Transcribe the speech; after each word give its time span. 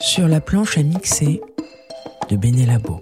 Sur 0.00 0.28
la 0.28 0.40
planche 0.40 0.76
à 0.76 0.82
mixer 0.82 1.40
de 2.28 2.36
Benelabo. 2.36 3.00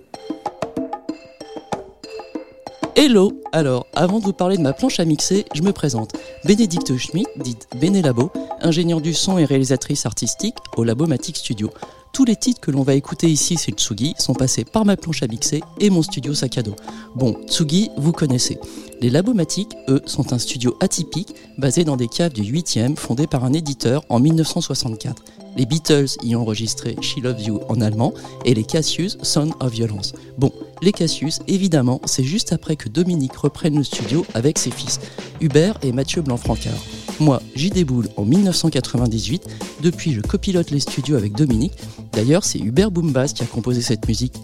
Hello 2.95 3.33
Alors, 3.53 3.87
avant 3.95 4.21
de 4.21 4.25
vous 4.25 4.33
parler 4.33 4.57
de 4.57 4.63
ma 4.63 4.73
planche 4.73 5.01
à 5.01 5.05
mixer, 5.05 5.45
je 5.55 5.63
me 5.63 5.73
présente. 5.73 6.13
Bénédicte 6.45 6.97
Schmidt, 6.97 7.29
dite 7.43 7.67
Benelabo, 7.81 8.31
ingénieure 8.61 9.01
du 9.01 9.15
son 9.15 9.39
et 9.39 9.45
réalisatrice 9.45 10.07
artistique 10.07 10.57
au 10.77 10.85
Labomatic 10.85 11.37
Studio. 11.37 11.71
Tous 12.13 12.27
les 12.27 12.37
titres 12.37 12.61
que 12.61 12.71
l'on 12.71 12.83
va 12.83 12.95
écouter 12.95 13.27
ici, 13.27 13.57
c'est 13.57 13.73
Tsugi, 13.73 14.15
sont 14.19 14.35
passés 14.35 14.67
par 14.67 14.85
ma 14.85 14.97
planche 14.97 15.23
à 15.23 15.27
mixer 15.27 15.63
et 15.81 15.89
mon 15.89 16.03
studio 16.03 16.35
dos. 16.35 16.77
Bon, 17.17 17.37
Tsugi, 17.49 17.91
vous 17.97 18.13
connaissez. 18.13 18.59
Les 19.01 19.09
Labomatiques, 19.09 19.75
eux, 19.89 20.03
sont 20.05 20.35
un 20.35 20.39
studio 20.39 20.77
atypique 20.81 21.35
basé 21.57 21.85
dans 21.85 21.97
des 21.97 22.09
caves 22.09 22.35
du 22.35 22.43
8e 22.43 22.97
fondé 22.97 23.27
par 23.27 23.45
un 23.45 23.55
éditeur 23.55 24.05
en 24.11 24.21
1964. 24.21 25.23
Les 25.57 25.67
Beatles 25.67 26.09
y 26.23 26.35
ont 26.35 26.43
enregistré 26.43 26.97
She 27.01 27.19
Loves 27.23 27.43
You 27.43 27.61
en 27.69 27.81
allemand 27.81 28.15
et 28.45 28.55
les 28.55 28.65
Cassius 28.65 29.19
Son 29.23 29.51
of 29.61 29.73
Violence. 29.73 30.15
Bon, 30.39 30.51
les 30.81 30.93
Cassius, 30.93 31.41
évidemment, 31.47 32.01
c'est 32.07 32.25
juste 32.25 32.53
après 32.53 32.77
que 32.77 32.89
Dominique 32.89 33.37
reprenne 33.37 33.77
le 33.77 33.85
studio 33.85 34.25
avec 34.35 34.59
ses 34.59 34.71
fils, 34.71 35.01
Hubert 35.41 35.79
et 35.83 35.93
Mathieu 35.93 36.23
Blanc-Francard. 36.23 36.81
Moi, 37.21 37.43
j'y 37.55 37.71
déboule 37.71 38.09
en 38.17 38.25
1998. 38.25 39.47
Depuis, 39.83 40.13
je 40.13 40.21
copilote 40.21 40.71
les 40.71 40.81
studios 40.81 41.17
avec 41.17 41.35
Dominique. 41.35 41.75
D'ailleurs, 42.13 42.45
c'est 42.45 42.59
Hubert 42.59 42.91
Boombas 42.91 43.29
qui 43.35 43.43
a 43.43 43.47
composé 43.47 43.83
cette 43.83 44.09
musique. 44.09 44.35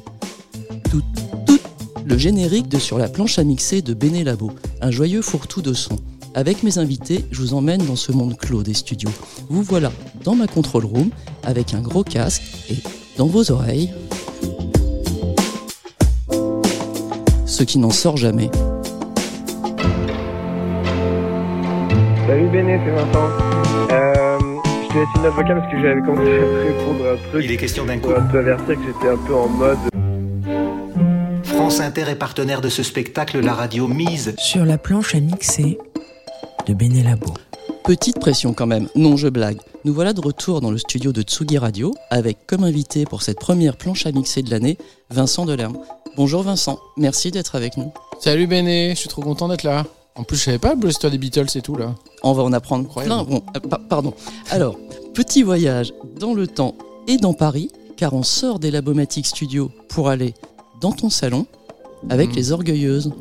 Tout, 0.90 1.02
tout, 1.46 1.58
le 2.04 2.18
générique 2.18 2.68
de 2.68 2.78
Sur 2.78 2.98
la 2.98 3.08
planche 3.08 3.38
à 3.38 3.44
mixer 3.44 3.82
de 3.82 3.94
Béné 3.94 4.24
Labo, 4.24 4.52
un 4.80 4.90
joyeux 4.90 5.22
fourre-tout 5.22 5.62
de 5.62 5.72
son. 5.72 5.96
Avec 6.34 6.62
mes 6.62 6.78
invités, 6.78 7.24
je 7.30 7.40
vous 7.40 7.54
emmène 7.54 7.84
dans 7.86 7.96
ce 7.96 8.12
monde 8.12 8.36
clos 8.36 8.62
des 8.62 8.74
studios. 8.74 9.10
Vous 9.48 9.62
voilà 9.62 9.90
dans 10.24 10.34
ma 10.34 10.46
control 10.46 10.84
room 10.84 11.10
avec 11.42 11.74
un 11.74 11.80
gros 11.80 12.04
casque 12.04 12.42
et 12.70 12.76
dans 13.16 13.26
vos 13.26 13.50
oreilles. 13.50 13.90
Ce 17.46 17.62
qui 17.64 17.78
n'en 17.78 17.90
sort 17.90 18.16
jamais. 18.16 18.50
Salut 22.26 22.48
Béné, 22.50 22.78
c'est 22.84 22.90
Vincent. 22.92 23.28
Euh, 23.90 24.38
je 24.82 24.88
te 24.88 24.98
laisse 24.98 25.08
une 25.16 25.22
note 25.22 25.34
vocale 25.34 25.60
parce 25.60 25.72
que 25.72 25.80
j'avais 25.80 26.00
commencé 26.02 26.34
à 26.34 26.40
te 26.40 26.78
répondre 26.78 27.06
à 27.06 27.12
un 27.12 27.30
truc. 27.30 27.44
Il 27.44 27.50
est 27.52 27.56
question 27.56 27.86
d'un 27.86 27.98
coup. 27.98 28.10
Pour 28.10 28.30
te 28.30 28.36
avertir 28.36 28.76
que 28.76 28.82
j'étais 28.86 29.08
un 29.08 29.16
peu 29.16 29.34
en 29.34 29.48
mode. 29.48 29.78
France 31.44 31.80
Inter 31.80 32.04
est 32.08 32.14
partenaire 32.14 32.60
de 32.60 32.68
ce 32.68 32.82
spectacle, 32.82 33.40
la 33.40 33.54
radio 33.54 33.88
mise. 33.88 34.34
Sur 34.38 34.64
la 34.64 34.78
planche 34.78 35.14
à 35.14 35.20
mixer 35.20 35.78
de 36.68 36.74
Benelabo. 36.74 37.32
Petite 37.84 38.18
pression 38.20 38.52
quand 38.52 38.66
même, 38.66 38.88
non 38.94 39.16
je 39.16 39.28
blague. 39.28 39.58
Nous 39.84 39.94
voilà 39.94 40.12
de 40.12 40.20
retour 40.20 40.60
dans 40.60 40.70
le 40.70 40.78
studio 40.78 41.12
de 41.12 41.22
Tsugi 41.22 41.56
Radio 41.58 41.94
avec 42.10 42.46
comme 42.46 42.64
invité 42.64 43.04
pour 43.04 43.22
cette 43.22 43.38
première 43.38 43.76
planche 43.76 44.04
à 44.06 44.12
mixer 44.12 44.42
de 44.42 44.50
l'année, 44.50 44.76
Vincent 45.10 45.46
Delerme. 45.46 45.78
Bonjour 46.16 46.42
Vincent, 46.42 46.78
merci 46.96 47.30
d'être 47.30 47.54
avec 47.54 47.76
nous. 47.76 47.92
Salut 48.20 48.46
Béné, 48.46 48.90
je 48.90 48.96
suis 49.00 49.08
trop 49.08 49.22
content 49.22 49.48
d'être 49.48 49.62
là. 49.62 49.86
En 50.16 50.24
plus, 50.24 50.36
je 50.36 50.42
savais 50.44 50.58
pas 50.58 50.74
le 50.74 50.88
histoire 50.88 51.12
des 51.12 51.18
Beatles 51.18 51.46
et 51.54 51.60
tout 51.62 51.76
là. 51.76 51.94
On 52.24 52.32
va 52.32 52.42
en 52.42 52.52
apprendre 52.52 52.84
Incroyable. 52.84 53.14
plein. 53.14 53.24
Bon, 53.24 53.42
euh, 53.56 53.60
pa- 53.60 53.80
pardon. 53.88 54.12
Alors, 54.50 54.76
petit 55.14 55.42
voyage 55.44 55.92
dans 56.18 56.34
le 56.34 56.48
temps 56.48 56.74
et 57.06 57.16
dans 57.18 57.34
Paris, 57.34 57.70
car 57.96 58.12
on 58.14 58.24
sort 58.24 58.58
des 58.58 58.70
Labomatic 58.72 59.26
Studios 59.26 59.70
pour 59.88 60.08
aller 60.08 60.34
dans 60.80 60.92
ton 60.92 61.08
salon 61.08 61.46
avec 62.10 62.30
Mhm. 62.30 62.34
les 62.36 62.52
Orgueilleuses. 62.52 63.12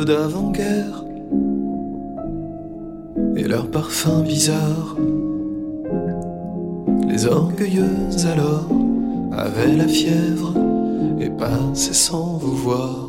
D'avant-guerre 0.00 1.04
et 3.36 3.44
leurs 3.44 3.70
parfums 3.70 4.22
bizarres. 4.24 4.96
Les 7.08 7.26
orgueilleuses 7.26 8.26
alors 8.26 8.68
avaient 9.32 9.76
la 9.76 9.86
fièvre 9.86 10.54
et 11.20 11.30
passaient 11.30 11.92
sans 11.92 12.38
vous 12.38 12.56
voir. 12.56 13.08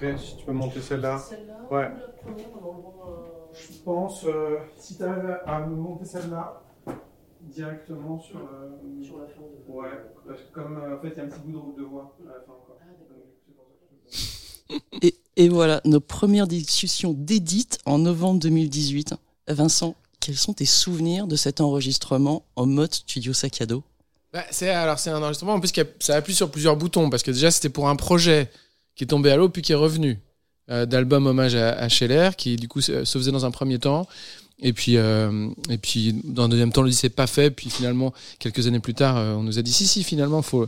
Ok, 0.00 0.04
si 0.18 0.36
tu 0.36 0.44
peux 0.44 0.52
monter 0.52 0.80
celle-là. 0.80 1.28
Ouais. 1.70 1.88
Je 3.52 3.66
pense, 3.84 4.24
euh, 4.24 4.58
si 4.76 4.94
tu 4.96 5.02
arrives 5.02 5.36
à 5.44 5.60
monter 5.66 6.04
celle-là 6.04 6.62
directement 7.40 8.20
sur. 8.20 8.38
euh, 8.38 8.78
Sur 9.02 9.18
la 9.18 9.26
fin 9.26 9.42
de- 9.42 9.72
Ouais, 9.72 9.88
parce 10.26 10.40
que 10.40 10.52
comme 10.52 10.78
euh, 10.78 10.96
en 10.96 11.00
fait 11.00 11.08
il 11.08 11.16
y 11.16 11.20
a 11.20 11.24
un 11.24 11.28
petit 11.28 11.40
bout 11.40 11.52
de 11.52 11.56
route 11.58 11.76
de 11.78 11.82
voix 11.82 12.16
à 12.28 12.32
la 12.32 12.40
fin 12.46 12.52
encore. 12.52 12.78
Je- 14.10 15.06
Et, 15.06 15.14
et 15.36 15.48
voilà, 15.48 15.80
nos 15.84 16.00
premières 16.00 16.46
discussions 16.46 17.12
d'édite 17.16 17.78
en 17.86 17.98
novembre 17.98 18.40
2018. 18.40 19.14
Vincent, 19.48 19.96
quels 20.20 20.36
sont 20.36 20.52
tes 20.52 20.66
souvenirs 20.66 21.26
de 21.26 21.36
cet 21.36 21.60
enregistrement 21.60 22.44
en 22.56 22.66
mode 22.66 22.92
studio 22.94 23.32
sac 23.32 23.60
à 23.62 23.66
dos? 23.66 23.82
Bah, 24.32 24.44
c'est 24.50 24.68
alors 24.68 24.98
c'est 24.98 25.10
un 25.10 25.22
enregistrement 25.22 25.54
en 25.54 25.60
plus 25.60 25.72
qui 25.72 25.80
a- 25.80 25.86
ça 26.00 26.14
appuie 26.16 26.34
sur 26.34 26.50
plusieurs 26.50 26.76
boutons 26.76 27.08
parce 27.08 27.22
que 27.22 27.30
déjà 27.30 27.50
c'était 27.50 27.70
pour 27.70 27.88
un 27.88 27.96
projet 27.96 28.50
qui 28.98 29.04
est 29.04 29.06
tombé 29.06 29.30
à 29.30 29.36
l'eau 29.36 29.48
puis 29.48 29.62
qui 29.62 29.72
est 29.72 29.76
revenu. 29.76 30.18
euh, 30.70 30.84
d'album 30.84 31.26
hommage 31.26 31.54
à, 31.54 31.70
à 31.70 31.88
Scheller, 31.88 32.30
qui 32.36 32.56
du 32.56 32.68
coup 32.68 32.82
se, 32.82 33.04
faisait 33.04 33.32
dans 33.32 33.46
un 33.46 33.50
premier 33.50 33.78
temps. 33.78 34.06
Et 34.60 34.72
puis, 34.72 34.96
euh, 34.96 35.48
et 35.70 35.78
puis, 35.78 36.20
dans 36.24 36.42
un 36.44 36.48
deuxième 36.48 36.72
temps, 36.72 36.80
on 36.80 36.84
le 36.84 36.90
dit 36.90 36.96
c'est 36.96 37.08
pas 37.08 37.28
fait. 37.28 37.50
Puis 37.50 37.70
finalement, 37.70 38.12
quelques 38.40 38.66
années 38.66 38.80
plus 38.80 38.92
tard, 38.92 39.16
euh, 39.16 39.34
on 39.34 39.44
nous 39.44 39.58
a 39.58 39.62
dit 39.62 39.72
si, 39.72 39.86
si, 39.86 40.02
finalement, 40.02 40.42
faut. 40.42 40.66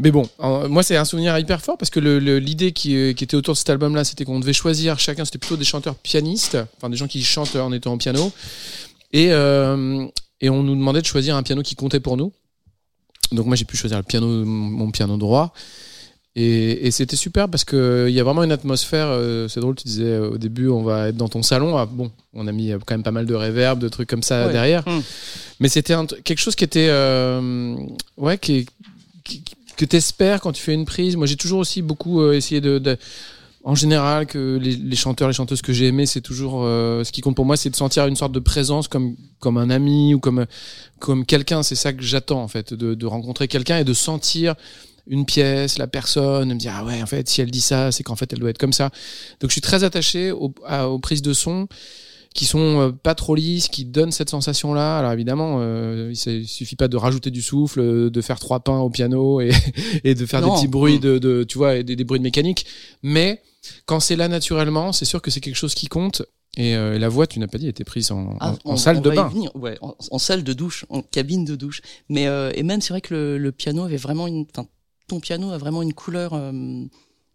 Mais 0.00 0.10
bon, 0.10 0.28
moi, 0.68 0.82
c'est 0.82 0.96
un 0.96 1.04
souvenir 1.04 1.38
hyper 1.38 1.62
fort 1.62 1.78
parce 1.78 1.88
que 1.88 2.00
l'idée 2.00 2.72
qui, 2.72 2.96
était 2.96 3.36
autour 3.36 3.54
de 3.54 3.58
cet 3.58 3.70
album-là, 3.70 4.02
c'était 4.04 4.24
qu'on 4.24 4.40
devait 4.40 4.52
choisir 4.52 4.98
chacun. 4.98 5.24
C'était 5.24 5.38
plutôt 5.38 5.56
des 5.56 5.64
chanteurs 5.64 5.94
pianistes, 5.94 6.58
enfin 6.76 6.90
des 6.90 6.96
gens 6.96 7.06
qui 7.06 7.22
chantent 7.22 7.54
en 7.56 7.72
étant 7.72 7.94
au 7.94 7.96
piano. 7.96 8.32
Et, 9.12 9.28
et 9.28 10.50
on 10.50 10.62
nous 10.64 10.74
demandait 10.74 11.00
de 11.00 11.06
choisir 11.06 11.36
un 11.36 11.44
piano 11.44 11.62
qui 11.62 11.76
comptait 11.76 12.00
pour 12.00 12.16
nous. 12.16 12.32
Donc 13.30 13.46
moi, 13.46 13.54
j'ai 13.54 13.64
pu 13.64 13.76
choisir 13.76 13.98
le 13.98 14.04
piano, 14.04 14.26
mon 14.44 14.90
piano 14.90 15.16
droit. 15.16 15.54
Et, 16.34 16.86
et 16.86 16.90
c'était 16.90 17.16
super 17.16 17.46
parce 17.50 17.62
que 17.64 18.06
il 18.08 18.14
y 18.14 18.20
a 18.20 18.24
vraiment 18.24 18.42
une 18.42 18.52
atmosphère. 18.52 19.08
euh, 19.08 19.48
c'est 19.48 19.60
drôle, 19.60 19.74
tu 19.74 19.84
disais 19.86 20.04
euh, 20.04 20.30
au 20.30 20.38
début, 20.38 20.68
on 20.68 20.82
va 20.82 21.08
être 21.08 21.16
dans 21.16 21.28
ton 21.28 21.42
salon. 21.42 21.76
Ah, 21.76 21.84
bon, 21.84 22.10
on 22.32 22.46
a 22.46 22.52
mis 22.52 22.72
euh, 22.72 22.78
quand 22.86 22.94
même 22.94 23.02
pas 23.02 23.10
mal 23.10 23.26
de 23.26 23.34
réverb, 23.34 23.78
de 23.78 23.88
trucs 23.88 24.08
comme 24.08 24.22
ça 24.22 24.46
Ouais. 24.46 24.52
derrière. 24.52 24.82
Hmm. 24.88 25.00
Mais 25.60 25.68
c'était 25.68 25.94
quelque 26.24 26.38
chose 26.38 26.54
qui 26.54 26.64
était, 26.64 26.88
euh, 26.88 27.76
ouais, 28.16 28.38
qui, 28.38 28.66
qui- 29.24 29.42
que 29.76 29.84
t'espères 29.84 30.40
quand 30.40 30.52
tu 30.52 30.62
fais 30.62 30.72
une 30.74 30.86
prise. 30.86 31.16
Moi, 31.16 31.26
j'ai 31.26 31.36
toujours 31.36 31.58
aussi 31.60 31.82
beaucoup 31.82 32.30
essayé 32.32 32.60
de, 32.62 32.78
de- 32.78 32.96
en 33.64 33.74
général, 33.74 34.26
que 34.26 34.58
les, 34.60 34.74
les 34.74 34.96
chanteurs, 34.96 35.28
les 35.28 35.34
chanteuses 35.34 35.60
que 35.62 35.72
j'ai 35.74 35.86
aimés, 35.88 36.06
c'est 36.06 36.20
toujours 36.22 36.62
euh, 36.64 37.04
ce 37.04 37.12
qui 37.12 37.20
compte 37.20 37.36
pour 37.36 37.44
moi, 37.44 37.56
c'est 37.58 37.70
de 37.70 37.76
sentir 37.76 38.06
une 38.06 38.16
sorte 38.16 38.32
de 38.32 38.40
présence 38.40 38.88
comme 38.88 39.16
comme 39.38 39.56
un 39.58 39.68
ami 39.70 40.14
ou 40.14 40.18
comme 40.18 40.46
comme 40.98 41.24
quelqu'un. 41.26 41.62
C'est 41.62 41.74
ça 41.74 41.92
que 41.92 42.02
j'attends 42.02 42.42
en 42.42 42.48
fait, 42.48 42.72
de, 42.74 42.94
de 42.94 43.06
rencontrer 43.06 43.48
quelqu'un 43.48 43.78
et 43.78 43.84
de 43.84 43.92
sentir 43.92 44.54
une 45.06 45.24
pièce, 45.26 45.78
la 45.78 45.86
personne, 45.86 46.48
me 46.52 46.58
dire 46.58 46.72
ah 46.76 46.84
ouais 46.84 47.02
en 47.02 47.06
fait 47.06 47.28
si 47.28 47.40
elle 47.40 47.50
dit 47.50 47.60
ça 47.60 47.90
c'est 47.92 48.02
qu'en 48.02 48.16
fait 48.16 48.32
elle 48.32 48.38
doit 48.38 48.50
être 48.50 48.58
comme 48.58 48.72
ça. 48.72 48.90
Donc 49.40 49.50
je 49.50 49.52
suis 49.52 49.60
très 49.60 49.84
attaché 49.84 50.30
au- 50.30 50.54
à- 50.66 50.88
aux 50.88 50.98
prises 50.98 51.22
de 51.22 51.32
son 51.32 51.66
qui 52.34 52.46
sont 52.46 52.80
euh, 52.80 52.92
pas 52.92 53.14
trop 53.14 53.34
lisses, 53.34 53.68
qui 53.68 53.84
donnent 53.84 54.12
cette 54.12 54.30
sensation 54.30 54.72
là. 54.72 54.98
Alors 54.98 55.12
évidemment 55.12 55.56
euh, 55.60 56.12
il 56.14 56.46
suffit 56.46 56.76
pas 56.76 56.88
de 56.88 56.96
rajouter 56.96 57.30
du 57.30 57.42
souffle, 57.42 58.10
de 58.10 58.20
faire 58.22 58.38
trois 58.40 58.60
pains 58.60 58.78
au 58.78 58.88
piano 58.90 59.40
et, 59.40 59.50
et 60.04 60.14
de 60.14 60.24
faire 60.26 60.40
Non. 60.40 60.48
des 60.54 60.54
petits 60.60 60.68
bruits 60.68 60.98
de, 61.00 61.18
de 61.18 61.44
tu 61.44 61.58
vois 61.58 61.76
et 61.76 61.84
des, 61.84 61.96
des 61.96 62.04
bruits 62.04 62.20
de 62.20 62.24
mécanique. 62.24 62.64
Mais 63.02 63.42
quand 63.86 64.00
c'est 64.00 64.16
là 64.16 64.28
naturellement, 64.28 64.92
c'est 64.92 65.04
sûr 65.04 65.20
que 65.20 65.30
c'est 65.30 65.40
quelque 65.40 65.56
chose 65.56 65.74
qui 65.74 65.86
compte. 65.88 66.22
Et 66.58 66.74
euh, 66.76 66.98
la 66.98 67.08
voix, 67.08 67.26
tu 67.26 67.38
n'as 67.38 67.46
pas 67.46 67.56
dit, 67.56 67.66
était 67.66 67.84
prise 67.84 68.10
en, 68.12 68.36
Ah, 68.40 68.50
en- 68.64 68.70
en 68.70 68.74
on- 68.74 68.76
salle 68.76 68.98
on 68.98 69.00
de 69.00 69.10
bain. 69.10 69.32
ouais, 69.54 69.78
en, 69.80 69.94
en 70.10 70.18
salle 70.18 70.42
de 70.44 70.52
douche, 70.52 70.84
en 70.90 71.00
cabine 71.00 71.44
de 71.46 71.56
douche. 71.56 71.80
Mais 72.10 72.26
euh, 72.26 72.50
et 72.54 72.62
même 72.62 72.80
c'est 72.82 72.92
vrai 72.92 73.00
que 73.00 73.14
le, 73.14 73.38
le 73.38 73.52
piano 73.52 73.84
avait 73.84 73.96
vraiment 73.96 74.26
une, 74.26 74.44
ton 75.12 75.20
piano 75.20 75.50
a 75.50 75.58
vraiment 75.58 75.82
une 75.82 75.92
couleur, 75.92 76.32
euh, 76.32 76.84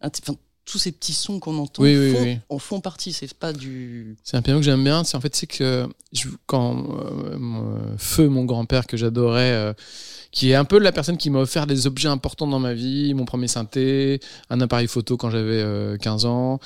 enfin 0.02 0.34
tous 0.66 0.80
ces 0.80 0.92
petits 0.92 1.14
sons 1.14 1.40
qu'on 1.40 1.58
entend 1.60 1.84
Oui, 1.84 1.96
oui, 1.96 2.12
font, 2.12 2.24
oui. 2.24 2.40
en 2.50 2.60
font 2.60 2.82
partie. 2.82 3.14
C'est 3.14 3.34
pas 3.36 3.54
du. 3.54 4.18
C'est 4.24 4.36
un 4.36 4.42
piano 4.42 4.60
que 4.60 4.66
j'aime 4.66 4.84
bien. 4.84 5.04
C'est 5.04 5.16
en 5.16 5.22
fait 5.22 5.36
c'est 5.36 5.48
que 5.48 5.88
je- 6.12 6.28
quand 6.48 6.76
euh, 7.00 7.38
mon- 7.38 7.98
feu 7.98 8.28
mon 8.30 8.44
grand-père 8.46 8.86
que 8.88 8.98
j'adorais, 8.98 9.52
euh, 9.54 9.74
qui 10.32 10.52
est 10.52 10.56
un 10.56 10.66
peu 10.66 10.80
la 10.80 10.92
personne 10.92 11.18
qui 11.18 11.30
m'a 11.30 11.40
offert 11.40 11.68
des 11.68 11.88
objets 11.88 12.08
importants 12.08 12.48
dans 12.48 12.60
ma 12.60 12.74
vie, 12.74 13.14
mon 13.14 13.26
premier 13.26 13.48
synthé, 13.48 14.20
un 14.50 14.62
appareil 14.62 14.88
photo 14.88 15.18
quand 15.18 15.30
j'avais 15.30 15.62
euh, 15.62 15.98
15 15.98 16.26
ans, 16.26 16.60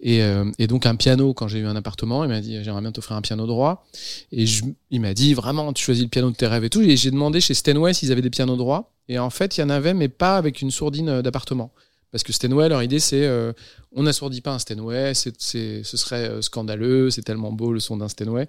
et, 0.00 0.22
euh, 0.22 0.50
et 0.58 0.66
donc 0.66 0.86
un 0.86 0.96
piano 0.96 1.34
quand 1.34 1.48
j'ai 1.48 1.58
eu 1.58 1.66
un 1.66 1.76
appartement. 1.76 2.24
Il 2.24 2.28
m'a 2.28 2.40
dit 2.40 2.62
j'aimerais 2.62 2.80
bien 2.80 2.92
t'offrir 2.92 3.16
un 3.16 3.22
piano 3.22 3.46
droit, 3.46 3.86
et 4.32 4.44
il 4.90 5.00
m'a 5.00 5.14
dit 5.14 5.34
vraiment 5.34 5.72
tu 5.72 5.84
choisis 5.84 6.04
le 6.04 6.08
piano 6.08 6.30
de 6.30 6.36
tes 6.36 6.46
rêves 6.46 6.64
et 6.64 6.70
tout. 6.70 6.82
Et 6.82 6.96
j'ai 6.96 7.10
demandé 7.10 7.40
chez 7.40 7.54
Steinway 7.54 7.94
s'ils 7.94 8.12
avaient 8.12 8.22
des 8.22 8.30
pianos 8.30 8.56
droits, 8.56 8.92
et 9.08 9.18
en 9.18 9.30
fait 9.30 9.56
il 9.56 9.60
y 9.60 9.64
en 9.64 9.70
avait 9.70 9.94
mais 9.94 10.08
pas 10.08 10.36
avec 10.36 10.62
une 10.62 10.70
sourdine 10.70 11.08
euh, 11.08 11.22
d'appartement. 11.22 11.72
Parce 12.10 12.24
que 12.24 12.32
Steinway, 12.34 12.68
leur 12.68 12.82
idée, 12.82 12.98
c'est 12.98 13.24
euh, 13.24 13.54
on 13.90 14.02
n'assourdit 14.02 14.42
pas 14.42 14.52
un 14.52 14.58
Steinway, 14.58 15.14
c'est, 15.14 15.34
c'est, 15.40 15.82
ce 15.82 15.96
serait 15.96 16.42
scandaleux, 16.42 17.08
c'est 17.08 17.22
tellement 17.22 17.52
beau 17.52 17.72
le 17.72 17.80
son 17.80 17.96
d'un 17.96 18.08
Steinway. 18.08 18.48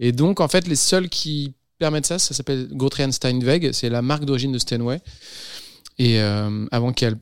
Et 0.00 0.12
donc, 0.12 0.40
en 0.40 0.48
fait, 0.48 0.68
les 0.68 0.76
seuls 0.76 1.08
qui 1.08 1.54
permettent 1.80 2.06
ça, 2.06 2.20
ça 2.20 2.32
s'appelle 2.34 2.68
Grotrian 2.70 3.10
Steinweg, 3.10 3.72
c'est 3.72 3.88
la 3.88 4.02
marque 4.02 4.24
d'origine 4.24 4.52
de 4.52 4.58
Steinway. 4.58 5.00
Et 5.98 6.20
euh, 6.20 6.66
avant 6.70 6.92
qu'elle 6.92 7.16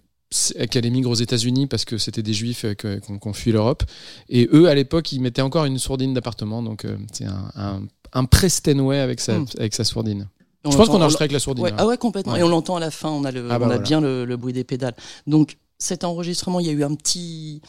qu'elle 0.70 0.84
émigre 0.84 1.08
aux 1.08 1.14
États-Unis 1.14 1.66
parce 1.66 1.86
que 1.86 1.96
c'était 1.96 2.22
des 2.22 2.34
juifs 2.34 2.66
euh, 2.66 2.74
qu'on 2.74 3.18
qu'on 3.18 3.32
fuit 3.32 3.50
l'Europe. 3.50 3.82
Et 4.28 4.46
eux, 4.52 4.68
à 4.68 4.74
l'époque, 4.74 5.10
ils 5.12 5.20
mettaient 5.22 5.40
encore 5.40 5.64
une 5.64 5.78
sourdine 5.78 6.12
d'appartement. 6.12 6.62
Donc, 6.62 6.84
euh, 6.84 6.98
c'est 7.12 7.24
un, 7.24 7.50
un, 7.56 7.80
un 8.12 8.24
pré-Steinway 8.26 8.98
avec 8.98 9.20
sa, 9.20 9.38
Hmm. 9.38 9.46
avec 9.58 9.72
sa 9.74 9.84
sourdine. 9.84 10.28
on 10.64 10.70
Je 10.70 10.76
pense 10.76 10.88
qu'on 10.88 10.96
on 10.96 11.00
enregistrait 11.00 11.24
avec 11.24 11.32
la 11.32 11.38
sourdine. 11.38 11.64
Ouais, 11.64 11.72
hein. 11.72 11.76
ah 11.78 11.86
ouais, 11.86 11.96
complètement. 11.96 12.34
Ouais. 12.34 12.40
Et 12.40 12.42
on 12.42 12.48
l'entend 12.48 12.76
à 12.76 12.80
la 12.80 12.90
fin, 12.90 13.08
on 13.08 13.24
a, 13.24 13.30
le, 13.32 13.46
Ah 13.50 13.58
bah 13.58 13.66
on 13.66 13.70
a 13.70 13.76
voilà. 13.76 13.78
bien 13.82 14.00
le, 14.02 14.26
le 14.26 14.36
bruit 14.36 14.52
des 14.52 14.64
pédales. 14.64 14.94
Donc 15.26 15.56
cet 15.78 16.04
enregistrement, 16.04 16.60
il 16.60 16.66
y 16.66 16.70
a 16.70 16.72
eu 16.72 16.84
un 16.84 16.94
petit. 16.94 17.62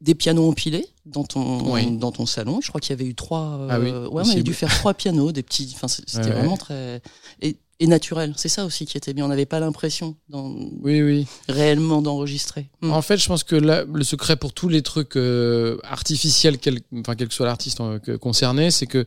Des 0.00 0.14
pianos 0.14 0.48
empilés 0.48 0.86
dans 1.06 1.24
ton, 1.24 1.72
Oui. 1.72 1.90
dans 1.96 2.12
ton 2.12 2.24
salon. 2.26 2.60
Je 2.62 2.68
crois 2.68 2.80
qu'il 2.80 2.90
y 2.90 2.98
avait 3.00 3.08
eu 3.08 3.14
trois. 3.14 3.58
euh, 3.60 3.68
Ah 3.70 3.80
oui, 3.80 3.90
ouais, 3.90 4.22
on 4.24 4.30
avait 4.30 4.42
dû 4.42 4.54
faire 4.54 4.70
trois 4.78 4.94
pianos, 4.94 5.32
des 5.32 5.42
petits. 5.42 5.70
Enfin, 5.74 5.88
c'était 5.88 6.18
Ouais, 6.18 6.30
vraiment 6.32 6.56
très. 6.56 7.02
Et, 7.42 7.56
et 7.80 7.86
naturel. 7.86 8.32
C'est 8.36 8.48
ça 8.48 8.64
aussi 8.64 8.86
qui 8.86 8.96
était 8.96 9.12
bien. 9.14 9.24
On 9.24 9.28
n'avait 9.28 9.46
pas 9.46 9.60
l'impression 9.60 10.14
d'en- 10.28 10.54
Oui, 10.82 11.02
oui. 11.02 11.26
réellement 11.48 12.00
d'enregistrer. 12.02 12.68
Hmm. 12.82 12.92
En 12.92 13.02
fait, 13.02 13.16
je 13.18 13.26
pense 13.26 13.44
que 13.44 13.56
là, 13.56 13.84
le 13.84 14.04
secret 14.04 14.36
pour 14.36 14.52
tous 14.52 14.68
les 14.68 14.82
trucs 14.82 15.16
euh, 15.16 15.78
artificiels, 15.84 16.58
quel, 16.58 16.80
enfin, 16.98 17.14
quel 17.14 17.28
que 17.28 17.34
soit 17.34 17.46
l'artiste 17.46 17.80
euh, 17.80 17.98
concerné, 18.18 18.70
c'est 18.70 18.86
que 18.86 19.04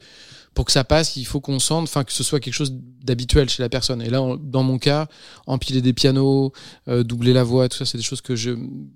pour 0.54 0.66
que 0.66 0.72
ça 0.72 0.84
passe, 0.84 1.16
il 1.16 1.26
faut 1.26 1.40
qu'on 1.42 1.60
sente, 1.60 1.84
enfin, 1.84 2.04
que 2.04 2.14
ce 2.14 2.24
soit 2.24 2.40
quelque 2.40 2.54
chose 2.54 2.72
d'habituel 3.04 3.50
chez 3.50 3.64
la 3.64 3.70
personne. 3.70 4.02
Et 4.02 4.10
là, 4.10 4.22
dans 4.40 4.64
mon 4.64 4.78
cas, 4.78 5.08
empiler 5.48 5.82
des 5.82 5.94
pianos, 5.94 6.54
euh, 6.88 7.04
doubler 7.04 7.34
la 7.34 7.44
voix, 7.44 7.68
tout 7.70 7.78
ça, 7.78 7.86
c'est 7.86 7.98
des 7.98 8.04
choses 8.04 8.22
que 8.22 8.36
je, 8.36 8.52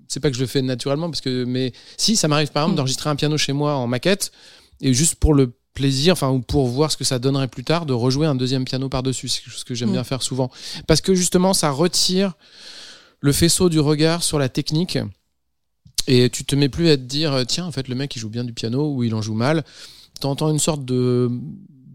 c'est 0.08 0.20
pas 0.20 0.30
que 0.30 0.36
je 0.36 0.42
le 0.42 0.48
fais 0.48 0.62
naturellement, 0.62 1.10
parce 1.10 1.22
que, 1.22 1.46
mais 1.46 1.74
si, 1.98 2.16
ça 2.16 2.28
m'arrive 2.28 2.52
par 2.52 2.64
exemple 2.64 2.74
Mm. 2.74 2.78
d'enregistrer 2.78 3.10
un 3.10 3.16
piano 3.16 3.38
chez 3.38 3.54
moi 3.54 3.76
en 3.76 3.88
maquette, 3.88 4.32
et 4.82 4.94
juste 4.94 5.16
pour 5.16 5.34
le 5.34 5.54
plaisir, 5.74 6.14
enfin, 6.14 6.30
ou 6.30 6.40
pour 6.42 6.68
voir 6.68 6.92
ce 6.92 6.98
que 6.98 7.04
ça 7.04 7.20
donnerait 7.20 7.48
plus 7.48 7.64
tard, 7.64 7.86
de 7.86 7.94
rejouer 7.94 8.26
un 8.28 8.36
deuxième 8.36 8.66
piano 8.66 8.90
par-dessus. 8.90 9.28
C'est 9.28 9.42
quelque 9.42 9.54
chose 9.54 9.64
que 9.64 9.76
j'aime 9.76 9.90
Mm. 9.90 9.94
bien 9.94 10.04
faire 10.04 10.22
souvent. 10.24 10.52
Parce 10.88 11.02
que 11.02 11.14
justement, 11.16 11.54
ça 11.54 11.70
retire 11.72 12.34
le 13.20 13.32
faisceau 13.32 13.70
du 13.70 13.80
regard 13.80 14.24
sur 14.24 14.38
la 14.40 14.50
technique. 14.50 14.98
Et 16.08 16.30
tu 16.30 16.46
te 16.46 16.56
mets 16.56 16.70
plus 16.70 16.90
à 16.90 16.98
te 16.98 17.02
dire, 17.02 17.44
tiens, 17.48 17.66
en 17.66 17.72
fait, 17.72 17.88
le 17.90 17.96
mec, 17.96 18.16
il 18.16 18.20
joue 18.20 18.30
bien 18.30 18.44
du 18.44 18.54
piano 18.54 18.94
ou 18.94 19.04
il 19.04 19.14
en 19.14 19.22
joue 19.22 19.34
mal. 19.34 19.64
T'entends 20.20 20.50
une 20.52 20.60
sorte 20.60 20.84
de, 20.86 21.30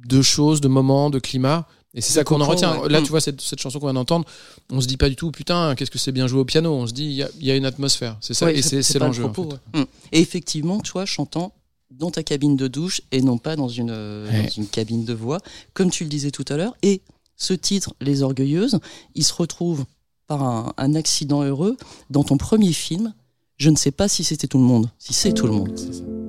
de 0.09 0.23
choses, 0.23 0.61
de 0.61 0.69
moments, 0.69 1.11
de 1.11 1.19
climat. 1.19 1.67
Et 1.95 2.01
c'est 2.01 2.13
ça 2.15 2.25
qu'on 2.25 2.41
en 2.41 2.47
retient. 2.47 2.81
ouais. 2.81 2.89
Là, 2.89 3.01
Mm. 3.01 3.05
tu 3.05 3.11
vois, 3.11 3.21
cette, 3.21 3.41
cette 3.43 3.61
chanson 3.61 3.79
qu'on 3.79 3.87
vient 3.87 3.93
d'entendre, 3.95 4.25
on 4.71 4.81
se 4.81 4.87
dit 4.87 4.97
pas 4.97 5.11
du 5.11 5.17
tout, 5.17 5.31
putain, 5.31 5.75
qu'est-ce 5.75 5.91
que 5.91 5.99
c'est 5.99 6.13
bien 6.13 6.27
joué 6.27 6.41
au 6.41 6.45
piano. 6.47 6.73
On 6.73 6.87
se 6.87 6.93
dit, 6.95 7.05
il 7.05 7.13
y 7.13 7.23
a, 7.23 7.29
il 7.39 7.47
y 7.47 7.51
a 7.51 7.57
une 7.57 7.67
atmosphère. 7.67 8.17
C'est 8.23 8.33
ça, 8.33 8.47
Ouais, 8.47 8.59
et 8.59 8.63
c'est 8.63 8.95
le 8.95 9.01
l'enjeu. 9.01 9.25
en 9.25 9.29
propos, 9.31 9.51
fait. 9.75 9.79
ouais. 9.79 9.83
Hmm. 9.85 9.87
Et 10.13 10.21
effectivement, 10.21 10.81
toi, 10.81 11.05
chantant 11.05 11.53
dans 11.91 12.11
ta 12.11 12.23
cabine 12.23 12.57
de 12.57 12.69
douche 12.69 13.03
et 13.13 13.21
non 13.21 13.37
pas 13.37 13.57
dans 13.57 13.69
une, 13.69 13.91
euh, 13.91 14.27
Ouais. 14.31 14.45
dans 14.45 14.49
une 14.49 14.67
cabine 14.69 15.05
de 15.05 15.13
voix, 15.13 15.39
comme 15.75 15.91
tu 15.91 16.05
le 16.05 16.09
disais 16.11 16.31
tout 16.31 16.45
à 16.49 16.57
l'heure. 16.57 16.75
Et 16.83 17.03
ce 17.37 17.53
titre, 17.53 17.93
Les 18.01 18.23
Orgueilleuses, 18.23 18.79
il 19.15 19.25
se 19.25 19.35
retrouve 19.35 19.85
par 20.27 20.43
un, 20.43 20.73
un 20.79 20.95
accident 20.95 21.43
heureux 21.43 21.77
dans 22.09 22.25
ton 22.25 22.39
premier 22.39 22.73
film. 22.73 23.13
Je 23.59 23.69
ne 23.69 23.77
sais 23.77 23.91
pas 23.91 24.09
si 24.09 24.25
c'était 24.25 24.47
tout 24.47 24.57
le 24.59 24.65
monde, 24.65 24.89
si 24.99 25.13
c'est 25.13 25.35
tout 25.35 25.47
le 25.47 25.53
monde. 25.53 26.22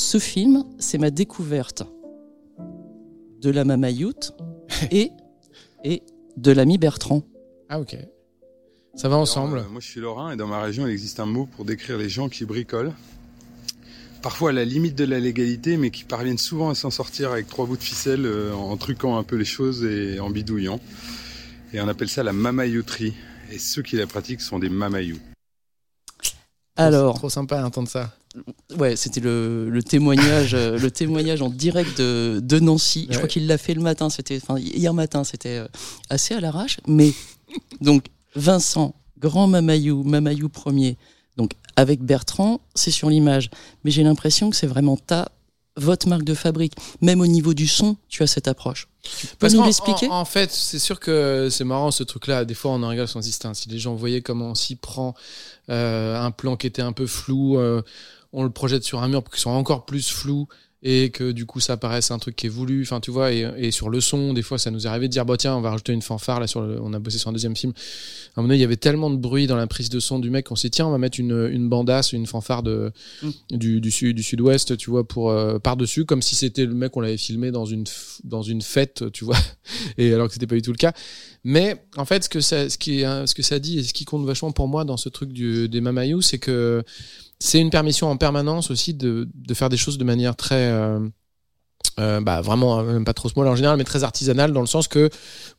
Ce 0.00 0.18
film, 0.18 0.64
c'est 0.78 0.96
ma 0.96 1.10
découverte 1.10 1.82
de 3.42 3.50
la 3.50 3.64
Mama 3.64 3.90
Youth 3.90 4.32
et, 4.90 5.12
et 5.84 6.02
de 6.38 6.50
l'ami 6.50 6.78
Bertrand. 6.78 7.22
Ah, 7.68 7.78
ok. 7.78 7.96
Ça 8.94 9.10
va 9.10 9.18
ensemble. 9.18 9.58
Alors, 9.58 9.68
euh, 9.68 9.72
moi, 9.72 9.80
je 9.80 9.86
suis 9.86 10.00
lorrain 10.00 10.32
et 10.32 10.36
dans 10.36 10.46
ma 10.46 10.62
région, 10.62 10.86
il 10.86 10.90
existe 10.90 11.20
un 11.20 11.26
mot 11.26 11.44
pour 11.44 11.66
décrire 11.66 11.98
les 11.98 12.08
gens 12.08 12.30
qui 12.30 12.46
bricolent. 12.46 12.94
Parfois 14.22 14.50
à 14.50 14.52
la 14.54 14.64
limite 14.64 14.96
de 14.96 15.04
la 15.04 15.20
légalité, 15.20 15.76
mais 15.76 15.90
qui 15.90 16.04
parviennent 16.04 16.38
souvent 16.38 16.70
à 16.70 16.74
s'en 16.74 16.90
sortir 16.90 17.30
avec 17.30 17.46
trois 17.46 17.66
bouts 17.66 17.76
de 17.76 17.82
ficelle 17.82 18.24
euh, 18.24 18.54
en 18.54 18.76
truquant 18.78 19.18
un 19.18 19.22
peu 19.22 19.36
les 19.36 19.44
choses 19.44 19.84
et 19.84 20.18
en 20.18 20.30
bidouillant. 20.30 20.80
Et 21.74 21.80
on 21.80 21.88
appelle 21.88 22.08
ça 22.08 22.22
la 22.22 22.32
mamayouterie. 22.32 23.14
Et 23.52 23.58
ceux 23.58 23.82
qui 23.82 23.96
la 23.96 24.06
pratiquent 24.06 24.40
sont 24.40 24.58
des 24.58 24.70
mamayous. 24.70 25.18
Alors, 26.76 27.16
Trop 27.16 27.28
sympa 27.28 27.60
d'entendre 27.60 27.88
ça. 27.88 28.14
Ouais, 28.78 28.96
c'était 28.96 29.20
le, 29.20 29.68
le 29.70 29.82
témoignage, 29.82 30.54
euh, 30.54 30.78
le 30.78 30.90
témoignage 30.90 31.42
en 31.42 31.48
direct 31.50 31.98
de, 31.98 32.40
de 32.42 32.58
Nancy. 32.60 33.06
Je 33.10 33.16
crois 33.16 33.28
qu'il 33.28 33.46
l'a 33.46 33.58
fait 33.58 33.74
le 33.74 33.80
matin, 33.82 34.10
c'était, 34.10 34.38
enfin 34.42 34.58
hier 34.58 34.94
matin, 34.94 35.24
c'était 35.24 35.58
euh, 35.58 35.68
assez 36.08 36.34
à 36.34 36.40
l'arrache. 36.40 36.78
Mais 36.86 37.12
donc 37.80 38.06
Vincent, 38.36 38.94
grand 39.18 39.46
Mamayou, 39.46 40.02
Mamayou 40.04 40.48
premier, 40.48 40.96
donc 41.36 41.52
avec 41.76 42.02
Bertrand, 42.02 42.60
c'est 42.74 42.90
sur 42.90 43.10
l'image. 43.10 43.50
Mais 43.84 43.90
j'ai 43.90 44.02
l'impression 44.02 44.50
que 44.50 44.56
c'est 44.56 44.66
vraiment 44.66 44.96
ta 44.96 45.30
votre 45.76 46.08
marque 46.08 46.24
de 46.24 46.34
fabrique. 46.34 46.74
Même 47.00 47.20
au 47.20 47.26
niveau 47.26 47.54
du 47.54 47.66
son, 47.66 47.96
tu 48.08 48.22
as 48.22 48.26
cette 48.26 48.48
approche. 48.48 48.88
Tu 49.02 49.26
peux 49.28 49.36
Parce 49.38 49.54
nous 49.54 49.64
l'expliquer? 49.64 50.08
en, 50.08 50.20
en 50.20 50.24
fait, 50.26 50.50
c'est 50.50 50.80
sûr 50.80 51.00
que 51.00 51.48
c'est 51.50 51.64
marrant 51.64 51.90
ce 51.90 52.02
truc-là. 52.02 52.44
Des 52.44 52.54
fois, 52.54 52.72
on 52.72 52.82
en 52.82 52.88
rigole 52.88 53.08
sans 53.08 53.26
instinct. 53.26 53.54
Si 53.54 53.68
les 53.70 53.78
gens 53.78 53.94
voyaient 53.94 54.20
comment 54.20 54.48
on 54.50 54.54
s'y 54.54 54.76
prend, 54.76 55.14
euh, 55.70 56.20
un 56.20 56.32
plan 56.32 56.56
qui 56.56 56.66
était 56.66 56.82
un 56.82 56.92
peu 56.92 57.06
flou, 57.06 57.56
euh, 57.56 57.80
on 58.32 58.42
le 58.44 58.50
projette 58.50 58.84
sur 58.84 59.02
un 59.02 59.08
mur 59.08 59.22
pour 59.22 59.32
qu'il 59.32 59.40
soit 59.40 59.52
encore 59.52 59.84
plus 59.86 60.08
flou. 60.10 60.46
et 60.82 61.10
que 61.10 61.32
du 61.32 61.44
coup 61.44 61.60
ça 61.60 61.76
paraisse 61.76 62.10
un 62.10 62.18
truc 62.18 62.34
qui 62.36 62.46
est 62.46 62.48
voulu. 62.48 62.80
Enfin 62.84 63.00
tu 63.00 63.10
vois 63.10 63.32
et, 63.34 63.46
et 63.58 63.70
sur 63.70 63.90
le 63.90 64.00
son 64.00 64.32
des 64.32 64.40
fois 64.40 64.56
ça 64.56 64.70
nous 64.70 64.86
est 64.86 64.88
arrivé 64.88 65.08
de 65.08 65.12
dire 65.12 65.26
bah 65.26 65.36
tiens 65.36 65.54
on 65.54 65.60
va 65.60 65.68
rajouter 65.72 65.92
une 65.92 66.00
fanfare 66.00 66.40
là 66.40 66.46
sur 66.46 66.62
le, 66.62 66.80
on 66.80 66.94
a 66.94 66.98
bossé 66.98 67.18
sur 67.18 67.28
un 67.28 67.32
deuxième 67.34 67.54
film. 67.54 67.74
À 67.74 68.40
un 68.40 68.42
moment 68.42 68.48
donné 68.48 68.56
il 68.56 68.62
y 68.62 68.64
avait 68.64 68.78
tellement 68.78 69.10
de 69.10 69.16
bruit 69.18 69.46
dans 69.46 69.56
la 69.56 69.66
prise 69.66 69.90
de 69.90 70.00
son 70.00 70.18
du 70.18 70.30
mec 70.30 70.46
qu'on 70.46 70.56
s'est 70.56 70.68
dit 70.68 70.76
tiens 70.76 70.86
on 70.86 70.90
va 70.90 70.96
mettre 70.96 71.20
une, 71.20 71.48
une 71.52 71.68
bandasse 71.68 72.14
une 72.14 72.24
fanfare 72.26 72.62
de 72.62 72.92
du, 73.50 73.82
du 73.82 73.90
sud 73.90 74.16
du 74.16 74.22
sud-ouest 74.22 74.74
tu 74.78 74.88
vois 74.88 75.06
pour 75.06 75.28
euh, 75.30 75.58
par 75.58 75.76
dessus 75.76 76.06
comme 76.06 76.22
si 76.22 76.34
c'était 76.34 76.64
le 76.64 76.72
mec 76.72 76.96
on 76.96 77.00
l'avait 77.00 77.18
filmé 77.18 77.50
dans 77.50 77.66
une 77.66 77.84
f- 77.84 78.20
dans 78.24 78.40
une 78.42 78.62
fête 78.62 79.04
tu 79.12 79.26
vois 79.26 79.36
et 79.98 80.14
alors 80.14 80.28
que 80.28 80.32
c'était 80.32 80.46
pas 80.46 80.54
du 80.54 80.62
tout 80.62 80.72
le 80.72 80.78
cas. 80.78 80.94
Mais 81.44 81.84
en 81.98 82.06
fait 82.06 82.24
ce 82.24 82.30
que 82.30 82.40
ça 82.40 82.70
ce 82.70 82.78
qui 82.78 83.00
est, 83.00 83.26
ce 83.26 83.34
que 83.34 83.42
ça 83.42 83.58
dit 83.58 83.80
et 83.80 83.82
ce 83.82 83.92
qui 83.92 84.06
compte 84.06 84.24
vachement 84.24 84.50
pour 84.52 84.66
moi 84.66 84.84
dans 84.86 84.96
ce 84.96 85.10
truc 85.10 85.30
du, 85.30 85.68
des 85.68 85.82
Mamayou 85.82 86.22
c'est 86.22 86.38
que 86.38 86.82
c'est 87.40 87.58
une 87.58 87.70
permission 87.70 88.08
en 88.08 88.16
permanence 88.16 88.70
aussi 88.70 88.94
de, 88.94 89.28
de 89.34 89.54
faire 89.54 89.68
des 89.70 89.76
choses 89.78 89.98
de 89.98 90.04
manière 90.04 90.36
très 90.36 90.68
euh, 90.70 91.00
euh, 91.98 92.20
bah 92.20 92.40
vraiment 92.42 92.78
euh, 92.80 92.92
même 92.92 93.04
pas 93.04 93.14
trop 93.14 93.28
small 93.28 93.48
en 93.48 93.56
général 93.56 93.78
mais 93.78 93.84
très 93.84 94.04
artisanale 94.04 94.52
dans 94.52 94.60
le 94.60 94.66
sens 94.66 94.86
que 94.88 95.08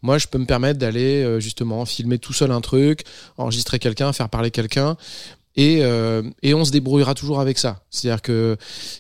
moi 0.01 0.17
je 0.17 0.27
peux 0.27 0.37
me 0.37 0.45
permettre 0.45 0.79
d'aller 0.79 1.39
justement 1.41 1.83
filmer 1.85 2.19
tout 2.19 2.33
seul 2.33 2.51
un 2.51 2.61
truc 2.61 3.03
enregistrer 3.37 3.79
quelqu'un 3.79 4.13
faire 4.13 4.29
parler 4.29 4.51
quelqu'un 4.51 4.95
et, 5.57 5.79
et 6.43 6.53
on 6.53 6.63
se 6.63 6.71
débrouillera 6.71 7.13
toujours 7.13 7.41
avec 7.41 7.57
ça. 7.57 7.83
C'est-à-dire 7.89 8.21
que 8.21 8.55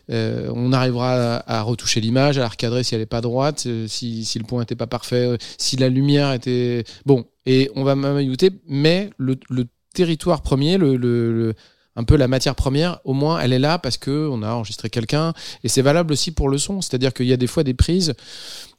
on 0.09 0.73
arrivera 0.73 1.37
à, 1.47 1.61
retoucher 1.61 2.01
l'image 2.01 2.37
à 2.37 2.41
la 2.41 2.49
recadrer 2.49 2.83
si 2.83 2.93
elle 2.93 2.99
est 2.99 3.05
pas 3.05 3.21
droite 3.21 3.65
si, 3.87 4.25
si 4.25 4.37
le 4.37 4.43
point 4.43 4.61
était 4.63 4.75
pas 4.75 4.87
parfait 4.87 5.37
si 5.57 5.77
la 5.77 5.87
lumière 5.87 6.33
était 6.33 6.83
bon 7.05 7.25
et 7.45 7.71
on 7.75 7.85
va 7.85 7.95
mamayouter 7.95 8.49
mais 8.67 9.11
le, 9.17 9.37
le 9.49 9.65
territoire 9.93 10.41
premier 10.41 10.77
le, 10.77 10.97
le, 10.97 11.31
le- 11.33 11.53
un 11.95 12.03
peu 12.03 12.15
la 12.15 12.27
matière 12.27 12.55
première, 12.55 12.99
au 13.03 13.13
moins 13.13 13.39
elle 13.39 13.53
est 13.53 13.59
là 13.59 13.77
parce 13.77 13.97
que 13.97 14.29
on 14.31 14.43
a 14.43 14.51
enregistré 14.51 14.89
quelqu'un 14.89 15.33
et 15.63 15.67
c'est 15.67 15.81
valable 15.81 16.13
aussi 16.13 16.31
pour 16.31 16.49
le 16.49 16.57
son. 16.57 16.81
C'est-à-dire 16.81 17.13
qu'il 17.13 17.27
y 17.27 17.33
a 17.33 17.37
des 17.37 17.47
fois 17.47 17.63
des 17.63 17.73
prises 17.73 18.13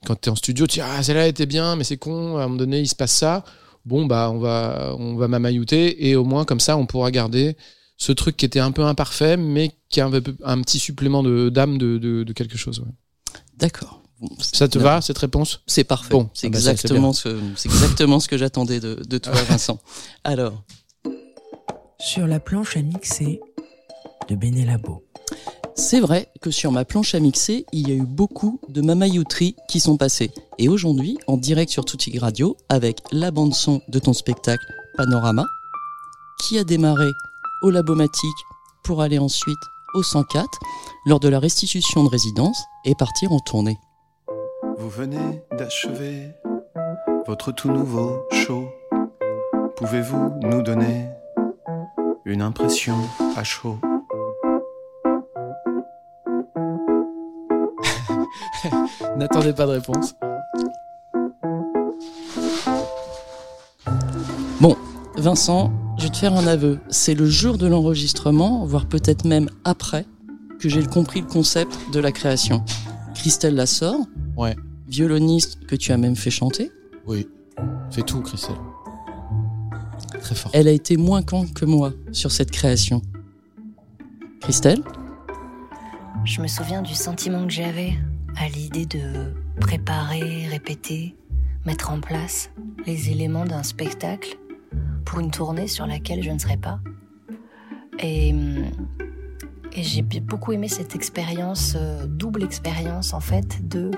quand 0.06 0.20
tu 0.20 0.28
es 0.28 0.32
en 0.32 0.36
studio, 0.36 0.66
tu 0.66 0.74
dis 0.74 0.80
ah 0.80 1.02
celle-là 1.02 1.28
était 1.28 1.46
bien, 1.46 1.76
mais 1.76 1.84
c'est 1.84 1.98
con. 1.98 2.38
À 2.38 2.44
un 2.44 2.44
moment 2.44 2.56
donné, 2.56 2.80
il 2.80 2.88
se 2.88 2.94
passe 2.94 3.12
ça. 3.12 3.44
Bon 3.84 4.06
bah 4.06 4.30
on 4.32 4.38
va 4.38 4.94
on 4.98 5.16
va 5.16 5.28
mamayouter 5.28 6.08
et 6.08 6.16
au 6.16 6.24
moins 6.24 6.44
comme 6.44 6.60
ça 6.60 6.76
on 6.76 6.86
pourra 6.86 7.10
garder 7.10 7.56
ce 7.96 8.12
truc 8.12 8.36
qui 8.36 8.44
était 8.44 8.60
un 8.60 8.72
peu 8.72 8.84
imparfait, 8.84 9.36
mais 9.36 9.72
qui 9.88 10.00
a 10.00 10.06
un, 10.06 10.62
petit 10.62 10.78
supplément 10.78 11.22
de 11.22 11.50
d'âme 11.50 11.78
de, 11.78 11.98
de, 11.98 12.24
de 12.24 12.32
quelque 12.32 12.56
chose. 12.56 12.80
ouais. 12.80 12.92
D'accord. 13.58 14.02
Bon, 14.20 14.28
Ça 14.40 14.68
te 14.68 14.78
va 14.78 15.00
cette 15.00 15.18
réponse? 15.18 15.60
C'est 15.66 15.84
parfait. 15.84 16.10
Bon, 16.10 16.30
c'est 16.32 16.46
ah 16.46 16.50
bah 16.50 16.58
exactement, 16.58 17.12
ce, 17.12 17.40
c'est 17.56 17.68
exactement 17.68 18.20
ce 18.20 18.28
que 18.28 18.38
j'attendais 18.38 18.78
de, 18.78 18.94
de 18.94 19.18
toi, 19.18 19.32
Vincent. 19.48 19.80
Alors, 20.22 20.62
Sur 22.04 22.26
la 22.26 22.40
planche 22.40 22.76
à 22.76 22.82
mixer 22.82 23.40
de 24.28 24.34
Benelabo. 24.34 25.04
c'est 25.76 26.00
vrai 26.00 26.32
que 26.40 26.50
sur 26.50 26.72
ma 26.72 26.84
planche 26.84 27.14
à 27.14 27.20
mixer, 27.20 27.64
il 27.72 27.88
y 27.88 27.92
a 27.92 27.94
eu 27.94 28.04
beaucoup 28.04 28.60
de 28.68 28.82
mamayouteries 28.82 29.54
qui 29.68 29.78
sont 29.78 29.96
passées. 29.96 30.32
Et 30.58 30.68
aujourd'hui, 30.68 31.16
en 31.28 31.36
direct 31.36 31.70
sur 31.70 31.84
Tutti 31.84 32.18
Radio, 32.18 32.56
avec 32.68 32.98
la 33.12 33.30
bande-son 33.30 33.82
de 33.86 34.00
ton 34.00 34.14
spectacle 34.14 34.66
Panorama, 34.96 35.44
qui 36.40 36.58
a 36.58 36.64
démarré 36.64 37.12
au 37.62 37.70
Labomatique 37.70 38.40
pour 38.82 39.00
aller 39.00 39.20
ensuite 39.20 39.62
au 39.94 40.02
104 40.02 40.48
lors 41.06 41.20
de 41.20 41.28
la 41.28 41.38
restitution 41.38 42.02
de 42.02 42.08
résidence 42.08 42.60
et 42.84 42.96
partir 42.96 43.30
en 43.30 43.38
tournée. 43.38 43.78
Vous 44.76 44.90
venez 44.90 45.40
d'achever 45.56 46.32
votre 47.28 47.52
tout 47.52 47.70
nouveau 47.70 48.26
show. 48.32 48.68
Pouvez-vous 49.76 50.40
nous 50.42 50.62
donner 50.62 51.06
une 52.24 52.42
impression 52.42 52.96
à 53.36 53.44
chaud 53.44 53.78
N'attendez 59.16 59.52
pas 59.52 59.66
de 59.66 59.72
réponse. 59.72 60.14
Vincent, 65.22 65.70
je 65.98 66.04
vais 66.04 66.10
te 66.10 66.16
faire 66.16 66.34
un 66.36 66.48
aveu. 66.48 66.80
C'est 66.88 67.14
le 67.14 67.26
jour 67.26 67.56
de 67.56 67.68
l'enregistrement, 67.68 68.64
voire 68.64 68.86
peut-être 68.86 69.24
même 69.24 69.48
après, 69.62 70.04
que 70.58 70.68
j'ai 70.68 70.84
compris 70.84 71.20
le 71.20 71.28
concept 71.28 71.78
de 71.92 72.00
la 72.00 72.10
création. 72.10 72.64
Christelle 73.14 73.54
Lassor, 73.54 73.94
Ouais. 74.36 74.56
violoniste 74.88 75.64
que 75.66 75.76
tu 75.76 75.92
as 75.92 75.96
même 75.96 76.16
fait 76.16 76.30
chanter, 76.30 76.72
Oui. 77.06 77.28
Fais 77.92 78.02
tout, 78.02 78.20
Christelle. 78.20 78.56
Très 80.22 80.34
fort. 80.36 80.50
elle 80.54 80.68
a 80.68 80.70
été 80.70 80.96
moins 80.96 81.22
con 81.22 81.46
que 81.46 81.64
moi 81.64 81.92
sur 82.12 82.30
cette 82.30 82.50
création. 82.50 83.02
Christelle 84.40 84.82
Je 86.24 86.40
me 86.40 86.46
souviens 86.46 86.82
du 86.82 86.94
sentiment 86.94 87.44
que 87.44 87.52
j'avais 87.52 87.94
à 88.36 88.48
l'idée 88.48 88.86
de 88.86 89.34
préparer, 89.60 90.46
répéter, 90.48 91.16
mettre 91.66 91.90
en 91.90 92.00
place 92.00 92.50
les 92.86 93.10
éléments 93.10 93.44
d'un 93.44 93.62
spectacle 93.62 94.38
pour 95.04 95.20
une 95.20 95.30
tournée 95.30 95.66
sur 95.66 95.86
laquelle 95.86 96.22
je 96.22 96.30
ne 96.30 96.38
serais 96.38 96.56
pas. 96.56 96.80
Et, 97.98 98.30
et 99.74 99.82
j'ai 99.82 100.02
beaucoup 100.02 100.52
aimé 100.52 100.68
cette 100.68 100.94
expérience, 100.94 101.74
euh, 101.76 102.06
double 102.06 102.42
expérience 102.44 103.12
en 103.12 103.20
fait, 103.20 103.68
de 103.68 103.90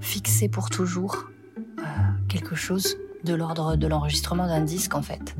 fixer 0.00 0.48
pour 0.48 0.70
toujours 0.70 1.28
euh, 1.78 1.82
quelque 2.28 2.54
chose 2.54 2.96
de 3.24 3.34
l'ordre 3.34 3.76
de 3.76 3.86
l'enregistrement 3.86 4.46
d'un 4.46 4.62
disque 4.62 4.94
en 4.94 5.02
fait. 5.02 5.36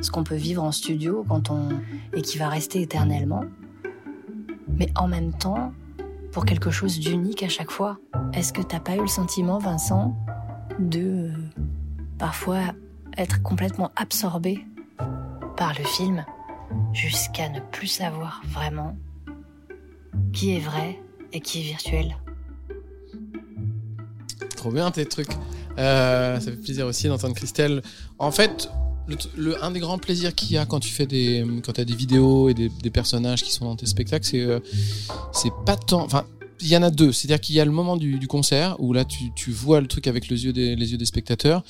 Ce 0.00 0.10
qu'on 0.10 0.24
peut 0.24 0.34
vivre 0.34 0.62
en 0.62 0.72
studio 0.72 1.24
quand 1.28 1.50
on 1.50 1.68
et 2.12 2.22
qui 2.22 2.38
va 2.38 2.48
rester 2.48 2.82
éternellement 2.82 3.44
mais 4.76 4.90
en 4.96 5.08
même 5.08 5.32
temps 5.32 5.72
pour 6.32 6.44
quelque 6.44 6.70
chose 6.70 6.98
d'unique 6.98 7.42
à 7.42 7.48
chaque 7.48 7.70
fois. 7.70 7.98
Est-ce 8.32 8.52
que 8.52 8.62
t'as 8.62 8.80
pas 8.80 8.96
eu 8.96 9.00
le 9.00 9.06
sentiment, 9.06 9.58
Vincent, 9.58 10.16
de 10.78 11.30
parfois 12.18 12.60
être 13.16 13.42
complètement 13.42 13.92
absorbé 13.94 14.64
par 15.56 15.74
le 15.78 15.84
film 15.84 16.24
jusqu'à 16.92 17.48
ne 17.48 17.60
plus 17.60 17.86
savoir 17.86 18.42
vraiment 18.48 18.96
qui 20.32 20.56
est 20.56 20.60
vrai 20.60 21.00
et 21.32 21.40
qui 21.40 21.60
est 21.60 21.62
virtuel? 21.62 22.16
Trop 24.56 24.72
bien 24.72 24.90
tes 24.90 25.06
trucs. 25.06 25.36
Euh, 25.78 26.40
ça 26.40 26.50
fait 26.50 26.56
plaisir 26.56 26.86
aussi 26.86 27.08
d'entendre 27.08 27.34
Christelle. 27.34 27.82
En 28.18 28.30
fait, 28.30 28.68
le, 29.36 29.62
un 29.62 29.70
des 29.70 29.80
grands 29.80 29.98
plaisirs 29.98 30.34
qu'il 30.34 30.52
y 30.52 30.58
a 30.58 30.66
quand 30.66 30.80
tu 30.80 30.90
fais 30.90 31.06
des, 31.06 31.44
quand 31.64 31.78
as 31.78 31.84
des 31.84 31.94
vidéos 31.94 32.48
et 32.48 32.54
des, 32.54 32.90
personnages 32.90 33.42
qui 33.42 33.52
sont 33.52 33.66
dans 33.66 33.76
tes 33.76 33.86
spectacles, 33.86 34.26
c'est, 34.26 34.40
euh, 34.40 34.60
c'est 35.32 35.52
pas 35.66 35.76
tant, 35.76 36.04
enfin, 36.04 36.24
il 36.60 36.68
y 36.68 36.76
en 36.76 36.82
a 36.82 36.90
deux. 36.90 37.12
C'est-à-dire 37.12 37.40
qu'il 37.40 37.54
y 37.54 37.60
a 37.60 37.64
le 37.64 37.70
moment 37.70 37.96
du, 37.96 38.26
concert 38.26 38.76
où 38.78 38.92
là 38.92 39.04
tu, 39.04 39.32
tu 39.34 39.50
vois 39.50 39.80
le 39.80 39.86
truc 39.86 40.06
avec 40.06 40.28
les 40.28 40.44
yeux 40.44 40.52
des, 40.52 40.76
les 40.76 40.92
yeux 40.92 40.98
des 40.98 41.04
spectateurs, 41.04 41.62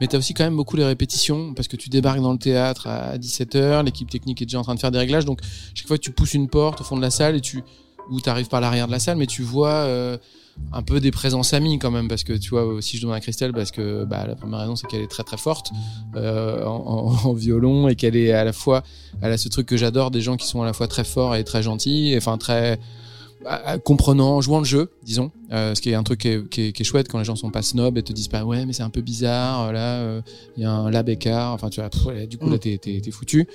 mais 0.00 0.06
tu 0.06 0.16
as 0.16 0.18
aussi 0.18 0.34
quand 0.34 0.44
même 0.44 0.56
beaucoup 0.56 0.76
les 0.76 0.84
répétitions 0.84 1.54
parce 1.54 1.68
que 1.68 1.76
tu 1.76 1.88
débarques 1.88 2.20
dans 2.20 2.32
le 2.32 2.38
théâtre 2.38 2.86
à 2.88 3.16
17h, 3.16 3.84
l'équipe 3.84 4.10
technique 4.10 4.42
est 4.42 4.46
déjà 4.46 4.58
en 4.58 4.62
train 4.62 4.74
de 4.74 4.80
faire 4.80 4.90
des 4.90 4.98
réglages, 4.98 5.24
donc 5.24 5.40
chaque 5.74 5.86
fois 5.86 5.98
tu 5.98 6.10
pousses 6.10 6.34
une 6.34 6.48
porte 6.48 6.80
au 6.80 6.84
fond 6.84 6.96
de 6.96 7.02
la 7.02 7.10
salle 7.10 7.36
et 7.36 7.40
tu, 7.40 7.62
ou 8.10 8.20
tu 8.20 8.28
arrives 8.28 8.48
par 8.48 8.60
l'arrière 8.60 8.86
de 8.86 8.92
la 8.92 8.98
salle, 8.98 9.16
mais 9.16 9.26
tu 9.26 9.42
vois 9.42 9.84
euh, 9.84 10.18
un 10.72 10.82
peu 10.82 11.00
des 11.00 11.10
présences 11.10 11.52
amies 11.54 11.78
quand 11.78 11.90
même 11.90 12.06
parce 12.08 12.22
que 12.24 12.32
tu 12.34 12.50
vois 12.50 12.64
aussi 12.64 12.96
je 12.96 13.02
demande 13.02 13.16
à 13.16 13.20
Christelle 13.20 13.52
parce 13.52 13.70
que 13.70 14.04
bah, 14.04 14.26
la 14.26 14.34
première 14.34 14.60
raison 14.60 14.76
c'est 14.76 14.86
qu'elle 14.86 15.00
est 15.02 15.10
très 15.10 15.22
très 15.24 15.38
forte 15.38 15.70
euh, 16.16 16.64
en, 16.64 17.08
en- 17.24 17.28
en 17.28 17.32
violon 17.32 17.88
et 17.88 17.94
qu'elle 17.96 18.16
est 18.16 18.32
à 18.32 18.44
la 18.44 18.52
fois 18.52 18.82
elle 19.22 19.32
a 19.32 19.38
ce 19.38 19.48
truc 19.48 19.66
que 19.66 19.76
j'adore 19.76 20.10
des 20.10 20.20
gens 20.20 20.36
qui 20.36 20.46
sont 20.46 20.62
à 20.62 20.66
la 20.66 20.72
fois 20.72 20.86
très 20.88 21.04
forts 21.04 21.34
et 21.34 21.44
très 21.44 21.62
gentils 21.62 22.12
et, 22.12 22.16
enfin 22.18 22.36
très 22.38 22.78
bah, 23.42 23.78
comprenant 23.78 24.40
jouant 24.42 24.58
le 24.58 24.66
jeu 24.66 24.90
disons 25.02 25.30
Euh, 25.52 25.74
ce 25.74 25.80
qui 25.80 25.90
est 25.90 25.94
un 25.94 26.02
truc 26.04 26.20
qui 26.20 26.28
est, 26.28 26.48
qui 26.48 26.60
est- 26.66 26.72
qui 26.72 26.82
est 26.82 26.84
chouette 26.84 27.08
quand 27.08 27.18
les 27.18 27.24
gens 27.24 27.34
sont 27.36 27.50
pas 27.50 27.62
snobs 27.62 27.96
et 27.98 28.02
te 28.02 28.12
disent 28.12 28.28
pas 28.28 28.44
ouais 28.44 28.66
mais 28.66 28.72
c'est 28.74 28.82
un 28.84 28.90
peu 28.90 29.00
bizarre 29.00 29.68
euh, 29.68 29.72
là 29.72 29.94
euh, 30.00 30.20
il 30.56 30.62
y 30.62 30.66
a 30.66 30.70
un 30.70 30.90
lab 30.90 31.08
écart 31.08 31.52
enfin 31.54 31.70
tu 31.70 31.80
vois 31.80 31.88
pff, 31.90 32.28
du 32.28 32.36
coup 32.38 32.50
là 32.50 32.58
t'es 32.58 32.76
t'es- 32.78 33.10
foutu. 33.10 33.48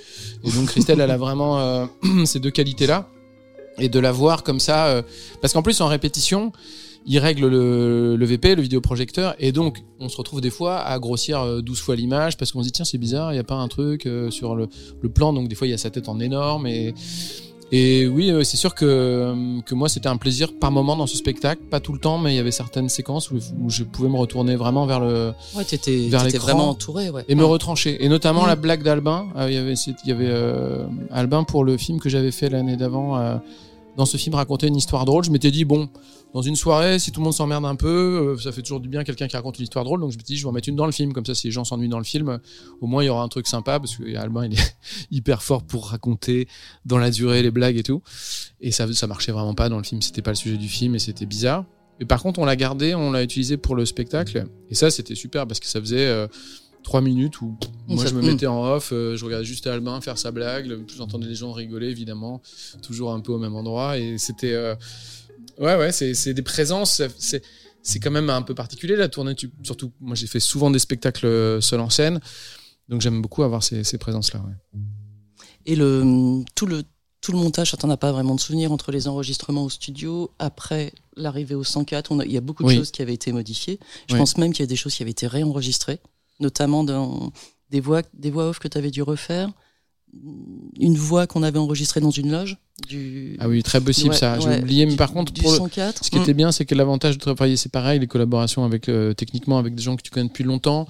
Et 0.44 0.50
donc 0.50 0.66
Christelle 0.68 1.00
elle 1.00 1.10
a 1.10 1.16
vraiment 1.16 1.58
euh, 1.60 1.86
ces 2.26 2.40
deux 2.40 2.50
qualités 2.50 2.86
là 2.88 3.08
et 3.78 3.88
de 3.88 3.98
la 4.00 4.10
voir 4.12 4.42
comme 4.42 4.58
ça 4.60 4.86
euh, 4.88 5.02
parce 5.40 5.52
qu'en 5.52 5.62
plus 5.62 5.80
en 5.80 5.86
répétition 5.86 6.50
il 7.06 7.18
règle 7.18 7.46
le, 7.46 8.16
le 8.16 8.26
VP, 8.26 8.54
le 8.56 8.62
vidéoprojecteur, 8.62 9.34
et 9.38 9.52
donc 9.52 9.84
on 10.00 10.08
se 10.08 10.16
retrouve 10.16 10.40
des 10.40 10.50
fois 10.50 10.78
à 10.80 10.98
grossir 10.98 11.40
euh, 11.40 11.60
12 11.60 11.80
fois 11.80 11.94
l'image 11.96 12.36
parce 12.36 12.50
qu'on 12.52 12.60
se 12.62 12.66
dit 12.66 12.72
tiens 12.72 12.84
c'est 12.84 12.98
bizarre, 12.98 13.30
il 13.32 13.36
n'y 13.36 13.40
a 13.40 13.44
pas 13.44 13.54
un 13.54 13.68
truc 13.68 14.06
euh, 14.06 14.30
sur 14.30 14.54
le, 14.56 14.68
le 15.00 15.08
plan, 15.08 15.32
donc 15.32 15.48
des 15.48 15.54
fois 15.54 15.66
il 15.66 15.70
y 15.70 15.74
a 15.74 15.78
sa 15.78 15.90
tête 15.90 16.08
en 16.08 16.18
énorme 16.20 16.66
et 16.66 16.94
et 17.72 18.06
oui, 18.06 18.30
euh, 18.30 18.44
c'est 18.44 18.56
sûr 18.56 18.76
que, 18.76 18.84
euh, 18.84 19.60
que 19.66 19.74
moi 19.74 19.88
c'était 19.88 20.06
un 20.08 20.18
plaisir 20.18 20.52
par 20.56 20.70
moment 20.70 20.94
dans 20.94 21.08
ce 21.08 21.16
spectacle, 21.16 21.62
pas 21.68 21.80
tout 21.80 21.92
le 21.92 21.98
temps, 21.98 22.16
mais 22.16 22.32
il 22.32 22.36
y 22.36 22.38
avait 22.38 22.52
certaines 22.52 22.88
séquences 22.88 23.32
où, 23.32 23.38
où 23.60 23.70
je 23.70 23.82
pouvais 23.82 24.08
me 24.08 24.16
retourner 24.16 24.54
vraiment 24.54 24.86
vers 24.86 25.00
le 25.00 25.32
Ouais, 25.56 25.64
t'étais, 25.64 26.08
vraiment 26.38 26.70
entouré, 26.70 27.10
ouais. 27.10 27.24
et 27.26 27.34
me 27.34 27.44
retrancher. 27.44 28.04
Et 28.04 28.08
notamment 28.08 28.44
Mm. 28.44 28.46
la 28.46 28.56
blague 28.56 28.82
d'Albin. 28.84 29.26
Euh, 29.36 29.46
Il 29.50 29.54
y 29.54 29.58
avait, 29.58 29.72
il 29.74 30.08
y 30.08 30.12
avait 30.12 30.28
euh, 30.28 30.86
Albin 31.10 31.42
pour 31.42 31.64
le 31.64 31.76
film 31.76 31.98
que 31.98 32.08
j'avais 32.08 32.30
fait 32.30 32.48
l'année 32.50 32.76
d'avant, 32.76 33.16
euh, 33.18 33.34
dans 33.96 34.06
ce 34.06 34.16
film 34.16 34.34
raconter 34.34 34.66
une 34.68 34.76
histoire 34.76 35.04
drôle. 35.04 35.24
Je 35.24 35.30
m'étais 35.30 35.50
dit, 35.50 35.64
bon, 35.64 35.88
dans 36.34 36.42
une 36.42 36.56
soirée, 36.56 36.98
si 36.98 37.12
tout 37.12 37.20
le 37.20 37.24
monde 37.24 37.34
s'emmerde 37.34 37.64
un 37.64 37.76
peu, 37.76 38.34
euh, 38.34 38.38
ça 38.38 38.52
fait 38.52 38.62
toujours 38.62 38.80
du 38.80 38.88
bien 38.88 39.04
quelqu'un 39.04 39.26
qui 39.26 39.36
raconte 39.36 39.58
une 39.58 39.64
histoire 39.64 39.84
drôle. 39.84 40.00
Donc 40.00 40.12
je 40.12 40.18
me 40.18 40.22
dit, 40.22 40.36
je 40.36 40.42
vais 40.42 40.48
en 40.48 40.52
mettre 40.52 40.68
une 40.68 40.76
dans 40.76 40.86
le 40.86 40.92
film. 40.92 41.12
Comme 41.12 41.24
ça, 41.24 41.34
si 41.34 41.46
les 41.46 41.50
gens 41.50 41.64
s'ennuient 41.64 41.88
dans 41.88 41.98
le 41.98 42.04
film, 42.04 42.28
euh, 42.28 42.38
au 42.80 42.86
moins 42.86 43.02
il 43.02 43.06
y 43.06 43.08
aura 43.08 43.22
un 43.22 43.28
truc 43.28 43.46
sympa 43.46 43.80
parce 43.80 43.96
que 43.96 44.16
Albin, 44.16 44.46
il 44.46 44.54
est 44.54 44.76
hyper 45.10 45.42
fort 45.42 45.62
pour 45.62 45.88
raconter 45.88 46.46
dans 46.84 46.98
la 46.98 47.10
durée 47.10 47.42
les 47.42 47.50
blagues 47.50 47.76
et 47.76 47.82
tout. 47.82 48.02
Et 48.60 48.70
ça, 48.70 48.92
ça 48.92 49.06
marchait 49.06 49.32
vraiment 49.32 49.54
pas 49.54 49.68
dans 49.68 49.78
le 49.78 49.84
film. 49.84 50.02
C'était 50.02 50.22
pas 50.22 50.32
le 50.32 50.36
sujet 50.36 50.58
du 50.58 50.68
film 50.68 50.94
et 50.94 50.98
c'était 50.98 51.26
bizarre. 51.26 51.64
Et 51.98 52.04
par 52.04 52.22
contre, 52.22 52.40
on 52.40 52.44
l'a 52.44 52.56
gardé, 52.56 52.94
on 52.94 53.10
l'a 53.10 53.22
utilisé 53.22 53.56
pour 53.56 53.74
le 53.74 53.86
spectacle. 53.86 54.46
Et 54.68 54.74
ça, 54.74 54.90
c'était 54.90 55.14
super 55.14 55.46
parce 55.46 55.60
que 55.60 55.66
ça 55.66 55.80
faisait 55.80 56.06
euh, 56.06 56.26
trois 56.86 57.00
minutes 57.00 57.40
où 57.40 57.58
moi 57.88 58.06
je 58.06 58.14
me 58.14 58.22
mettais 58.22 58.46
en 58.46 58.62
off, 58.64 58.90
euh, 58.92 59.16
je 59.16 59.24
regardais 59.24 59.44
juste 59.44 59.66
Albin 59.66 60.00
faire 60.00 60.16
sa 60.18 60.30
blague, 60.30 60.72
j'entendais 60.96 61.26
les 61.26 61.34
gens 61.34 61.50
rigoler 61.52 61.88
évidemment, 61.88 62.40
toujours 62.80 63.12
un 63.12 63.18
peu 63.18 63.32
au 63.32 63.38
même 63.38 63.56
endroit. 63.56 63.98
Et 63.98 64.18
c'était. 64.18 64.52
euh, 64.52 64.76
ouais, 65.58 65.76
ouais, 65.76 65.90
c'est 65.90 66.32
des 66.32 66.42
présences. 66.42 67.02
C'est 67.18 67.42
c'est 67.82 67.98
quand 67.98 68.12
même 68.12 68.30
un 68.30 68.42
peu 68.42 68.54
particulier 68.54 68.94
la 68.94 69.08
tournée. 69.08 69.34
Tu, 69.34 69.50
surtout, 69.64 69.90
moi 70.00 70.14
j'ai 70.14 70.28
fait 70.28 70.38
souvent 70.38 70.70
des 70.70 70.78
spectacles 70.78 71.26
euh, 71.26 71.60
seul 71.60 71.80
en 71.80 71.90
scène. 71.90 72.20
Donc 72.88 73.00
j'aime 73.00 73.20
beaucoup 73.20 73.42
avoir 73.42 73.64
ces, 73.64 73.82
ces 73.82 73.98
présences-là. 73.98 74.40
ouais. 74.46 74.80
Et 75.66 75.74
le, 75.74 76.44
tout, 76.54 76.66
le, 76.66 76.84
tout 77.20 77.32
le 77.32 77.38
montage, 77.38 77.72
t'en 77.76 77.90
as 77.90 77.96
pas 77.96 78.12
vraiment 78.12 78.36
de 78.36 78.40
souvenir 78.40 78.70
entre 78.70 78.92
les 78.92 79.08
enregistrements 79.08 79.64
au 79.64 79.70
studio, 79.70 80.30
après 80.38 80.92
l'arrivée 81.16 81.56
au 81.56 81.64
104, 81.64 82.12
on 82.12 82.20
a- 82.20 82.24
il 82.24 82.30
y 82.30 82.36
a 82.36 82.40
beaucoup 82.40 82.62
de 82.62 82.68
Oui. 82.68 82.76
choses 82.76 82.92
qui 82.92 83.02
avaient 83.02 83.14
été 83.14 83.32
modifiées. 83.32 83.80
Je 84.08 84.14
Oui. 84.14 84.20
pense 84.20 84.36
même 84.38 84.52
qu'il 84.52 84.62
y 84.62 84.68
a 84.68 84.68
des 84.68 84.76
choses 84.76 84.94
qui 84.94 85.02
avaient 85.02 85.10
été 85.10 85.26
réenregistrées, 85.26 85.98
notamment 86.40 86.84
dans 86.84 87.32
des 87.70 87.80
voix, 87.80 88.02
des 88.14 88.30
voix 88.30 88.48
off 88.48 88.58
que 88.58 88.68
tu 88.68 88.78
avais 88.78 88.90
dû 88.90 89.02
refaire. 89.02 89.50
Une 90.78 90.96
voix 90.96 91.26
qu'on 91.26 91.42
avait 91.42 91.58
enregistrée 91.58 92.00
dans 92.00 92.10
une 92.10 92.30
loge. 92.30 92.56
Du... 92.88 93.36
Ah 93.40 93.48
oui, 93.48 93.62
très 93.62 93.80
possible 93.80 94.10
Ouais, 94.10 94.16
ça. 94.16 94.38
J'ai 94.38 94.48
ouais, 94.48 94.60
oublié, 94.60 94.84
mais 94.86 94.92
du- 94.92 94.96
par 94.96 95.12
contre, 95.12 95.32
pour 95.32 95.50
le- 95.50 95.56
104, 95.58 96.04
ce 96.04 96.10
qui 96.10 96.18
mm. 96.18 96.22
était 96.22 96.34
bien, 96.34 96.52
c'est 96.52 96.64
que 96.64 96.74
l'avantage 96.74 97.18
de 97.18 97.20
travailler, 97.20 97.56
c'est 97.56 97.70
pareil, 97.72 97.98
les 97.98 98.06
collaborations 98.06 98.64
avec 98.64 98.88
euh, 98.88 99.12
techniquement 99.14 99.58
avec 99.58 99.74
des 99.74 99.82
gens 99.82 99.96
que 99.96 100.02
tu 100.02 100.10
connais 100.10 100.28
depuis 100.28 100.44
longtemps, 100.44 100.86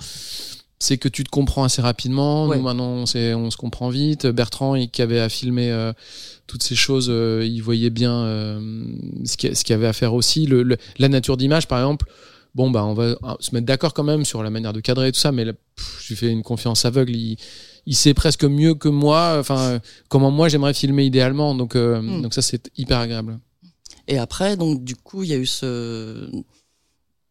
c'est 0.79 0.99
que 0.99 1.09
tu 1.09 1.25
te 1.25 1.31
comprends 1.31 1.65
assez 1.65 1.81
rapidement. 1.81 2.47
Ouais. 2.47 2.57
Nous 2.59 2.63
maintenant, 2.63 2.89
on, 2.89 3.07
se 3.07 3.57
comprend 3.57 3.89
vite. 3.89 4.27
Bertrand, 4.27 4.75
il, 4.75 4.91
qui 4.91 5.01
avait 5.03 5.21
à 5.21 5.29
filmer 5.29 5.71
euh, 5.73 5.93
toutes 6.47 6.63
ces 6.63 6.75
choses, 6.77 7.07
euh, 7.09 7.43
il 7.45 7.61
voyait 7.63 7.91
bien 7.91 8.15
euh, 8.15 8.85
ce 9.25 9.37
qu'il 9.37 9.49
y 9.49 9.53
a- 9.53 9.55
ce 9.55 9.65
qu'il 9.65 9.73
y 9.73 9.77
avait 9.77 9.87
à 9.89 9.93
faire 9.95 10.13
aussi. 10.15 10.47
Le, 10.47 10.63
le- 10.63 10.77
la 10.99 11.09
nature 11.09 11.37
d'image, 11.37 11.67
par 11.67 11.79
exemple. 11.79 12.07
Bon, 12.57 12.71
bah, 12.71 12.85
on 12.87 12.95
va 12.95 13.03
euh, 13.05 13.17
se 13.39 13.55
mettre 13.55 13.67
d'accord 13.67 13.93
quand 13.93 14.03
même 14.03 14.25
sur 14.25 14.43
la 14.43 14.49
manière 14.51 14.73
de 14.73 14.81
cadrer 14.81 15.09
et 15.09 15.13
tout 15.13 15.21
ça, 15.21 15.31
mais 15.31 15.45
là, 15.45 15.53
pff, 15.53 15.99
je 16.03 16.09
lui 16.09 16.17
fais 16.17 16.29
une 16.31 16.43
confiance 16.43 16.85
aveugle. 16.87 17.15
Il, 17.15 17.37
il 17.85 17.95
sait 17.95 18.15
presque 18.15 18.45
mieux 18.45 18.75
que 18.75 18.89
moi, 18.89 19.37
enfin, 19.39 19.79
comment 20.09 20.31
moi 20.31 20.49
j'aimerais 20.49 20.73
filmer 20.73 21.05
idéalement. 21.05 21.55
Donc, 21.55 21.77
euh, 21.77 22.01
Mm. 22.01 22.23
donc 22.23 22.33
ça, 22.35 22.41
c'est 22.41 22.71
hyper 22.79 22.99
agréable. 22.99 23.39
Et 24.09 24.17
après, 24.19 24.57
donc, 24.57 24.83
du 24.83 24.97
coup, 24.97 25.23
il 25.23 25.29
y 25.29 25.35
a 25.35 25.37
eu 25.37 25.45
ce. 25.47 26.31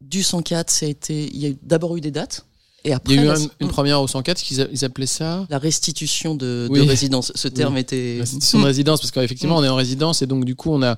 Du 0.02 0.22
104, 0.24 0.70
ça 0.70 0.86
a 0.86 0.90
été. 0.90 1.26
Il 1.34 1.38
y 1.40 1.48
a 1.48 1.54
d'abord 1.64 1.98
eu 1.98 2.02
des 2.02 2.12
dates. 2.12 2.46
Et 2.84 2.94
après, 2.94 3.16
Il 3.16 3.18
y 3.18 3.20
a 3.22 3.24
eu 3.24 3.28
la- 3.28 3.40
une 3.62 3.70
première 3.70 4.00
au 4.00 4.08
104, 4.08 4.44
qu'ils 4.44 4.68
ils 4.72 4.86
appelaient 4.86 5.08
ça 5.08 5.48
la 5.50 5.58
restitution 5.58 6.36
de, 6.36 6.68
de 6.70 6.80
Oui. 6.80 6.88
résidence. 6.88 7.32
Ce 7.34 7.48
terme 7.48 7.74
Oui. 7.74 7.80
était. 7.80 8.18
l'institution 8.20 8.60
de 8.60 8.66
résidence, 8.66 9.02
parce 9.02 9.10
qu'effectivement, 9.10 9.56
Mm. 9.56 9.60
on 9.60 9.64
est 9.64 9.70
en 9.70 9.76
résidence 9.76 10.22
et 10.22 10.28
donc 10.28 10.46
du 10.46 10.56
coup, 10.56 10.70
on 10.72 10.84
a, 10.84 10.96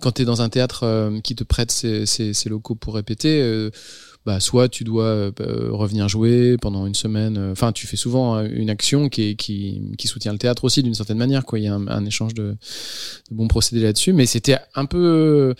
quand 0.00 0.12
tu 0.12 0.22
es 0.22 0.24
dans 0.24 0.42
un 0.42 0.48
théâtre 0.48 0.84
euh, 0.84 1.20
qui 1.20 1.34
te 1.34 1.44
prête 1.44 1.70
ses, 1.70 2.34
locaux 2.48 2.74
pour 2.74 2.94
répéter, 2.94 3.40
euh, 3.42 3.70
bah, 4.28 4.40
soit 4.40 4.68
tu 4.68 4.84
dois 4.84 5.04
euh, 5.04 5.32
revenir 5.70 6.06
jouer 6.06 6.58
pendant 6.58 6.86
une 6.86 6.94
semaine. 6.94 7.38
Enfin, 7.50 7.72
tu 7.72 7.86
fais 7.86 7.96
souvent 7.96 8.36
euh, 8.36 8.48
une 8.50 8.68
action 8.68 9.08
qui, 9.08 9.36
soutient 10.04 10.32
le 10.32 10.38
théâtre 10.38 10.64
aussi 10.64 10.82
d'une 10.82 10.92
certaine 10.92 11.16
manière. 11.16 11.44
Il 11.54 11.62
y 11.62 11.66
a 11.66 11.74
un, 11.74 12.04
échange 12.04 12.34
de, 12.34 12.54
bons 13.30 13.48
procédés 13.48 13.82
là-dessus. 13.82 14.12
Mais 14.12 14.26
c'était 14.26 14.58
un 14.74 14.84
peu. 14.84 15.54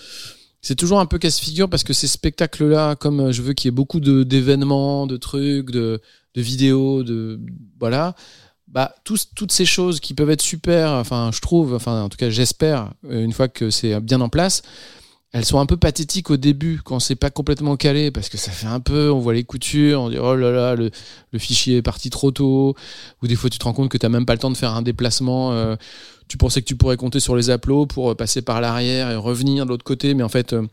C'est 0.60 0.74
toujours 0.74 1.00
un 1.00 1.06
peu 1.06 1.18
casse-figure 1.18 1.70
parce 1.70 1.82
que 1.82 1.94
ces 1.94 2.08
spectacles-là, 2.08 2.96
comme 2.96 3.32
je 3.32 3.40
veux 3.40 3.54
qu'il 3.54 3.68
y 3.68 3.70
ait 3.70 3.74
beaucoup 3.74 4.00
d'événements, 4.00 5.06
de, 5.06 5.16
trucs, 5.16 5.70
de, 5.70 6.02
de 6.34 6.42
vidéos, 6.42 7.04
de 7.04 7.40
voilà, 7.80 8.16
bah 8.70 8.94
toutes 9.04 9.50
ces 9.52 9.64
choses 9.64 9.98
qui 9.98 10.14
peuvent 10.14 10.30
être 10.30 10.42
super, 10.42 10.92
enfin 10.92 11.30
je 11.32 11.40
trouve, 11.40 11.74
enfin 11.74 12.02
en 12.02 12.08
tout 12.08 12.18
cas 12.18 12.30
j'espère, 12.30 12.92
euh, 13.10 13.24
une 13.24 13.32
fois 13.32 13.48
que 13.48 13.70
c'est 13.70 13.98
bien 14.00 14.20
en 14.20 14.28
place, 14.28 14.62
elles 15.32 15.44
sont 15.44 15.58
un 15.58 15.66
peu 15.66 15.76
pathétiques 15.76 16.30
au 16.30 16.36
début 16.36 16.80
quand 16.84 17.00
c'est 17.00 17.14
pas 17.14 17.30
complètement 17.30 17.76
calé 17.76 18.10
parce 18.10 18.28
que 18.28 18.36
ça 18.38 18.50
fait 18.50 18.66
un 18.66 18.80
peu, 18.80 19.10
on 19.10 19.18
voit 19.20 19.34
les 19.34 19.44
coutures, 19.44 20.02
on 20.02 20.10
dit 20.10 20.18
oh 20.18 20.34
là 20.34 20.50
là 20.50 20.74
le, 20.74 20.90
le 21.32 21.38
fichier 21.38 21.78
est 21.78 21.82
parti 21.82 22.10
trop 22.10 22.30
tôt, 22.30 22.74
ou 23.22 23.26
des 23.26 23.36
fois 23.36 23.50
tu 23.50 23.58
te 23.58 23.64
rends 23.64 23.72
compte 23.72 23.90
que 23.90 23.98
t'as 23.98 24.08
même 24.08 24.26
pas 24.26 24.34
le 24.34 24.38
temps 24.38 24.50
de 24.50 24.56
faire 24.56 24.74
un 24.74 24.82
déplacement. 24.82 25.52
euh, 25.52 25.76
tu 26.28 26.36
pensais 26.36 26.60
que 26.60 26.66
tu 26.66 26.76
pourrais 26.76 26.98
compter 26.98 27.20
sur 27.20 27.36
les 27.36 27.48
aplos 27.48 27.86
pour 27.86 28.10
euh, 28.10 28.14
passer 28.14 28.42
par 28.42 28.60
l'arrière 28.60 29.10
et 29.10 29.16
revenir 29.16 29.64
de 29.64 29.70
l'autre 29.70 29.84
côté, 29.84 30.12
mais 30.12 30.22
en 30.22 30.28
fait 30.28 30.52
euh, 30.52 30.66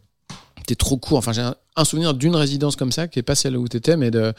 t'es 0.68 0.76
trop 0.76 0.98
court. 0.98 1.18
Enfin 1.18 1.32
j'ai 1.32 1.42
un, 1.42 1.56
un 1.78 1.86
souvenir 1.86 2.14
d'une 2.14 2.36
résidence 2.36 2.76
comme 2.76 2.92
ça 2.92 3.08
qui 3.08 3.20
est 3.20 3.24
pas 3.24 3.36
celle 3.36 3.56
où 3.56 3.68
t'étais, 3.68 3.96
mais 3.96 4.12
de 4.12 4.34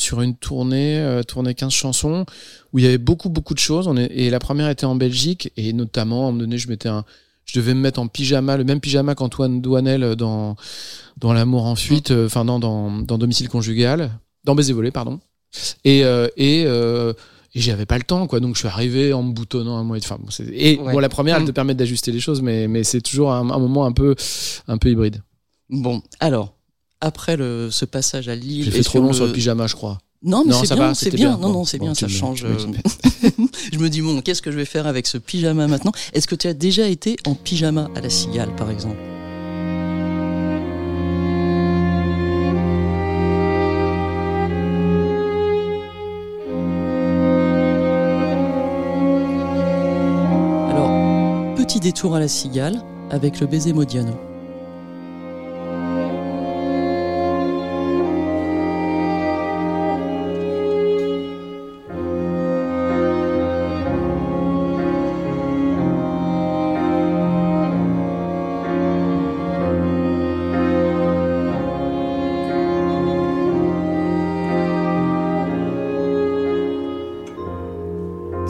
sur 0.00 0.22
une 0.22 0.34
tournée, 0.34 0.98
euh, 0.98 1.22
tournée 1.22 1.54
15 1.54 1.72
chansons, 1.72 2.24
où 2.72 2.78
il 2.78 2.84
y 2.84 2.88
avait 2.88 2.98
beaucoup, 2.98 3.28
beaucoup 3.28 3.54
de 3.54 3.58
choses. 3.58 3.86
On 3.86 3.96
est, 3.96 4.06
et 4.06 4.30
la 4.30 4.38
première 4.38 4.68
était 4.70 4.86
en 4.86 4.94
Belgique, 4.94 5.52
et 5.56 5.72
notamment, 5.72 6.20
à 6.24 6.28
un 6.28 6.32
moment 6.32 6.38
donné, 6.38 6.56
je 6.58 6.68
mettais 6.68 6.88
un, 6.88 7.04
je 7.44 7.58
devais 7.58 7.74
me 7.74 7.80
mettre 7.80 8.00
en 8.00 8.06
pyjama, 8.08 8.56
le 8.56 8.64
même 8.64 8.80
pyjama 8.80 9.14
qu'Antoine 9.14 9.60
Douanel 9.60 10.16
dans, 10.16 10.56
dans 11.18 11.32
L'amour 11.32 11.66
en 11.66 11.76
fuite, 11.76 12.12
euh, 12.12 12.26
enfin, 12.26 12.44
dans, 12.44 12.58
dans, 12.58 12.90
dans 13.02 13.18
Domicile 13.18 13.48
conjugal, 13.48 14.10
dans 14.44 14.54
Baiser 14.54 14.72
volé, 14.72 14.90
pardon. 14.90 15.20
Et, 15.84 16.04
euh, 16.04 16.28
et, 16.36 16.62
euh, 16.66 17.12
et 17.54 17.60
j'avais 17.60 17.84
pas 17.86 17.98
le 17.98 18.04
temps, 18.04 18.26
quoi. 18.26 18.40
Donc, 18.40 18.54
je 18.54 18.60
suis 18.60 18.68
arrivé 18.68 19.12
en 19.12 19.22
me 19.24 19.32
boutonnant 19.32 19.76
un 19.76 19.84
mois. 19.84 19.96
Enfin, 19.98 20.16
bon, 20.18 20.28
et 20.52 20.78
Ouais. 20.78 20.92
bon, 20.92 20.98
la 21.00 21.08
première, 21.08 21.36
elle 21.36 21.42
Mm. 21.42 21.46
te 21.46 21.50
permet 21.50 21.74
d'ajuster 21.74 22.12
les 22.12 22.20
choses, 22.20 22.40
mais, 22.40 22.68
mais 22.68 22.84
c'est 22.84 23.00
toujours 23.02 23.32
un, 23.32 23.50
un 23.50 23.58
moment 23.58 23.84
un 23.84 23.92
peu, 23.92 24.14
un 24.68 24.78
peu 24.78 24.88
hybride. 24.90 25.20
Bon, 25.68 26.00
alors, 26.20 26.54
après 27.00 27.36
le, 27.36 27.68
ce 27.70 27.84
passage 27.84 28.28
à 28.28 28.34
Lille. 28.34 28.64
J'ai 28.64 28.70
fait 28.70 28.82
trop 28.82 29.00
long 29.00 29.08
le- 29.08 29.12
sur 29.14 29.26
le 29.26 29.32
pyjama, 29.32 29.66
je 29.66 29.74
crois. 29.74 29.98
Non, 30.22 30.44
mais 30.46 30.52
c'est 30.52 30.74
bien, 30.74 30.92
c'est 30.92 31.10
bien. 31.14 31.30
bien. 31.30 31.38
Non, 31.38 31.48
Bon, 31.48 31.52
non, 31.60 31.64
c'est 31.64 31.78
bon, 31.78 31.86
bien, 31.86 31.94
ça 31.94 32.06
change. 32.08 32.44
euh, 32.44 32.58
je 33.72 33.78
me 33.78 33.88
dis, 33.88 34.02
bon, 34.02 34.20
qu'est-ce 34.20 34.42
que 34.42 34.52
je 34.52 34.56
vais 34.56 34.66
faire 34.66 34.86
avec 34.86 35.06
ce 35.06 35.16
pyjama 35.16 35.66
maintenant? 35.66 35.92
Est-ce 36.12 36.26
que 36.28 36.34
tu 36.34 36.46
as 36.46 36.52
déjà 36.52 36.86
été 36.88 37.16
en 37.26 37.34
pyjama 37.34 37.88
à 37.96 38.02
la 38.02 38.10
cigale, 38.10 38.54
par 38.54 38.70
exemple? 38.70 38.98
Alors, 50.70 51.54
petit 51.56 51.80
détour 51.80 52.14
à 52.14 52.20
la 52.20 52.28
cigale 52.28 52.82
avec 53.10 53.40
le 53.40 53.46
baiser 53.46 53.72
Modiano. 53.72 54.12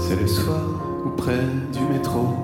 C'est 0.03 0.17
le 0.21 0.27
soir 0.27 0.65
où 1.05 1.11
près 1.11 1.45
du 1.73 1.81
métro, 1.93 2.35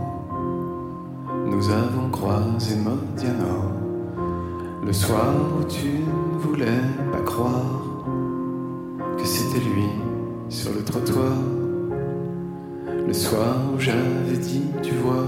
nous 1.47 1.69
avons 1.71 2.11
croisé 2.11 2.77
Modiano. 2.77 3.73
Le 4.85 4.93
soir 4.93 5.35
où 5.59 5.65
tu 5.65 5.89
ne 5.89 6.39
voulais 6.39 6.83
pas 7.11 7.23
croire 7.25 7.83
que 9.19 9.25
c'était 9.25 9.65
lui 9.65 9.89
sur 10.49 10.73
le 10.73 10.85
trottoir. 10.85 11.33
Le 13.07 13.13
soir 13.13 13.57
où 13.75 13.81
j'avais 13.81 14.39
dit, 14.39 14.63
tu 14.83 14.95
vois, 14.95 15.27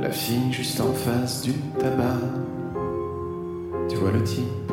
la 0.00 0.10
fille 0.10 0.52
juste 0.52 0.80
en 0.80 0.92
face 0.92 1.42
du 1.42 1.52
tabac. 1.78 2.20
Tu 3.88 3.96
vois 3.96 4.10
le 4.10 4.22
type 4.22 4.72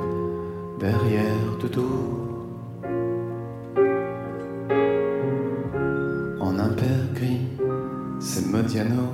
derrière 0.79 1.57
de 1.61 1.67
dos. 1.67 2.22
C'est 8.73 8.83
Modiano. 8.83 9.12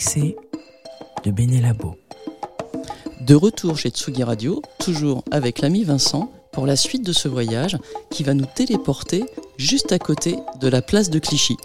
De. 0.00 1.96
De 3.20 3.34
retour 3.34 3.76
chez 3.76 3.90
Tsugi 3.90 4.22
Radio, 4.22 4.62
toujours 4.78 5.22
avec 5.30 5.60
l'ami 5.60 5.84
Vincent, 5.84 6.32
pour 6.52 6.66
la 6.66 6.74
suite 6.74 7.04
de 7.04 7.12
ce 7.12 7.28
voyage 7.28 7.76
qui 8.10 8.22
va 8.22 8.32
nous 8.32 8.46
téléporter 8.46 9.24
juste 9.58 9.92
à 9.92 9.98
côté 9.98 10.36
de 10.60 10.68
la 10.68 10.80
place 10.80 11.10
de 11.10 11.18
Clichy. 11.18 11.56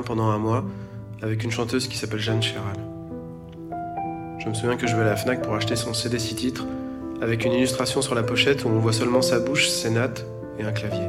Pendant 0.00 0.30
un 0.30 0.38
mois 0.38 0.64
avec 1.20 1.44
une 1.44 1.50
chanteuse 1.50 1.88
qui 1.88 1.98
s'appelle 1.98 2.20
Jeanne 2.20 2.42
Chéral. 2.42 2.76
Je 4.38 4.48
me 4.48 4.54
souviens 4.54 4.76
que 4.76 4.86
je 4.86 4.96
vais 4.96 5.02
à 5.02 5.04
la 5.04 5.16
Fnac 5.16 5.42
pour 5.42 5.54
acheter 5.54 5.76
son 5.76 5.92
CD 5.92 6.18
6 6.18 6.34
titres 6.34 6.66
avec 7.20 7.44
une 7.44 7.52
illustration 7.52 8.00
sur 8.00 8.14
la 8.14 8.22
pochette 8.22 8.64
où 8.64 8.68
on 8.68 8.78
voit 8.78 8.92
seulement 8.92 9.22
sa 9.22 9.38
bouche, 9.38 9.68
ses 9.68 9.90
nattes 9.90 10.24
et 10.58 10.64
un 10.64 10.72
clavier. 10.72 11.06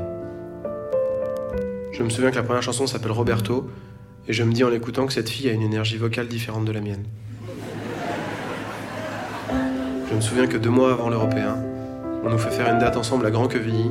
Je 1.93 2.03
me 2.03 2.09
souviens 2.09 2.31
que 2.31 2.35
la 2.35 2.43
première 2.43 2.61
chanson 2.61 2.85
s'appelle 2.85 3.11
Roberto 3.11 3.69
et 4.27 4.33
je 4.33 4.43
me 4.43 4.51
dis 4.51 4.63
en 4.63 4.69
l'écoutant 4.69 5.05
que 5.05 5.13
cette 5.13 5.29
fille 5.29 5.49
a 5.49 5.53
une 5.53 5.61
énergie 5.61 5.97
vocale 5.97 6.27
différente 6.27 6.65
de 6.65 6.71
la 6.71 6.81
mienne. 6.81 7.05
Je 10.09 10.15
me 10.15 10.21
souviens 10.21 10.47
que 10.47 10.57
deux 10.57 10.69
mois 10.69 10.91
avant 10.91 11.09
l'européen, 11.09 11.57
on 12.23 12.29
nous 12.29 12.37
fait 12.37 12.51
faire 12.51 12.71
une 12.71 12.79
date 12.79 12.97
ensemble 12.97 13.25
à 13.25 13.31
Grand 13.31 13.47
Quevilly 13.47 13.89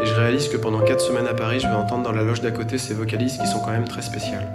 et 0.00 0.06
je 0.06 0.14
réalise 0.14 0.48
que 0.48 0.56
pendant 0.56 0.80
quatre 0.80 1.00
semaines 1.00 1.26
à 1.26 1.34
Paris, 1.34 1.60
je 1.60 1.66
vais 1.66 1.74
entendre 1.74 2.04
dans 2.04 2.12
la 2.12 2.22
loge 2.22 2.40
d'à 2.40 2.50
côté 2.50 2.78
ces 2.78 2.94
vocalistes 2.94 3.40
qui 3.40 3.46
sont 3.46 3.60
quand 3.60 3.72
même 3.72 3.88
très 3.88 4.02
spéciales. 4.02 4.52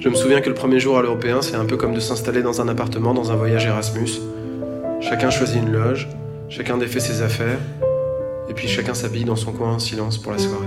Je 0.00 0.08
me 0.08 0.14
souviens 0.14 0.40
que 0.40 0.48
le 0.48 0.54
premier 0.54 0.80
jour 0.80 0.98
à 0.98 1.02
l'Européen, 1.02 1.42
c'est 1.42 1.54
un 1.54 1.64
peu 1.64 1.76
comme 1.76 1.94
de 1.94 2.00
s'installer 2.00 2.42
dans 2.42 2.60
un 2.60 2.68
appartement 2.68 3.14
dans 3.14 3.30
un 3.30 3.36
voyage 3.36 3.66
Erasmus. 3.66 4.20
Chacun 5.00 5.30
choisit 5.30 5.62
une 5.62 5.72
loge, 5.72 6.08
chacun 6.48 6.76
défait 6.76 7.00
ses 7.00 7.22
affaires, 7.22 7.58
et 8.48 8.54
puis 8.54 8.66
chacun 8.66 8.94
s'habille 8.94 9.24
dans 9.24 9.36
son 9.36 9.52
coin 9.52 9.74
en 9.74 9.78
silence 9.78 10.18
pour 10.18 10.32
la 10.32 10.38
soirée. 10.38 10.66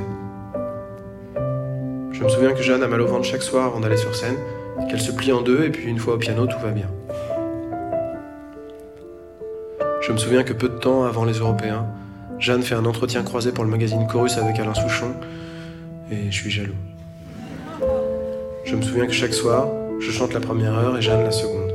Je 2.14 2.24
me 2.24 2.30
souviens 2.30 2.54
que 2.54 2.64
Jeanne 2.64 2.82
a 2.82 2.88
mal 2.88 3.02
au 3.02 3.08
ventre 3.08 3.26
chaque 3.26 3.44
soir 3.44 3.66
avant 3.66 3.82
d'aller 3.82 3.98
sur 3.98 4.16
scène, 4.16 4.38
qu'elle 4.90 5.02
se 5.02 5.12
plie 5.12 5.34
en 5.34 5.42
deux, 5.42 5.66
et 5.66 5.70
puis 5.70 5.90
une 5.90 6.00
fois 6.00 6.14
au 6.14 6.18
piano, 6.18 6.48
tout 6.48 6.60
va 6.64 6.72
bien. 6.72 6.88
Je 10.02 10.14
me 10.14 10.18
souviens 10.18 10.44
que 10.44 10.54
peu 10.54 10.70
de 10.70 10.78
temps 10.78 11.04
avant 11.04 11.26
les 11.26 11.40
Européens, 11.40 11.88
Jeanne 12.40 12.64
fait 12.64 12.76
un 12.76 12.86
entretien 12.86 13.24
croisé 13.24 13.52
pour 13.52 13.64
le 13.64 13.70
magazine 13.70 14.06
Chorus 14.08 14.38
avec 14.38 14.60
Alain 14.60 14.74
Souchon, 14.74 15.14
et 16.12 16.30
je 16.30 16.36
suis 16.36 16.52
jaloux. 16.52 16.76
Je 18.66 18.76
me 18.76 18.82
souviens 18.82 19.06
que 19.06 19.14
chaque 19.14 19.34
soir, 19.34 19.68
je 20.00 20.12
chante 20.12 20.34
la 20.34 20.40
première 20.40 20.74
heure 20.74 20.98
et 20.98 21.02
Jeanne 21.02 21.24
la 21.24 21.32
seconde. 21.32 21.74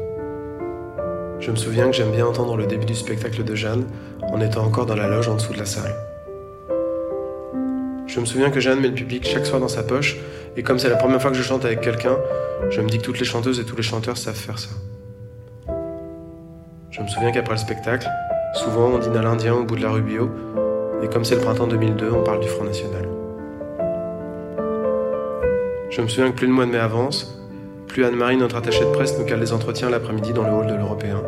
Je 1.40 1.50
me 1.50 1.56
souviens 1.56 1.86
que 1.86 1.96
j'aime 1.96 2.10
bien 2.10 2.26
entendre 2.26 2.56
le 2.56 2.66
début 2.66 2.84
du 2.84 2.94
spectacle 2.94 3.42
de 3.42 3.54
Jeanne 3.54 3.86
en 4.22 4.40
étant 4.40 4.64
encore 4.64 4.86
dans 4.86 4.96
la 4.96 5.08
loge 5.08 5.28
en 5.28 5.36
dessous 5.36 5.54
de 5.54 5.58
la 5.58 5.66
salle. 5.66 5.94
Je 8.06 8.20
me 8.20 8.26
souviens 8.26 8.50
que 8.50 8.60
Jeanne 8.60 8.80
met 8.80 8.88
le 8.88 8.94
public 8.94 9.26
chaque 9.26 9.46
soir 9.46 9.60
dans 9.60 9.68
sa 9.68 9.82
poche, 9.82 10.16
et 10.56 10.62
comme 10.62 10.78
c'est 10.78 10.90
la 10.90 10.96
première 10.96 11.22
fois 11.22 11.30
que 11.30 11.36
je 11.36 11.42
chante 11.42 11.64
avec 11.64 11.80
quelqu'un, 11.80 12.18
je 12.70 12.80
me 12.80 12.88
dis 12.88 12.98
que 12.98 13.04
toutes 13.04 13.18
les 13.18 13.24
chanteuses 13.24 13.58
et 13.60 13.64
tous 13.64 13.76
les 13.76 13.82
chanteurs 13.82 14.18
savent 14.18 14.34
faire 14.34 14.58
ça. 14.58 14.68
Je 16.90 17.00
me 17.00 17.08
souviens 17.08 17.30
qu'après 17.30 17.54
le 17.54 17.60
spectacle, 17.60 18.06
souvent 18.54 18.88
on 18.94 18.98
dîne 18.98 19.16
à 19.16 19.22
l'Indien 19.22 19.54
au 19.54 19.64
bout 19.64 19.76
de 19.76 19.82
la 19.82 19.90
rue 19.90 20.02
Bio, 20.02 20.30
et 21.02 21.08
comme 21.08 21.24
c'est 21.24 21.36
le 21.36 21.40
printemps 21.40 21.66
2002, 21.66 22.10
on 22.12 22.22
parle 22.22 22.40
du 22.40 22.48
Front 22.48 22.64
National. 22.64 23.08
Je 25.90 26.02
me 26.02 26.08
souviens 26.08 26.30
que 26.30 26.36
plus 26.36 26.46
le 26.46 26.52
mois 26.52 26.66
de 26.66 26.70
mai 26.70 26.78
avance, 26.78 27.40
plus 27.86 28.04
Anne-Marie, 28.04 28.36
notre 28.36 28.56
attachée 28.56 28.84
de 28.84 28.90
presse, 28.92 29.18
nous 29.18 29.24
cale 29.24 29.40
des 29.40 29.52
entretiens 29.52 29.90
l'après-midi 29.90 30.32
dans 30.32 30.44
le 30.44 30.52
hall 30.52 30.66
de 30.66 30.74
l'Européen. 30.74 31.22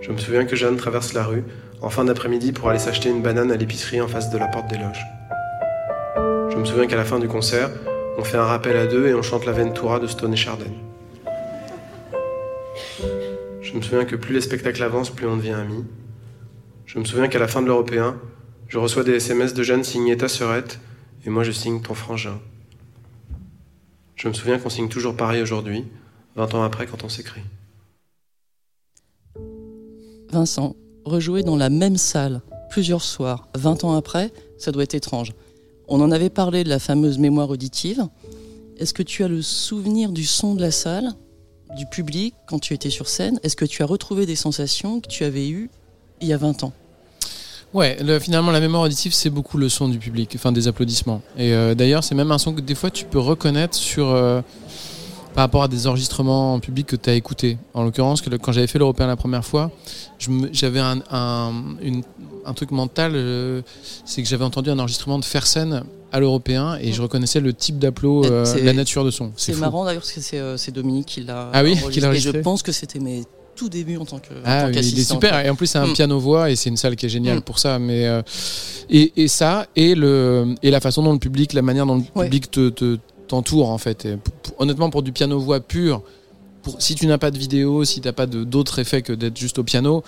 Je 0.00 0.12
me 0.12 0.18
souviens 0.18 0.44
que 0.44 0.54
Jeanne 0.54 0.76
traverse 0.76 1.12
la 1.14 1.24
rue 1.24 1.42
en 1.82 1.90
fin 1.90 2.04
d'après-midi 2.04 2.52
pour 2.52 2.68
aller 2.68 2.78
s'acheter 2.78 3.08
une 3.08 3.22
banane 3.22 3.50
à 3.50 3.56
l'épicerie 3.56 4.00
en 4.00 4.06
face 4.06 4.30
de 4.30 4.38
la 4.38 4.46
porte 4.46 4.68
des 4.68 4.78
loges. 4.78 5.04
Je 6.50 6.56
me 6.56 6.64
souviens 6.64 6.86
qu'à 6.86 6.96
la 6.96 7.04
fin 7.04 7.18
du 7.18 7.26
concert, 7.26 7.70
on 8.16 8.22
fait 8.24 8.38
un 8.38 8.44
rappel 8.44 8.76
à 8.76 8.86
deux 8.86 9.08
et 9.08 9.14
on 9.14 9.22
chante 9.22 9.44
la 9.44 9.52
Ventura 9.52 9.98
de 9.98 10.06
Stone 10.06 10.32
et 10.32 10.36
Chardin. 10.36 10.70
Je 13.66 13.72
me 13.72 13.82
souviens 13.82 14.04
que 14.04 14.14
plus 14.14 14.32
les 14.32 14.40
spectacles 14.40 14.80
avancent, 14.84 15.10
plus 15.10 15.26
on 15.26 15.36
devient 15.36 15.50
amis. 15.50 15.84
Je 16.86 17.00
me 17.00 17.04
souviens 17.04 17.26
qu'à 17.26 17.40
la 17.40 17.48
fin 17.48 17.62
de 17.62 17.66
l'Européen, 17.66 18.16
je 18.68 18.78
reçois 18.78 19.02
des 19.02 19.14
SMS 19.14 19.54
de 19.54 19.62
Jeanne 19.64 19.82
signés 19.82 20.16
ta 20.16 20.28
sœurette 20.28 20.78
et 21.24 21.30
moi 21.30 21.42
je 21.42 21.50
signe 21.50 21.80
ton 21.80 21.94
frangin. 21.94 22.38
Je 24.14 24.28
me 24.28 24.34
souviens 24.34 24.60
qu'on 24.60 24.70
signe 24.70 24.88
toujours 24.88 25.16
pareil 25.16 25.42
aujourd'hui, 25.42 25.84
20 26.36 26.54
ans 26.54 26.62
après 26.62 26.86
quand 26.86 27.02
on 27.02 27.08
s'écrit. 27.08 27.40
Vincent, 30.30 30.76
rejouer 31.04 31.42
dans 31.42 31.56
la 31.56 31.68
même 31.68 31.96
salle 31.96 32.42
plusieurs 32.70 33.02
soirs, 33.02 33.48
20 33.56 33.82
ans 33.82 33.96
après, 33.96 34.32
ça 34.58 34.70
doit 34.70 34.84
être 34.84 34.94
étrange. 34.94 35.32
On 35.88 36.00
en 36.00 36.12
avait 36.12 36.30
parlé 36.30 36.62
de 36.62 36.68
la 36.68 36.78
fameuse 36.78 37.18
mémoire 37.18 37.50
auditive. 37.50 38.06
Est-ce 38.78 38.94
que 38.94 39.02
tu 39.02 39.24
as 39.24 39.28
le 39.28 39.42
souvenir 39.42 40.12
du 40.12 40.24
son 40.24 40.54
de 40.54 40.60
la 40.60 40.70
salle, 40.70 41.14
du 41.74 41.86
public, 41.86 42.34
quand 42.46 42.58
tu 42.58 42.74
étais 42.74 42.90
sur 42.90 43.08
scène 43.08 43.40
Est-ce 43.42 43.56
que 43.56 43.64
tu 43.64 43.82
as 43.82 43.86
retrouvé 43.86 44.26
des 44.26 44.36
sensations 44.36 45.00
que 45.00 45.08
tu 45.08 45.24
avais 45.24 45.48
eues 45.48 45.70
il 46.20 46.28
y 46.28 46.32
a 46.32 46.36
20 46.36 46.62
ans? 46.64 46.72
Ouais, 47.74 47.96
le- 48.02 48.18
finalement, 48.20 48.52
la 48.52 48.60
mémoire 48.60 48.82
auditive, 48.82 49.12
c'est 49.12 49.28
beaucoup 49.30 49.58
le 49.58 49.68
son 49.68 49.88
du 49.88 49.98
public, 49.98 50.32
enfin 50.36 50.52
des 50.52 50.68
applaudissements. 50.68 51.20
Et 51.36 51.52
euh, 51.52 51.74
d'ailleurs, 51.74 52.04
c'est 52.04 52.14
même 52.14 52.30
un 52.30 52.38
son 52.38 52.54
que 52.54 52.60
des 52.60 52.74
fois 52.76 52.90
tu 52.90 53.04
peux 53.04 53.18
reconnaître 53.18 53.74
sur, 53.74 54.08
euh, 54.08 54.40
par 55.34 55.42
rapport 55.42 55.64
à 55.64 55.68
des 55.68 55.86
enregistrements 55.86 56.54
en 56.54 56.60
public 56.60 56.86
que 56.86 56.96
tu 56.96 57.10
as 57.10 57.14
écoutés. 57.14 57.58
En 57.74 57.82
l'occurrence, 57.82 58.22
que 58.22 58.30
quand 58.36 58.52
j'avais 58.52 58.68
fait 58.68 58.78
l'Européen 58.78 59.08
la 59.08 59.16
première 59.16 59.44
fois, 59.44 59.70
j'avais 60.52 60.80
un 60.80 62.54
truc 62.54 62.70
mental, 62.70 63.12
euh, 63.14 63.60
c'est 64.06 64.22
que 64.22 64.28
j'avais 64.28 64.44
entendu 64.44 64.70
un 64.70 64.78
enregistrement 64.78 65.18
de 65.18 65.24
Fersen 65.24 65.82
à 66.16 66.20
l'Européen 66.20 66.78
et 66.80 66.92
je 66.92 67.02
reconnaissais 67.02 67.40
le 67.40 67.52
type 67.52 67.78
d'applaud, 67.78 68.24
euh, 68.24 68.44
la 68.64 68.72
nature 68.72 69.04
de 69.04 69.10
son. 69.10 69.32
C'est 69.36 69.54
marrant 69.56 69.84
d'ailleurs 69.84 70.00
parce 70.00 70.12
que 70.12 70.20
c'est 70.20 70.38
euh, 70.38 70.56
c'est 70.56 70.72
Dominique 70.72 71.06
qui 71.06 71.20
l'a 71.22 71.50
Ah 71.52 71.62
oui, 71.62 71.76
qui 71.92 72.00
l'a 72.00 72.12
Et 72.14 72.18
je 72.18 72.30
pense 72.30 72.62
que 72.62 72.72
c'était 72.72 72.98
mes 72.98 73.22
tout 73.54 73.68
débuts 73.68 73.96
en 73.98 74.04
tant 74.06 74.18
que 74.18 74.32
Ah, 74.44 74.66
oui, 74.68 74.72
il 74.82 74.98
est 74.98 75.02
super. 75.10 75.38
Et 75.44 75.48
en 75.50 75.54
plus, 75.54 75.66
c'est 75.66 75.78
un 75.78 75.86
Mm. 75.86 75.92
piano-voix 75.94 76.50
et 76.50 76.56
c'est 76.56 76.68
une 76.70 76.76
salle 76.76 76.96
qui 76.96 77.06
est 77.06 77.10
géniale 77.10 77.38
Mm. 77.38 77.42
pour 77.42 77.58
ça. 77.58 77.78
Mais, 77.78 78.06
euh, 78.06 78.22
et, 78.90 79.12
et 79.16 79.28
ça, 79.28 79.66
et, 79.76 79.94
le, 79.94 80.54
et 80.62 80.70
la 80.70 80.80
façon 80.80 81.02
dont 81.02 81.12
le 81.12 81.18
public, 81.18 81.52
la 81.54 81.62
manière 81.62 81.86
dont 81.86 81.96
le 81.96 82.02
Ouais. 82.14 82.24
public 82.26 82.50
te, 82.50 82.68
te- 82.70 82.98
t'entoure, 83.28 83.70
en 83.70 83.78
fait. 83.78 84.04
Et 84.04 84.16
pour- 84.42 84.54
honnêtement, 84.60 84.90
pour 84.90 85.02
du 85.02 85.12
piano-voix 85.12 85.60
pur, 85.60 86.02
pour, 86.62 86.80
si 86.82 86.94
tu 86.96 87.06
n'as 87.06 87.16
pas 87.18 87.30
de 87.30 87.38
vidéo, 87.38 87.84
si 87.84 88.00
tu 88.00 88.08
n'as 88.08 88.12
pas 88.12 88.26
d'autres 88.26 88.78
effets 88.78 89.00
que 89.02 89.12
d'être 89.14 89.38
juste 89.38 89.58
au 89.58 89.64
piano, 89.64 90.02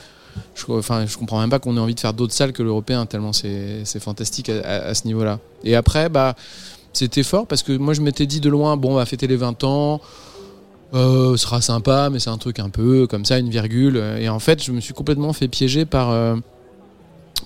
je, 0.54 0.64
enfin, 0.70 1.06
je 1.06 1.16
comprends 1.16 1.40
même 1.40 1.50
pas 1.50 1.58
qu'on 1.58 1.76
ait 1.76 1.80
envie 1.80 1.94
de 1.94 2.00
faire 2.00 2.12
d'autres 2.14 2.32
salles 2.34 2.52
que 2.52 2.62
l'européen, 2.62 3.06
tellement 3.06 3.32
c'est 3.32 3.84
fantastique 4.00 4.48
à, 4.48 4.58
à- 4.60 4.86
à 4.88 4.94
ce 4.94 5.06
niveau-là. 5.06 5.38
Et 5.64 5.74
après, 5.76 6.08
bah, 6.08 6.34
c'était 6.92 7.22
fort 7.22 7.46
parce 7.46 7.62
que 7.62 7.72
moi, 7.76 7.94
je 7.94 8.00
m'étais 8.00 8.26
dit 8.26 8.40
de 8.40 8.48
loin, 8.48 8.76
bon, 8.76 8.92
on 8.92 8.94
va 8.96 9.06
fêter 9.06 9.26
les 9.26 9.36
20 9.36 9.62
ans. 9.64 10.00
Euh, 10.94 11.32
ce 11.36 11.42
sera 11.42 11.60
sympa, 11.60 12.08
mais 12.10 12.18
c'est 12.18 12.30
un 12.30 12.38
truc 12.38 12.58
un 12.60 12.70
peu 12.70 13.06
comme 13.06 13.24
ça, 13.26 13.38
une 13.38 13.50
virgule. 13.50 14.02
Et 14.18 14.28
en 14.28 14.38
fait, 14.38 14.62
je 14.64 14.72
me 14.72 14.80
suis 14.80 14.94
complètement 14.94 15.32
fait 15.34 15.46
piéger 15.48 15.84
par, 15.84 16.10
euh, 16.10 16.36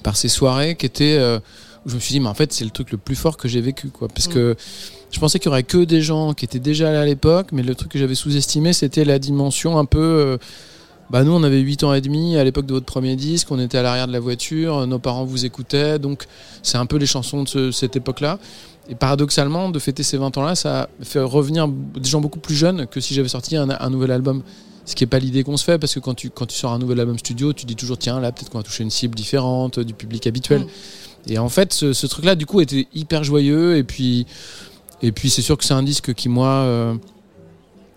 par 0.03 0.17
ces 0.17 0.29
soirées 0.29 0.77
qui 0.77 0.87
étaient. 0.87 1.17
euh, 1.19 1.39
où 1.85 1.89
je 1.89 1.97
me 1.97 2.01
suis 2.01 2.13
dit, 2.13 2.21
mais 2.21 2.29
en 2.29 2.35
fait, 2.35 2.53
c'est 2.53 2.63
le 2.65 2.71
truc 2.71 2.93
le 2.93 2.97
plus 2.99 3.17
fort 3.17 3.37
que 3.37 3.49
j'ai 3.49 3.61
vécu. 3.61 3.89
Quoi, 3.89 4.07
parce 4.07 4.29
Mm. 4.29 4.33
que 4.33 4.57
je 5.11 5.19
pensais 5.19 5.41
qu'il 5.41 5.47
y 5.47 5.49
aurait 5.49 5.65
que 5.65 5.79
des 5.79 6.01
gens 6.01 6.33
qui 6.33 6.45
étaient 6.45 6.61
déjà 6.61 6.93
là 6.93 7.01
à 7.01 7.05
l'époque, 7.05 7.49
mais 7.51 7.65
le 7.65 7.75
truc 7.75 7.91
que 7.91 7.99
j'avais 7.99 8.15
sous-estimé, 8.15 8.73
c'était 8.73 9.05
la 9.05 9.19
dimension 9.19 9.77
un 9.77 9.85
peu. 9.85 10.39
Bah 11.13 11.23
nous, 11.25 11.33
on 11.33 11.43
avait 11.43 11.61
8 11.61 11.85
ans 11.85 11.93
et 11.95 12.01
demi 12.01 12.37
à 12.39 12.43
l'époque 12.45 12.67
de 12.67 12.73
votre 12.73 12.87
premier 12.87 13.15
disque, 13.17 13.51
on 13.53 13.59
était 13.61 13.79
à 13.79 13.83
l'arrière 13.83 14.07
de 14.09 14.13
la 14.13 14.19
voiture, 14.21 14.87
nos 14.87 14.99
parents 14.99 15.25
vous 15.25 15.45
écoutaient, 15.45 15.99
donc 15.99 16.25
c'est 16.63 16.79
un 16.79 16.87
peu 16.87 16.97
les 16.97 17.07
chansons 17.07 17.43
de 17.43 17.49
ce- 17.49 17.71
cette 17.71 17.97
époque-là. 17.97 18.39
Et 18.89 18.95
paradoxalement, 18.95 19.69
de 19.69 19.79
fêter 19.79 20.03
ces 20.03 20.17
20 20.17 20.37
ans-là, 20.39 20.55
ça 20.57 20.89
fait 21.03 21.21
revenir 21.21 21.69
des 21.69 22.09
gens 22.09 22.21
beaucoup 22.21 22.41
plus 22.41 22.55
jeunes 22.57 22.87
que 22.87 22.99
si 23.01 23.15
j'avais 23.15 23.29
sorti 23.29 23.57
un, 23.57 23.69
un 23.71 23.91
nouvel 23.91 24.11
album. 24.11 24.43
Ce 24.85 24.97
qui 24.97 25.05
n'est 25.05 25.09
pas 25.09 25.21
l'idée 25.21 25.45
qu'on 25.45 25.57
se 25.57 25.63
fait, 25.63 25.79
parce 25.79 25.95
que 25.95 26.01
quand 26.01 26.15
tu, 26.15 26.31
quand 26.31 26.47
tu 26.47 26.57
sors 26.57 26.73
un 26.73 26.79
nouvel 26.81 26.99
album 26.99 27.17
studio, 27.17 27.53
tu 27.53 27.67
dis 27.67 27.77
toujours, 27.77 27.97
tiens, 27.99 28.19
là, 28.19 28.33
peut-être 28.33 28.51
qu'on 28.51 28.59
va 28.59 28.65
toucher 28.65 28.83
une 28.83 28.91
cible 28.91 29.15
différente 29.15 29.79
du 29.79 29.95
public 29.95 30.27
habituel. 30.27 30.67
Et 31.29 31.39
en 31.39 31.49
fait, 31.49 31.73
ce, 31.73 31.93
ce 31.93 32.07
truc-là, 32.09 32.35
du 32.35 32.47
coup, 32.47 32.61
était 32.61 32.89
hyper 32.93 33.23
joyeux. 33.23 33.77
Et 33.77 33.85
puis, 33.85 34.27
et 35.01 35.13
puis 35.13 35.31
c'est 35.31 35.43
sûr 35.43 35.57
que 35.57 35.65
c'est 35.65 35.75
un 35.75 35.85
disque 35.85 36.15
qui, 36.15 36.29
moi, 36.29 36.49
euh, 36.49 36.95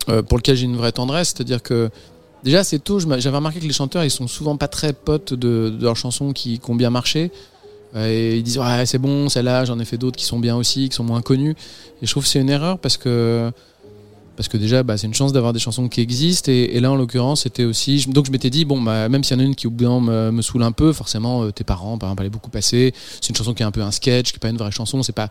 euh, 0.08 0.22
pour 0.22 0.38
lequel 0.38 0.54
j'ai 0.54 0.66
une 0.66 0.76
vraie 0.76 0.92
tendresse. 0.92 1.30
C'est-à-dire 1.34 1.60
que, 1.60 1.90
déjà, 2.46 2.62
c'est 2.62 2.78
tôt, 2.78 3.00
j'avais 3.00 3.36
remarqué 3.36 3.58
que 3.58 3.66
les 3.66 3.72
chanteurs, 3.72 4.04
ils 4.04 4.10
sont 4.10 4.28
souvent 4.28 4.56
pas 4.56 4.68
très 4.68 4.92
potes 4.92 5.34
de, 5.34 5.76
leurs 5.80 5.96
chansons 5.96 6.32
qui, 6.32 6.60
ont 6.68 6.76
bien 6.76 6.90
marché. 6.90 7.32
Euh, 7.96 8.08
Et 8.08 8.36
ils 8.36 8.42
disent, 8.44 8.58
ouais, 8.58 8.86
c'est 8.86 8.98
bon, 8.98 9.28
celle-là, 9.28 9.64
j'en 9.64 9.80
ai 9.80 9.84
fait 9.84 9.98
d'autres 9.98 10.16
qui 10.16 10.24
sont 10.24 10.38
bien 10.38 10.56
aussi, 10.56 10.88
qui 10.88 10.94
sont 10.94 11.02
moins 11.02 11.22
connues. 11.22 11.56
Et 12.00 12.06
je 12.06 12.10
trouve 12.10 12.22
que 12.22 12.28
c'est 12.28 12.40
une 12.40 12.48
erreur 12.48 12.78
parce 12.78 12.96
que. 12.96 13.50
parce 14.36 14.48
que 14.48 14.58
déjà 14.58 14.82
bah, 14.82 14.96
c'est 14.96 15.08
une 15.08 15.14
chance 15.14 15.32
d'avoir 15.32 15.52
des 15.54 15.58
chansons 15.58 15.88
qui 15.88 16.00
existent 16.02 16.52
et, 16.52 16.78
là 16.78 16.92
en 16.92 16.96
l'occurrence 16.96 17.44
c'était 17.44 17.64
aussi 17.64 18.04
donc 18.08 18.26
je 18.26 18.30
m'étais 18.30 18.50
dit 18.50 18.66
bon 18.66 18.82
bah 18.82 19.08
même 19.08 19.24
s'il 19.24 19.34
y 19.34 19.40
en 19.40 19.42
a 19.42 19.46
une 19.46 19.54
qui 19.54 19.66
me, 19.66 20.30
me 20.30 20.42
saoule 20.42 20.62
un 20.62 20.72
peu 20.72 20.92
forcément 20.92 21.44
euh, 21.44 21.52
tes 21.52 21.64
parents 21.64 21.96
par 21.96 22.10
exemple 22.10 22.20
allaient 22.20 22.36
beaucoup 22.38 22.50
passer 22.50 22.92
c'est 23.22 23.30
une 23.30 23.34
chanson 23.34 23.54
qui 23.54 23.62
est 23.62 23.66
un 23.66 23.70
peu 23.70 23.80
un 23.80 23.90
sketch 23.90 24.32
qui 24.32 24.36
est 24.36 24.44
pas 24.46 24.50
une 24.50 24.58
vraie 24.58 24.70
chanson 24.70 25.02
c'est 25.02 25.14
pas 25.14 25.30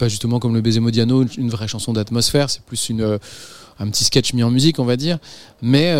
pas 0.00 0.08
justement 0.08 0.40
comme 0.40 0.54
le 0.56 0.62
baiser 0.62 0.80
Modiano 0.80 1.22
une, 1.38 1.48
vraie 1.48 1.68
chanson 1.68 1.92
d'atmosphère 1.92 2.50
c'est 2.50 2.62
plus 2.62 2.88
une 2.88 3.02
euh, 3.02 3.18
un 3.78 3.88
petit 3.88 4.02
sketch 4.02 4.34
mis 4.34 4.42
en 4.42 4.50
musique 4.50 4.80
on 4.80 4.84
va 4.84 4.96
dire 4.96 5.18
mais 5.62 5.94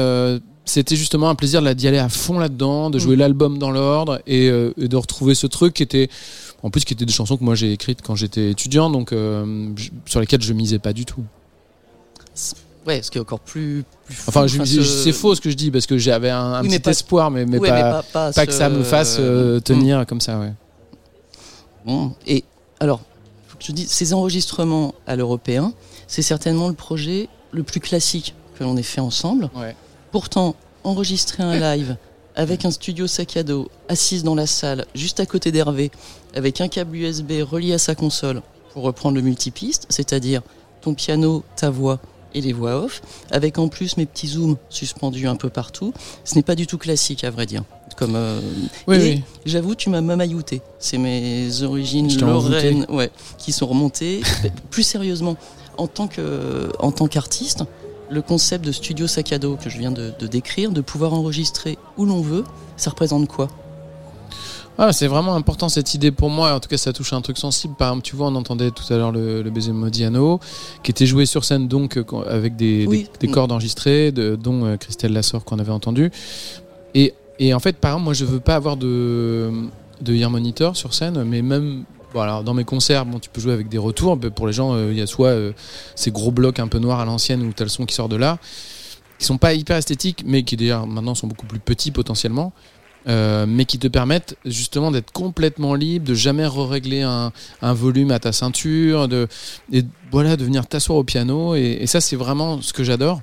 c'était 0.64 0.96
justement 0.96 1.28
un 1.30 1.34
plaisir 1.34 1.62
d'y 1.74 1.88
aller 1.88 1.98
à 1.98 2.08
fond 2.08 2.38
là-dedans, 2.38 2.90
de 2.90 2.98
jouer 2.98 3.16
l'album 3.16 3.58
dans 3.58 3.70
l'ordre 3.70 4.20
et, 4.26 4.48
euh, 4.48 4.72
et 4.78 4.88
de 4.88 4.96
retrouver 4.96 5.34
ce 5.34 5.46
truc 5.46 5.74
qui 5.74 5.82
était, 5.82 6.08
en 6.62 6.70
plus, 6.70 6.84
qui 6.84 6.92
étaient 6.92 7.04
des 7.06 7.12
chansons 7.12 7.36
que 7.36 7.44
moi 7.44 7.54
j'ai 7.54 7.72
écrites 7.72 8.02
quand 8.02 8.14
j'étais 8.14 8.50
étudiant, 8.50 8.88
donc 8.90 9.12
euh, 9.12 9.68
sur 10.06 10.20
lesquelles 10.20 10.42
je 10.42 10.52
misais 10.52 10.78
pas 10.78 10.92
du 10.92 11.04
tout. 11.04 11.24
Ouais, 12.86 13.02
ce 13.02 13.10
qui 13.10 13.18
est 13.18 13.20
encore 13.20 13.40
plus. 13.40 13.84
plus 14.06 14.14
fou, 14.14 14.24
Enfin, 14.28 14.48
ce- 14.48 14.82
c'est 14.82 15.12
faux 15.12 15.34
ce 15.34 15.40
que 15.40 15.50
je 15.50 15.54
dis 15.56 15.70
parce 15.70 15.86
que 15.86 15.98
j'avais 15.98 16.30
un, 16.30 16.38
un 16.40 16.62
Oui, 16.62 16.68
mais 16.70 16.76
petit 16.78 16.82
pas- 16.84 16.90
espoir, 16.92 17.30
mais, 17.30 17.44
mais, 17.44 17.58
pas, 17.58 17.64
mais 17.74 17.80
pas- 17.80 18.02
pas 18.12 18.32
pas 18.32 18.46
que 18.46 18.52
ça 18.52 18.68
me 18.70 18.82
fasse 18.82 19.16
euh, 19.20 19.58
Mm. 19.58 19.60
tenir 19.60 20.06
comme 20.06 20.20
ça. 20.20 20.38
Ouais. 20.38 20.52
Bon, 21.84 22.12
et 22.26 22.44
alors, 22.78 23.00
faut 23.48 23.58
que 23.58 23.64
je 23.64 23.72
dise, 23.72 23.90
ces 23.90 24.14
enregistrements 24.14 24.94
à 25.06 25.16
l'européen, 25.16 25.72
c'est 26.06 26.22
certainement 26.22 26.68
le 26.68 26.74
projet 26.74 27.28
le 27.52 27.62
plus 27.62 27.80
classique 27.80 28.34
que 28.58 28.64
l'on 28.64 28.76
ait 28.76 28.82
fait 28.82 29.00
ensemble. 29.00 29.50
Ouais. 29.54 29.74
Pourtant, 30.12 30.54
enregistrer 30.84 31.42
un 31.42 31.58
live 31.58 31.96
avec 32.36 32.64
un 32.64 32.70
studio 32.70 33.06
sac 33.06 33.36
à 33.36 33.42
dos, 33.42 33.68
assise 33.88 34.22
dans 34.22 34.34
la 34.34 34.46
salle, 34.46 34.86
juste 34.94 35.20
à 35.20 35.26
côté 35.26 35.52
d'Hervé, 35.52 35.90
avec 36.34 36.60
un 36.60 36.68
câble 36.68 36.96
USB 36.96 37.32
relié 37.42 37.74
à 37.74 37.78
sa 37.78 37.94
console, 37.94 38.42
pour 38.72 38.84
reprendre 38.84 39.16
le 39.16 39.22
multipiste, 39.22 39.86
c'est-à-dire 39.88 40.42
ton 40.80 40.94
piano, 40.94 41.44
ta 41.56 41.70
voix 41.70 41.98
et 42.32 42.40
les 42.40 42.52
voix 42.52 42.76
off, 42.84 43.02
avec 43.32 43.58
en 43.58 43.66
plus 43.68 43.96
mes 43.96 44.06
petits 44.06 44.28
zooms 44.28 44.56
suspendus 44.68 45.26
un 45.26 45.34
peu 45.34 45.50
partout, 45.50 45.92
ce 46.24 46.36
n'est 46.36 46.42
pas 46.44 46.54
du 46.54 46.66
tout 46.68 46.78
classique 46.78 47.24
à 47.24 47.30
vrai 47.30 47.46
dire. 47.46 47.64
Comme, 47.96 48.14
euh, 48.14 48.40
Oui, 48.86 48.96
et 48.96 49.00
oui. 49.02 49.22
j'avoue, 49.44 49.74
tu 49.74 49.90
m'as 49.90 50.00
mamaillouté. 50.00 50.62
C'est 50.78 50.96
mes 50.98 51.62
origines 51.62 52.16
lorraines 52.20 52.86
ouais, 52.88 53.10
qui 53.36 53.50
sont 53.52 53.66
remontées. 53.66 54.20
Plus 54.70 54.84
sérieusement, 54.84 55.36
en 55.76 55.88
tant 55.88 56.06
que- 56.06 56.70
en 56.78 56.92
tant 56.92 57.08
qu'artiste, 57.08 57.64
le 58.10 58.22
concept 58.22 58.64
de 58.64 58.72
studio 58.72 59.06
sac 59.06 59.32
à 59.32 59.38
dos 59.38 59.56
que 59.56 59.70
je 59.70 59.78
viens 59.78 59.92
de, 59.92 60.12
de 60.18 60.26
décrire, 60.26 60.72
de 60.72 60.80
pouvoir 60.80 61.14
enregistrer 61.14 61.78
où 61.96 62.04
l'on 62.04 62.20
veut, 62.20 62.44
ça 62.76 62.90
représente 62.90 63.28
quoi? 63.28 63.48
Ah, 64.78 64.92
c'est 64.92 65.08
vraiment 65.08 65.34
important 65.34 65.68
cette 65.68 65.94
idée 65.94 66.10
pour 66.10 66.30
moi. 66.30 66.54
En 66.54 66.60
tout 66.60 66.68
cas, 66.68 66.78
ça 66.78 66.92
touche 66.92 67.12
à 67.12 67.16
un 67.16 67.20
truc 67.20 67.36
sensible. 67.36 67.74
Par 67.76 67.88
exemple, 67.88 68.02
tu 68.04 68.16
vois, 68.16 68.28
on 68.28 68.34
entendait 68.34 68.70
tout 68.70 68.90
à 68.92 68.96
l'heure 68.96 69.12
le, 69.12 69.42
le 69.42 69.50
baiser 69.50 69.72
Modiano, 69.72 70.40
qui 70.82 70.90
était 70.90 71.04
joué 71.06 71.26
sur 71.26 71.44
scène 71.44 71.68
donc 71.68 71.98
euh, 71.98 72.04
avec 72.28 72.56
des, 72.56 72.86
Oui. 72.88 73.08
des, 73.20 73.26
des 73.26 73.32
cordes 73.32 73.52
enregistrées, 73.52 74.10
de- 74.10 74.36
dont 74.36 74.64
euh, 74.64 74.76
Christelle 74.78 75.12
Lassor 75.12 75.44
qu'on 75.44 75.58
avait 75.58 75.72
entendu. 75.72 76.10
Et, 76.94 77.12
et 77.38 77.52
en 77.52 77.60
fait, 77.60 77.76
par 77.76 77.90
exemple, 77.92 78.04
moi, 78.04 78.14
je 78.14 78.24
veux 78.24 78.40
pas 78.40 78.54
avoir 78.54 78.76
de, 78.78 79.50
de 80.00 80.14
ear 80.14 80.30
monitor 80.30 80.76
sur 80.76 80.94
scène, 80.94 81.22
mais 81.24 81.42
même. 81.42 81.84
Bon, 82.12 82.42
dans 82.42 82.54
mes 82.54 82.64
concerts, 82.64 83.06
bon, 83.06 83.18
tu 83.20 83.30
peux 83.30 83.40
jouer 83.40 83.52
avec 83.52 83.68
des 83.68 83.78
retours. 83.78 84.18
Pour 84.18 84.46
les 84.46 84.52
gens, 84.52 84.74
euh, 84.74 84.90
il 84.90 84.98
y 84.98 85.02
a 85.02 85.06
soit 85.06 85.28
euh, 85.28 85.52
ces 85.94 86.10
gros 86.10 86.32
blocs 86.32 86.58
un 86.58 86.66
peu 86.66 86.78
noirs 86.78 87.00
à 87.00 87.04
l'ancienne 87.04 87.42
où 87.42 87.52
tu 87.52 87.62
as 87.62 87.66
le 87.66 87.84
qui 87.86 87.94
sort 87.94 88.08
de 88.08 88.16
là, 88.16 88.38
qui 89.18 89.26
sont 89.26 89.38
pas 89.38 89.54
hyper 89.54 89.76
esthétiques, 89.76 90.24
mais 90.26 90.42
qui 90.42 90.56
d'ailleurs 90.56 90.86
maintenant 90.86 91.14
sont 91.14 91.28
beaucoup 91.28 91.46
plus 91.46 91.60
petits 91.60 91.90
potentiellement. 91.90 92.52
Euh, 93.08 93.46
mais 93.48 93.64
qui 93.64 93.78
te 93.78 93.88
permettent 93.88 94.36
justement 94.44 94.90
d'être 94.90 95.10
complètement 95.10 95.74
libre, 95.74 96.06
de 96.06 96.12
jamais 96.12 96.46
régler 96.46 97.00
un, 97.00 97.32
un 97.62 97.72
volume 97.72 98.10
à 98.10 98.18
ta 98.18 98.30
ceinture, 98.30 99.08
de, 99.08 99.26
et 99.72 99.84
voilà, 100.10 100.36
de 100.36 100.44
venir 100.44 100.66
t'asseoir 100.66 100.98
au 100.98 101.04
piano. 101.04 101.54
Et, 101.54 101.78
et 101.80 101.86
ça, 101.86 102.02
c'est 102.02 102.16
vraiment 102.16 102.60
ce 102.60 102.74
que 102.74 102.84
j'adore. 102.84 103.22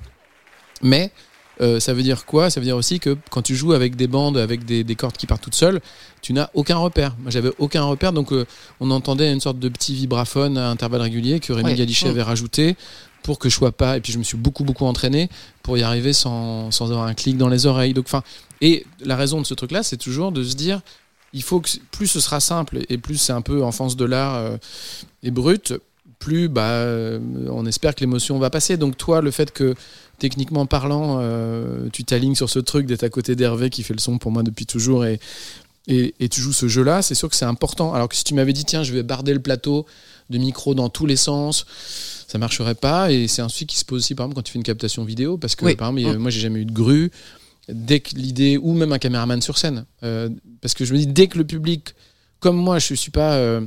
Mais 0.82 1.12
euh, 1.60 1.80
ça 1.80 1.92
veut 1.92 2.02
dire 2.02 2.24
quoi? 2.24 2.50
Ça 2.50 2.60
veut 2.60 2.66
dire 2.66 2.76
aussi 2.76 3.00
que 3.00 3.16
quand 3.30 3.42
tu 3.42 3.56
joues 3.56 3.72
avec 3.72 3.96
des 3.96 4.06
bandes, 4.06 4.36
avec 4.36 4.64
des, 4.64 4.84
des 4.84 4.94
cordes 4.94 5.16
qui 5.16 5.26
partent 5.26 5.42
toutes 5.42 5.54
seules, 5.54 5.80
tu 6.22 6.32
n'as 6.32 6.50
aucun 6.54 6.76
repère. 6.76 7.16
Moi, 7.20 7.30
j'avais 7.30 7.50
aucun 7.58 7.82
repère, 7.82 8.12
donc 8.12 8.32
euh, 8.32 8.46
on 8.80 8.90
entendait 8.90 9.32
une 9.32 9.40
sorte 9.40 9.58
de 9.58 9.68
petit 9.68 9.94
vibraphone 9.94 10.56
à 10.56 10.70
intervalles 10.70 11.02
réguliers 11.02 11.40
que 11.40 11.52
Rémi 11.52 11.70
Ouais. 11.70 11.76
Galichet 11.76 12.08
avait 12.08 12.22
rajouté 12.22 12.76
pour 13.22 13.38
que 13.38 13.48
je 13.48 13.54
sois 13.54 13.72
pas. 13.72 13.96
Et 13.96 14.00
puis 14.00 14.12
je 14.12 14.18
me 14.18 14.22
suis 14.22 14.36
beaucoup 14.36 14.64
beaucoup 14.64 14.86
entraîné 14.86 15.28
pour 15.62 15.76
y 15.76 15.82
arriver 15.82 16.12
sans, 16.12 16.70
sans 16.70 16.90
avoir 16.90 17.06
un 17.06 17.14
clic 17.14 17.36
dans 17.36 17.48
les 17.48 17.66
oreilles. 17.66 17.92
Donc, 17.92 18.06
enfin, 18.06 18.22
et 18.60 18.86
la 19.04 19.16
raison 19.16 19.40
de 19.40 19.46
ce 19.46 19.54
truc-là, 19.54 19.82
c'est 19.82 19.96
toujours 19.96 20.32
de 20.32 20.42
se 20.44 20.54
dire, 20.54 20.80
il 21.32 21.42
faut 21.42 21.60
que 21.60 21.68
plus 21.90 22.06
ce 22.06 22.20
sera 22.20 22.40
simple 22.40 22.78
et 22.88 22.98
plus 22.98 23.16
c'est 23.18 23.32
un 23.32 23.42
peu 23.42 23.62
enfance 23.62 23.96
de 23.96 24.04
l'art 24.04 24.36
euh, 24.36 24.56
et 25.22 25.30
brut, 25.30 25.74
plus 26.18 26.48
bah, 26.48 26.84
on 27.50 27.66
espère 27.66 27.94
que 27.94 28.00
l'émotion 28.00 28.38
va 28.38 28.50
passer. 28.50 28.76
Donc 28.76 28.96
toi, 28.96 29.20
le 29.20 29.30
fait 29.30 29.52
que 29.52 29.74
techniquement 30.18 30.66
parlant, 30.66 31.18
euh, 31.20 31.88
tu 31.92 32.04
t'alignes 32.04 32.34
sur 32.34 32.50
ce 32.50 32.58
truc 32.58 32.86
d'être 32.86 33.04
à 33.04 33.08
côté 33.08 33.36
d'Hervé 33.36 33.70
qui 33.70 33.82
fait 33.82 33.94
le 33.94 34.00
son 34.00 34.18
pour 34.18 34.30
moi 34.32 34.42
depuis 34.42 34.66
toujours 34.66 35.04
et, 35.04 35.20
et, 35.86 36.14
et 36.20 36.28
tu 36.28 36.40
joues 36.40 36.52
ce 36.52 36.68
jeu-là, 36.68 37.02
c'est 37.02 37.14
sûr 37.14 37.28
que 37.28 37.36
c'est 37.36 37.44
important. 37.46 37.94
Alors 37.94 38.08
que 38.08 38.16
si 38.16 38.24
tu 38.24 38.34
m'avais 38.34 38.52
dit, 38.52 38.64
tiens, 38.64 38.82
je 38.82 38.92
vais 38.92 39.02
barder 39.02 39.32
le 39.32 39.40
plateau 39.40 39.86
de 40.30 40.36
micro 40.38 40.74
dans 40.74 40.88
tous 40.90 41.06
les 41.06 41.16
sens, 41.16 41.64
ça 42.26 42.36
marcherait 42.38 42.74
pas. 42.74 43.10
Et 43.10 43.26
c'est 43.28 43.40
un 43.42 43.48
souci 43.48 43.66
qui 43.66 43.78
se 43.78 43.84
pose 43.86 44.00
aussi, 44.02 44.14
par 44.14 44.24
exemple, 44.26 44.36
quand 44.36 44.42
tu 44.42 44.52
fais 44.52 44.58
une 44.58 44.64
captation 44.64 45.02
vidéo, 45.04 45.38
parce 45.38 45.56
que, 45.56 45.64
Oui. 45.64 45.76
par 45.76 45.88
exemple, 45.96 46.16
a- 46.16 46.18
moi, 46.18 46.30
j'ai 46.30 46.40
jamais 46.40 46.60
eu 46.60 46.64
de 46.66 46.72
grue. 46.72 47.10
Dès 47.70 48.00
que 48.00 48.14
l'idée, 48.16 48.58
ou 48.58 48.72
même 48.74 48.92
un 48.92 48.98
caméraman 48.98 49.40
sur 49.40 49.56
scène, 49.58 49.84
euh, 50.02 50.28
parce 50.60 50.74
que 50.74 50.84
je 50.84 50.92
me 50.92 50.98
dis, 50.98 51.06
dès 51.06 51.26
que 51.26 51.38
le 51.38 51.44
public, 51.44 51.94
comme 52.40 52.56
moi, 52.56 52.78
je 52.78 52.94
suis 52.94 53.10
pas. 53.10 53.34
euh, 53.34 53.60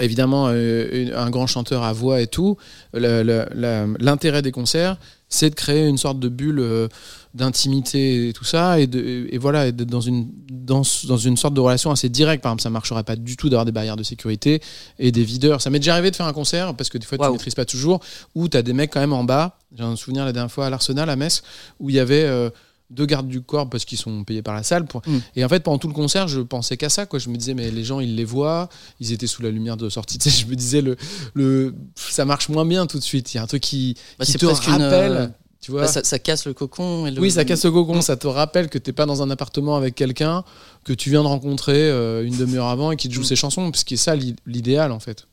évidemment 0.00 0.46
un 0.46 1.28
grand 1.30 1.46
chanteur 1.46 1.82
à 1.82 1.92
voix 1.92 2.22
et 2.22 2.26
tout. 2.26 2.56
L'intérêt 2.94 4.40
des 4.42 4.50
concerts, 4.52 4.96
c'est 5.34 5.50
de 5.50 5.54
créer 5.54 5.86
une 5.88 5.98
sorte 5.98 6.20
de 6.20 6.28
bulle 6.28 6.60
euh, 6.60 6.88
d'intimité 7.34 8.28
et 8.28 8.32
tout 8.32 8.44
ça, 8.44 8.78
et, 8.78 8.86
de, 8.86 9.26
et 9.30 9.38
voilà, 9.38 9.66
et 9.68 9.72
d'être 9.72 9.88
dans 9.88 10.00
une, 10.00 10.28
dans, 10.50 10.82
dans 11.08 11.16
une 11.16 11.36
sorte 11.36 11.54
de 11.54 11.60
relation 11.60 11.90
assez 11.90 12.08
directe. 12.08 12.42
Par 12.42 12.50
exemple, 12.50 12.62
ça 12.62 12.70
marcherait 12.70 13.02
pas 13.02 13.16
du 13.16 13.36
tout 13.36 13.48
d'avoir 13.48 13.64
des 13.64 13.72
barrières 13.72 13.96
de 13.96 14.02
sécurité 14.02 14.60
et 14.98 15.10
des 15.10 15.24
videurs. 15.24 15.62
Ça 15.62 15.70
m'est 15.70 15.78
déjà 15.78 15.94
arrivé 15.94 16.10
de 16.10 16.16
faire 16.16 16.26
un 16.26 16.32
concert, 16.34 16.74
parce 16.74 16.90
que 16.90 16.98
des 16.98 17.06
fois 17.06 17.16
tu 17.16 17.22
Waouh. 17.22 17.32
maîtrises 17.32 17.54
pas 17.54 17.64
toujours, 17.64 18.00
où 18.34 18.48
tu 18.48 18.56
as 18.56 18.62
des 18.62 18.74
mecs 18.74 18.90
quand 18.92 19.00
même 19.00 19.14
en 19.14 19.24
bas. 19.24 19.58
J'ai 19.76 19.84
un 19.84 19.96
souvenir 19.96 20.24
la 20.24 20.32
dernière 20.32 20.52
fois 20.52 20.66
à 20.66 20.70
l'Arsenal, 20.70 21.08
à 21.08 21.16
Metz, 21.16 21.42
où 21.80 21.88
il 21.90 21.96
y 21.96 22.00
avait... 22.00 22.24
euh, 22.24 22.50
deux 22.92 23.06
gardes 23.06 23.26
du 23.28 23.40
corps 23.40 23.68
parce 23.70 23.84
qu'ils 23.84 23.98
sont 23.98 24.22
payés 24.24 24.42
par 24.42 24.54
la 24.54 24.62
salle 24.62 24.84
pour... 24.86 25.02
Mm. 25.06 25.18
et 25.36 25.44
en 25.44 25.48
fait 25.48 25.60
pendant 25.60 25.78
tout 25.78 25.88
le 25.88 25.94
concert 25.94 26.28
je 26.28 26.40
pensais 26.40 26.76
qu'à 26.76 26.88
ça 26.88 27.06
quoi 27.06 27.18
je 27.18 27.28
me 27.30 27.36
disais 27.36 27.54
mais 27.54 27.70
les 27.70 27.84
gens 27.84 28.00
ils 28.00 28.14
les 28.14 28.24
voient 28.24 28.68
ils 29.00 29.12
étaient 29.12 29.26
sous 29.26 29.42
la 29.42 29.50
lumière 29.50 29.76
de 29.76 29.88
sortie 29.88 30.18
tu 30.22 30.30
sais, 30.30 30.42
je 30.42 30.46
me 30.46 30.54
disais 30.54 30.82
le, 30.82 30.96
le 31.34 31.74
ça 31.96 32.24
marche 32.24 32.48
moins 32.48 32.64
bien 32.66 32.86
tout 32.86 32.98
de 32.98 33.02
suite 33.02 33.32
il 33.32 33.38
y 33.38 33.40
a 33.40 33.42
un 33.42 33.46
truc 33.46 33.62
qui, 33.62 33.96
Bah, 34.18 34.24
qui 34.24 34.32
c'est 34.32 34.38
te 34.38 34.46
presque 34.46 34.66
une, 34.66 34.72
rappelle 34.82 35.12
euh, 35.12 35.26
tu 35.60 35.70
vois 35.70 35.82
Bah, 35.82 35.86
ça, 35.86 36.02
ça 36.02 36.18
casse 36.18 36.44
le 36.46 36.54
cocon. 36.54 37.06
Et 37.06 37.12
le- 37.12 37.20
oui 37.20 37.30
ça 37.30 37.44
casse 37.44 37.64
le 37.64 37.70
cocon 37.70 38.00
ça 38.02 38.16
te 38.16 38.26
rappelle 38.26 38.68
que 38.68 38.78
t'es 38.78 38.92
pas 38.92 39.06
dans 39.06 39.22
un 39.22 39.30
appartement 39.30 39.76
avec 39.76 39.94
quelqu'un 39.94 40.44
que 40.84 40.92
tu 40.92 41.08
viens 41.10 41.22
de 41.22 41.28
rencontrer 41.28 41.88
euh, 41.88 42.24
une 42.26 42.36
demi-heure 42.36 42.66
avant 42.66 42.90
et 42.92 42.96
qui 42.96 43.08
te 43.08 43.14
joue 43.14 43.22
Mm. 43.22 43.24
ses 43.24 43.36
chansons 43.36 43.70
parce 43.70 43.84
que 43.84 43.90
c'est 43.90 43.96
ça 44.04 44.16
l'i- 44.16 44.36
l'idéal 44.46 44.90
en 44.92 44.98
fait 45.00 45.26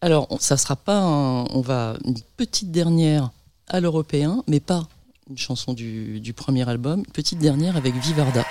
Alors, 0.00 0.28
ça 0.40 0.56
sera 0.56 0.76
pas 0.76 0.98
un- 0.98 1.44
On 1.54 1.60
va 1.60 1.96
une 2.04 2.16
petite 2.36 2.70
dernière 2.70 3.30
à 3.68 3.80
l'européen, 3.80 4.42
mais 4.46 4.60
pas 4.60 4.86
une 5.28 5.36
chanson 5.36 5.72
du, 5.72 6.20
du 6.20 6.32
premier 6.32 6.68
album. 6.68 7.02
Petite 7.12 7.38
dernière 7.38 7.76
avec 7.76 7.94
Vivarda. 7.94 8.44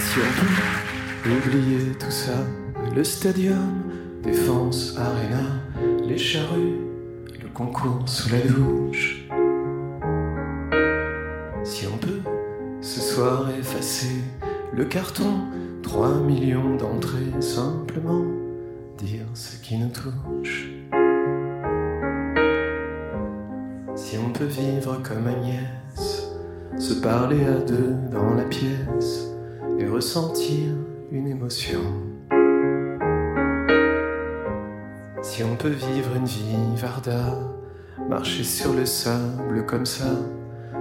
Si 0.00 0.18
on 0.18 1.22
peut 1.22 1.30
oublier 1.30 1.92
tout 1.98 2.10
ça, 2.10 2.32
le 2.94 3.04
stadium, 3.04 3.82
défense, 4.22 4.96
arena, 4.96 5.44
les 6.06 6.18
charrues, 6.18 6.78
le 7.42 7.48
concours 7.50 8.08
sous 8.08 8.30
la 8.30 8.40
douche. 8.40 9.26
Si 11.64 11.86
on 11.86 11.98
peut 11.98 12.22
ce 12.80 13.00
soir 13.00 13.50
effacer 13.58 14.22
le 14.72 14.84
carton, 14.84 15.38
3 15.82 16.20
millions 16.20 16.76
d'entrées, 16.76 17.40
simplement 17.40 18.24
dire 18.98 19.26
ce 19.34 19.56
qui 19.62 19.78
nous 19.78 19.88
touche. 19.88 20.68
Si 23.94 24.16
on 24.18 24.30
peut 24.30 24.44
vivre 24.44 25.02
comme 25.02 25.26
Agnès, 25.26 26.28
se 26.78 26.94
parler 26.94 27.44
à 27.44 27.58
deux 27.60 27.94
dans 28.12 28.34
la 28.34 28.44
pièce 28.44 29.28
et 29.78 29.86
ressentir 29.86 30.74
une 31.10 31.26
émotion. 31.26 31.80
Si 35.22 35.42
on 35.42 35.56
peut 35.56 35.68
vivre 35.68 36.16
une 36.16 36.24
vie 36.24 36.76
Varda, 36.76 37.36
marcher 38.08 38.44
sur 38.44 38.72
le 38.72 38.86
sable 38.86 39.66
comme 39.66 39.86
ça, 39.86 40.10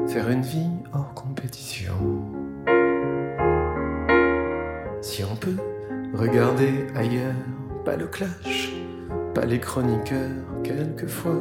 faire 0.07 0.29
une 0.29 0.41
vie 0.41 0.69
hors 0.93 1.13
compétition. 1.13 1.93
Si 5.17 5.23
on 5.23 5.35
peut 5.35 5.57
regarder 6.13 6.85
ailleurs, 6.95 7.33
pas 7.83 7.95
le 7.95 8.05
clash, 8.05 8.71
pas 9.33 9.45
les 9.45 9.59
chroniqueurs, 9.59 10.29
quelquefois 10.63 11.39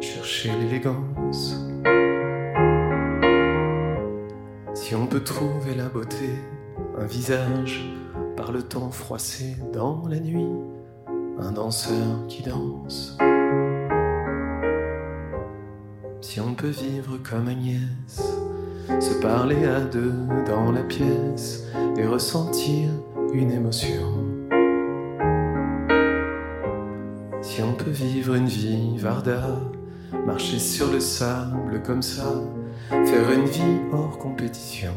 chercher 0.00 0.52
l'élégance. 0.60 1.56
Si 4.74 4.94
on 4.94 5.08
peut 5.08 5.24
trouver 5.24 5.74
la 5.74 5.88
beauté, 5.88 6.30
un 6.96 7.04
visage 7.04 7.92
par 8.36 8.52
le 8.52 8.62
temps 8.62 8.92
froissé 8.92 9.56
dans 9.72 10.06
la 10.06 10.20
nuit, 10.20 10.46
un 11.40 11.50
danseur 11.50 12.28
qui 12.28 12.44
danse. 12.44 13.18
Si 16.20 16.38
on 16.38 16.54
peut 16.54 16.68
vivre 16.68 17.18
comme 17.28 17.48
Agnès, 17.48 18.41
se 19.00 19.14
parler 19.20 19.64
à 19.64 19.80
deux 19.80 20.14
dans 20.46 20.72
la 20.72 20.82
pièce 20.82 21.64
et 21.96 22.06
ressentir 22.06 22.88
une 23.32 23.50
émotion. 23.50 24.02
Si 27.40 27.62
on 27.62 27.72
peut 27.72 27.90
vivre 27.90 28.34
une 28.34 28.46
vie 28.46 28.96
Varda, 28.98 29.60
marcher 30.26 30.58
sur 30.58 30.90
le 30.90 31.00
sable 31.00 31.82
comme 31.84 32.02
ça, 32.02 32.32
faire 32.88 33.32
une 33.32 33.46
vie 33.46 33.80
hors 33.92 34.18
compétition. 34.18 34.92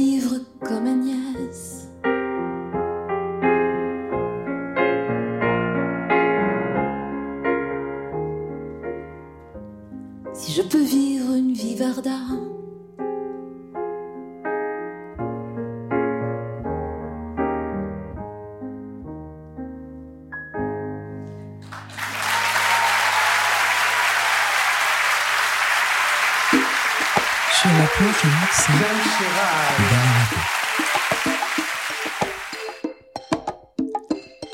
Vivre 0.00 0.36
comme 0.66 0.86
Agnès. 0.86 1.88
Si 10.32 10.52
je 10.52 10.62
peux 10.62 10.82
vivre 10.82 11.34
une 11.34 11.52
vie 11.52 11.76
Varda. 11.76 12.18
Sur 27.52 27.68
la 27.78 27.86
planche 27.88 28.22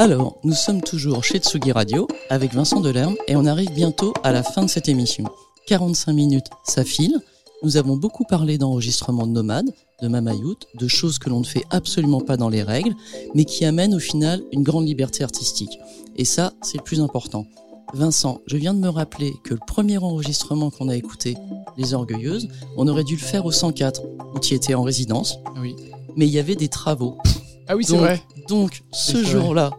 Alors, 0.06 0.38
nous 0.44 0.52
sommes 0.52 0.82
toujours 0.82 1.24
chez 1.24 1.40
Tsugi 1.40 1.72
Radio 1.72 2.06
avec 2.30 2.54
Vincent 2.54 2.78
Delerme 2.78 3.16
et 3.26 3.34
on 3.34 3.44
arrive 3.44 3.72
bientôt 3.72 4.14
à 4.22 4.30
la 4.30 4.44
fin 4.44 4.62
de 4.62 4.70
cette 4.70 4.88
émission. 4.88 5.24
45 5.66 6.12
minutes, 6.12 6.46
ça 6.62 6.84
file. 6.84 7.18
Nous 7.64 7.76
avons 7.76 7.96
beaucoup 7.96 8.22
parlé 8.22 8.56
d'enregistrement 8.56 9.26
de 9.26 9.32
nomades, 9.32 9.68
de 10.00 10.06
mamayout, 10.06 10.58
de 10.78 10.86
choses 10.86 11.18
que 11.18 11.28
l'on 11.28 11.40
ne 11.40 11.44
fait 11.44 11.64
absolument 11.70 12.20
pas 12.20 12.36
dans 12.36 12.48
les 12.48 12.62
règles, 12.62 12.94
mais 13.34 13.44
qui 13.44 13.64
amènent 13.64 13.96
au 13.96 13.98
final 13.98 14.44
une 14.52 14.62
grande 14.62 14.86
liberté 14.86 15.24
artistique. 15.24 15.76
Et 16.14 16.24
ça, 16.24 16.52
c'est 16.62 16.78
le 16.78 16.84
plus 16.84 17.00
important. 17.00 17.44
Vincent, 17.92 18.38
je 18.46 18.56
viens 18.56 18.74
de 18.74 18.78
me 18.78 18.88
rappeler 18.88 19.32
que 19.42 19.54
le 19.54 19.60
premier 19.66 19.98
enregistrement 19.98 20.70
qu'on 20.70 20.88
a 20.88 20.94
écouté, 20.94 21.36
Les 21.76 21.94
Orgueilleuses, 21.94 22.46
on 22.76 22.86
aurait 22.86 23.02
dû 23.02 23.16
le 23.16 23.22
faire 23.22 23.44
au 23.44 23.50
104, 23.50 24.02
où 24.36 24.38
tu 24.38 24.54
étais 24.54 24.74
en 24.74 24.84
résidence. 24.84 25.40
Oui. 25.60 25.74
Mais 26.14 26.28
il 26.28 26.32
y 26.32 26.38
avait 26.38 26.54
des 26.54 26.68
travaux. 26.68 27.18
Ah 27.66 27.74
oui, 27.74 27.84
c'est 27.84 27.96
vrai. 27.96 28.22
Donc, 28.48 28.84
ce 28.92 29.24
jour-là. 29.24 29.70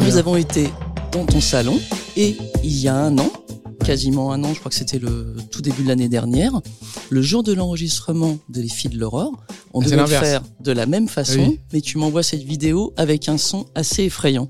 Nous 0.00 0.16
avons 0.16 0.36
été 0.36 0.68
dans 1.12 1.24
ton 1.24 1.40
salon 1.40 1.78
et 2.16 2.36
il 2.62 2.76
y 2.76 2.88
a 2.88 2.94
un 2.96 3.16
an, 3.18 3.30
quasiment 3.84 4.32
un 4.32 4.42
an, 4.44 4.52
je 4.54 4.58
crois 4.58 4.70
que 4.70 4.76
c'était 4.76 4.98
le 4.98 5.36
tout 5.50 5.62
début 5.62 5.82
de 5.82 5.88
l'année 5.88 6.08
dernière, 6.08 6.60
le 7.10 7.22
jour 7.22 7.42
de 7.42 7.52
l'enregistrement 7.52 8.38
de 8.48 8.60
Les 8.60 8.68
Filles 8.68 8.90
de 8.90 8.98
l'Aurore, 8.98 9.32
on 9.72 9.80
Ah, 9.80 9.84
devait 9.84 9.96
le 9.96 10.06
faire 10.06 10.42
de 10.60 10.72
la 10.72 10.86
même 10.86 11.08
façon, 11.08 11.46
Oui. 11.48 11.60
mais 11.72 11.80
tu 11.80 11.98
m'envoies 11.98 12.22
cette 12.22 12.42
vidéo 12.42 12.92
avec 12.96 13.28
un 13.28 13.38
son 13.38 13.66
assez 13.74 14.04
effrayant. 14.04 14.48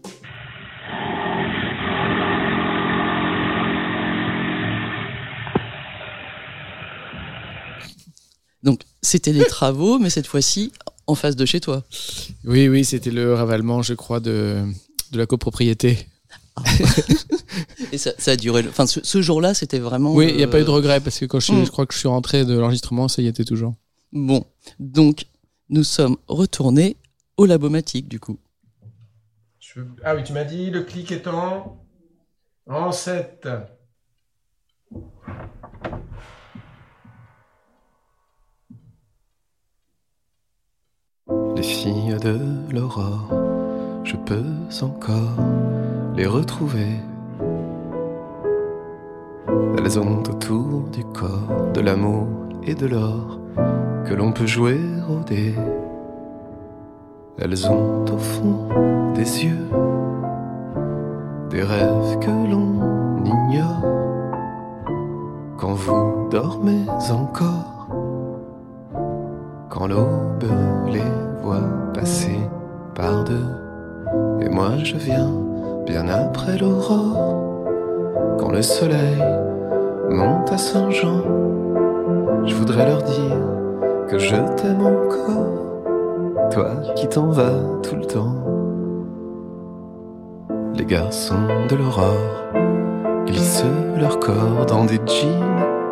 Donc, 8.63 8.81
c'était 9.03 9.33
les 9.33 9.45
travaux, 9.45 9.99
mais 9.99 10.11
cette 10.11 10.27
fois-ci 10.27 10.73
en 11.07 11.15
face 11.15 11.37
de 11.37 11.45
chez 11.45 11.61
toi. 11.61 11.85
Oui, 12.45 12.69
oui, 12.69 12.85
c'était 12.85 13.11
le 13.11 13.35
ravalement, 13.35 13.83
je 13.83 13.93
crois, 13.93 14.21
de, 14.21 14.65
de 15.15 15.19
la 15.19 15.27
copropriété. 15.27 16.07
Et 17.93 17.99
ça, 17.99 18.13
ça 18.19 18.33
a 18.33 18.37
duré. 18.37 18.65
Enfin, 18.69 18.87
ce, 18.87 19.01
ce 19.03 19.23
jour-là, 19.23 19.55
c'était 19.55 19.79
vraiment. 19.79 20.13
Oui, 20.15 20.27
il 20.31 20.37
n'y 20.37 20.43
a 20.43 20.47
euh, 20.47 20.51
pas 20.51 20.61
eu 20.61 20.65
de 20.65 20.71
regret 20.71 21.01
parce 21.01 21.19
que 21.19 21.25
quand 21.25 21.41
je, 21.41 21.53
Mm. 21.53 21.65
je 21.65 21.71
crois 21.71 21.87
que 21.87 21.95
je 21.95 21.99
suis 21.99 22.09
rentré 22.09 22.45
de 22.45 22.57
l'enregistrement, 22.59 23.09
ça 23.09 23.23
y 23.23 23.27
était 23.27 23.45
toujours. 23.45 23.75
Bon, 24.13 24.45
donc 24.79 25.27
nous 25.69 25.85
sommes 25.85 26.17
retournés 26.29 26.97
au 27.37 27.47
Labomatique 27.47 28.09
du 28.09 28.21
coup. 28.21 28.39
Je- 29.59 29.81
Ah 30.05 30.15
oui, 30.15 30.23
tu 30.25 30.33
m'as 30.33 30.45
dit 30.45 30.71
le 30.71 30.83
clic 30.83 31.11
est 31.13 31.27
en... 31.27 31.77
en 32.69 32.93
7. 32.93 33.49
Les 41.57 41.63
filles 41.63 42.17
de 42.21 42.39
l'aurore, 42.73 43.31
je 44.05 44.17
peux 44.17 44.45
encore 44.83 45.37
les 46.15 46.27
retrouver. 46.27 47.01
Elles 49.79 49.99
ont 49.99 50.21
autour 50.21 50.89
du 50.93 51.05
corps 51.05 51.73
de 51.73 51.81
l'amour 51.81 52.29
et 52.63 52.75
de 52.75 52.87
l'or 52.87 53.39
que 54.05 54.15
l'on 54.15 54.33
peut 54.33 54.47
jouer 54.47 54.81
au 55.09 55.25
dé. 55.25 55.55
Elles 57.39 57.67
ont 57.67 58.05
au 58.05 58.19
fond 58.19 58.69
des 59.15 59.45
yeux 59.45 59.69
des 61.51 61.63
rêves 61.63 62.19
que 62.21 62.31
l'on 62.31 63.25
ignore 63.25 63.83
quand 65.57 65.75
vous 65.75 66.29
dormez 66.31 66.85
encore 67.11 67.89
quand 69.71 69.87
l'aube 69.87 70.45
les 70.87 71.03
voit 71.43 71.69
passer 71.93 72.39
par 72.95 73.25
deux. 73.25 73.64
Et 74.41 74.49
moi 74.49 74.73
je 74.83 74.97
viens 74.97 75.31
bien 75.87 76.09
après 76.09 76.59
l'aurore, 76.59 77.55
quand 78.39 78.51
le 78.51 78.63
soleil 78.63 79.23
monte 80.11 80.53
à 80.53 80.59
Saint-Jean. 80.59 81.23
Je 82.45 82.55
voudrais 82.55 82.87
leur 82.87 83.03
dire 83.03 83.37
que 84.09 84.19
je 84.19 84.37
t'aime 84.57 84.85
encore, 84.85 86.51
toi 86.51 86.71
qui 86.95 87.09
t'en 87.09 87.29
vas 87.29 87.55
tout 87.83 87.97
le 87.97 88.05
temps. 88.05 88.35
Les 90.77 90.85
garçons 90.85 91.47
de 91.69 91.77
l'aurore 91.77 92.53
glissent 93.27 93.65
leur 93.97 94.19
corps 94.19 94.67
dans 94.67 94.85
des 94.85 95.01
jeans 95.07 95.43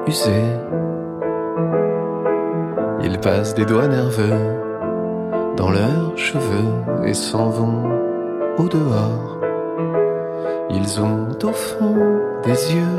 usés. 0.06 0.30
Ils 3.02 3.18
passent 3.18 3.54
des 3.54 3.64
doigts 3.64 3.88
nerveux 3.88 4.36
dans 5.56 5.70
leurs 5.70 6.16
cheveux 6.16 7.04
et 7.04 7.14
s'en 7.14 7.48
vont 7.48 7.91
au 8.58 8.68
dehors. 8.68 9.38
Ils 10.70 11.00
ont 11.00 11.28
au 11.42 11.52
fond 11.52 11.96
des 12.44 12.74
yeux 12.74 12.96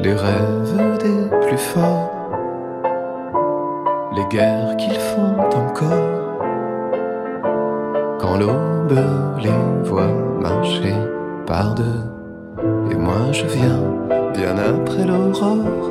les 0.00 0.14
rêves 0.14 0.98
des 0.98 1.46
plus 1.46 1.58
forts, 1.58 2.10
les 4.16 4.24
guerres 4.36 4.76
qu'ils 4.76 4.98
font 4.98 5.36
encore 5.38 6.08
Quand 8.18 8.36
l'aube 8.36 8.98
les 9.42 9.88
voit 9.88 10.12
marcher 10.40 10.94
par 11.46 11.74
deux, 11.74 12.02
et 12.90 12.96
moi 12.96 13.30
je 13.30 13.46
viens 13.46 13.80
bien 14.34 14.56
après 14.58 15.04
l'aurore. 15.04 15.90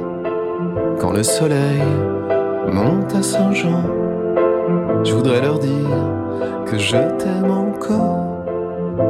Quand 1.00 1.14
le 1.14 1.24
soleil 1.24 1.84
monte 2.68 3.16
à 3.16 3.24
Saint-Jean, 3.24 3.84
je 5.04 5.14
voudrais 5.14 5.42
leur 5.42 5.60
dire 5.60 6.21
que 6.66 6.78
je 6.78 6.98
t'aime 7.18 7.52
encore, 7.52 8.46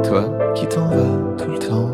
toi 0.02 0.24
qui 0.54 0.66
t'en 0.66 0.86
vas 0.86 1.34
tout 1.38 1.50
le 1.50 1.58
temps. 1.58 1.90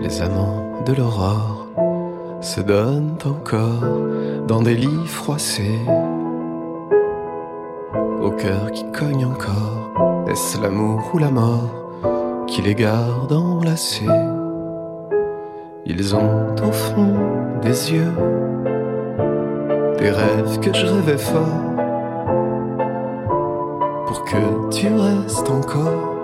Les 0.00 0.22
amants 0.22 0.82
de 0.86 0.92
l'aurore 0.92 1.65
se 2.46 2.60
donnent 2.60 3.18
encore 3.24 4.46
dans 4.46 4.62
des 4.62 4.76
lits 4.76 5.06
froissés. 5.06 5.80
Au 8.22 8.30
cœur 8.30 8.70
qui 8.70 8.84
cogne 8.92 9.24
encore, 9.24 9.90
est-ce 10.28 10.62
l'amour 10.62 11.10
ou 11.12 11.18
la 11.18 11.32
mort 11.32 11.74
qui 12.46 12.62
les 12.62 12.76
garde 12.76 13.32
enlacés? 13.32 14.06
Ils 15.86 16.14
ont 16.14 16.54
au 16.62 16.70
fond 16.70 17.14
des 17.62 17.92
yeux 17.92 18.14
des 19.98 20.10
rêves 20.10 20.60
que 20.60 20.72
je 20.72 20.86
rêvais 20.86 21.18
fort 21.18 21.64
pour 24.06 24.24
que 24.24 24.70
tu 24.70 24.86
restes 24.86 25.50
encore 25.50 26.14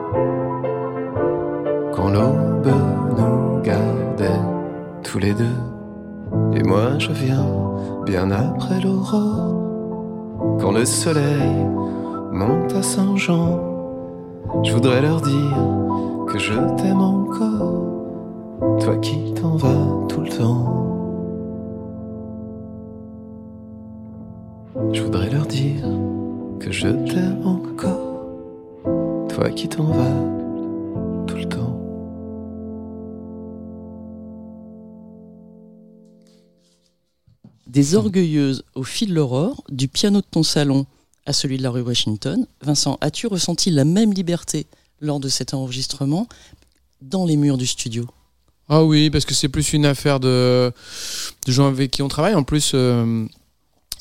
quand 1.92 2.10
l'aube 2.10 2.72
nous 3.18 3.60
gardait 3.62 4.40
tous 5.02 5.18
les 5.18 5.32
deux. 5.32 5.71
Et 6.54 6.62
moi 6.62 6.98
je 6.98 7.12
viens 7.12 7.46
bien 8.04 8.30
après 8.30 8.80
l'aurore, 8.80 9.54
quand 10.60 10.72
le 10.72 10.84
soleil 10.84 11.66
monte 12.32 12.74
à 12.74 12.82
Saint-Jean. 12.82 13.60
Je 14.64 14.72
voudrais 14.72 15.00
leur 15.00 15.20
dire 15.20 15.56
que 16.26 16.38
je 16.38 16.52
t'aime 16.76 17.00
encore, 17.00 17.84
toi 18.80 18.96
qui 18.96 19.32
t'en 19.34 19.56
vas 19.56 20.06
tout 20.08 20.20
le 20.20 20.28
temps. 20.28 20.82
Je 24.92 25.02
voudrais 25.02 25.30
leur 25.30 25.46
dire 25.46 25.84
que 26.58 26.70
je 26.70 26.88
t'aime 26.88 27.46
encore, 27.46 28.26
toi 29.28 29.48
qui 29.50 29.68
t'en 29.68 29.84
vas 29.84 31.26
tout 31.26 31.36
le 31.36 31.44
temps. 31.44 31.61
Des 37.72 37.94
orgueilleuses 37.94 38.64
au 38.74 38.84
fil 38.84 39.08
de 39.08 39.14
l'aurore, 39.14 39.64
du 39.70 39.88
piano 39.88 40.20
de 40.20 40.26
ton 40.30 40.42
salon 40.42 40.84
à 41.24 41.32
celui 41.32 41.56
de 41.56 41.62
la 41.62 41.70
rue 41.70 41.80
Washington. 41.80 42.46
Vincent, 42.60 42.98
as-tu 43.00 43.26
ressenti 43.26 43.70
la 43.70 43.86
même 43.86 44.12
liberté 44.12 44.66
lors 45.00 45.20
de 45.20 45.30
cet 45.30 45.54
enregistrement 45.54 46.28
dans 47.00 47.24
les 47.24 47.38
murs 47.38 47.56
du 47.56 47.66
studio? 47.66 48.06
Ah 48.68 48.84
oui, 48.84 49.08
parce 49.08 49.24
que 49.24 49.32
c'est 49.32 49.48
plus 49.48 49.72
une 49.72 49.86
affaire 49.86 50.20
de, 50.20 50.70
gens 51.48 51.66
avec 51.66 51.90
qui 51.92 52.02
on 52.02 52.08
travaille. 52.08 52.34
En 52.34 52.42
plus, 52.42 52.72
euh, 52.74 53.24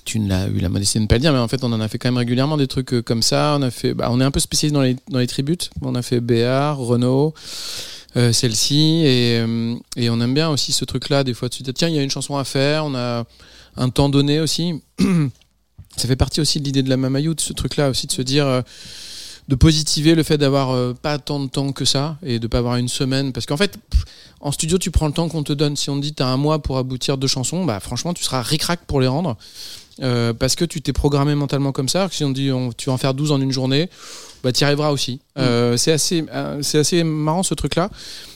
tu 0.03 0.19
l'as 0.19 0.49
eu 0.49 0.59
la 0.59 0.67
modestie 0.67 0.97
de 0.97 1.03
ne 1.03 1.07
pas 1.07 1.15
le 1.15 1.21
dire, 1.21 1.31
mais 1.31 1.39
en 1.39 1.47
fait, 1.47 1.63
on 1.63 1.71
en 1.71 1.79
a 1.79 1.87
fait 1.87 1.97
quand 1.97 2.09
même 2.09 2.17
régulièrement 2.17 2.57
des 2.57 2.67
trucs 2.67 2.93
euh, 2.93 3.01
comme 3.01 3.21
ça. 3.21 3.55
On 3.57 3.61
a 3.61 3.71
fait, 3.71 3.93
bah, 3.93 4.09
on 4.11 4.19
est 4.19 4.25
un 4.25 4.31
peu 4.31 4.41
spécialisé 4.41 4.73
dans 4.73 4.81
les, 4.81 4.97
dans 5.09 5.19
les 5.19 5.27
tributes. 5.27 5.69
On 5.81 5.95
a 5.95 6.01
fait 6.01 6.19
Béar, 6.19 6.77
Renault. 6.77 7.33
Euh, 8.17 8.33
celle-ci 8.33 9.03
et, 9.05 9.39
euh, 9.39 9.75
et 9.95 10.09
on 10.09 10.19
aime 10.19 10.33
bien 10.33 10.49
aussi 10.49 10.73
ce 10.73 10.83
truc 10.83 11.07
là 11.07 11.23
des 11.23 11.33
fois 11.33 11.47
tu 11.47 11.63
te 11.63 11.71
dis 11.71 11.73
tiens 11.73 11.87
il 11.87 11.95
y 11.95 11.99
a 11.99 12.01
une 12.01 12.11
chanson 12.11 12.35
à 12.35 12.43
faire 12.43 12.83
on 12.83 12.93
a 12.93 13.23
un 13.77 13.89
temps 13.89 14.09
donné 14.09 14.39
aussi. 14.39 14.81
Ça 15.97 16.07
fait 16.07 16.15
partie 16.15 16.39
aussi 16.39 16.59
de 16.59 16.65
l'idée 16.65 16.83
de 16.83 16.89
la 16.89 16.95
Mamayout 16.97 17.35
ce 17.39 17.51
truc 17.53 17.75
là 17.75 17.89
aussi 17.89 18.07
de 18.07 18.11
se 18.13 18.21
dire 18.21 18.47
euh, 18.47 18.61
de 19.49 19.55
positiver 19.55 20.15
le 20.15 20.23
fait 20.23 20.37
d'avoir 20.37 20.71
euh, 20.71 20.93
pas 20.93 21.19
tant 21.19 21.39
de 21.41 21.47
temps 21.49 21.73
que 21.73 21.83
ça 21.83 22.17
et 22.23 22.39
de 22.39 22.47
pas 22.47 22.59
avoir 22.59 22.77
une 22.77 22.87
semaine. 22.87 23.33
Parce 23.33 23.45
qu'en 23.45 23.57
fait 23.57 23.77
pff, 23.89 24.05
en 24.39 24.51
studio 24.53 24.77
tu 24.77 24.89
prends 24.89 25.07
le 25.07 25.13
temps 25.13 25.27
qu'on 25.27 25.43
te 25.43 25.51
donne. 25.51 25.75
Si 25.75 25.89
on 25.89 25.97
te 25.97 26.01
dit 26.01 26.13
t'as 26.13 26.27
un 26.27 26.37
mois 26.37 26.59
pour 26.61 26.77
aboutir 26.77 27.17
deux 27.17 27.27
chansons 27.27 27.65
bah 27.65 27.79
franchement 27.81 28.13
tu 28.13 28.23
seras 28.23 28.41
ric-rac 28.41 28.79
pour 28.87 29.01
les 29.01 29.07
rendre. 29.07 29.35
Euh, 30.01 30.31
parce 30.33 30.55
que 30.55 30.63
tu 30.63 30.81
t'es 30.81 30.93
programmé 30.93 31.35
mentalement 31.35 31.73
comme 31.73 31.89
ça. 31.89 32.07
Que 32.07 32.15
si 32.15 32.23
on 32.23 32.29
dit 32.31 32.51
on- 32.53 32.71
tu 32.71 32.85
vas 32.85 32.93
en 32.93 32.97
faire 32.97 33.13
12 33.13 33.33
en 33.33 33.41
une 33.41 33.51
journée 33.51 33.89
bah 34.43 34.53
tu 34.53 34.61
y 34.61 34.63
arriveras 34.63 34.91
aussi. 34.91 35.19
Euh, 35.37 35.75
c'est 35.75 35.91
assez 35.91 36.23
c'est 36.61 36.79
assez 36.79 37.03
marrant 37.03 37.43
ce 37.43 37.53
truc 37.53 37.75
là 37.75 37.89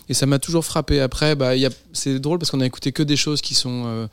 et 0.10 0.14
ça 0.14 0.26
m'a 0.26 0.40
toujours 0.40 0.66
frappé. 0.66 1.00
Après 1.00 1.36
bah 1.36 1.52
c'est 1.94 2.20
drôle 2.20 2.38
parce 2.38 2.52
qu'on 2.52 2.60
a 2.62 2.66
écouté 2.66 2.92
que 2.92 3.02
des 3.02 3.16
choses 3.16 3.40
qui 3.42 3.54
sont 3.56 4.08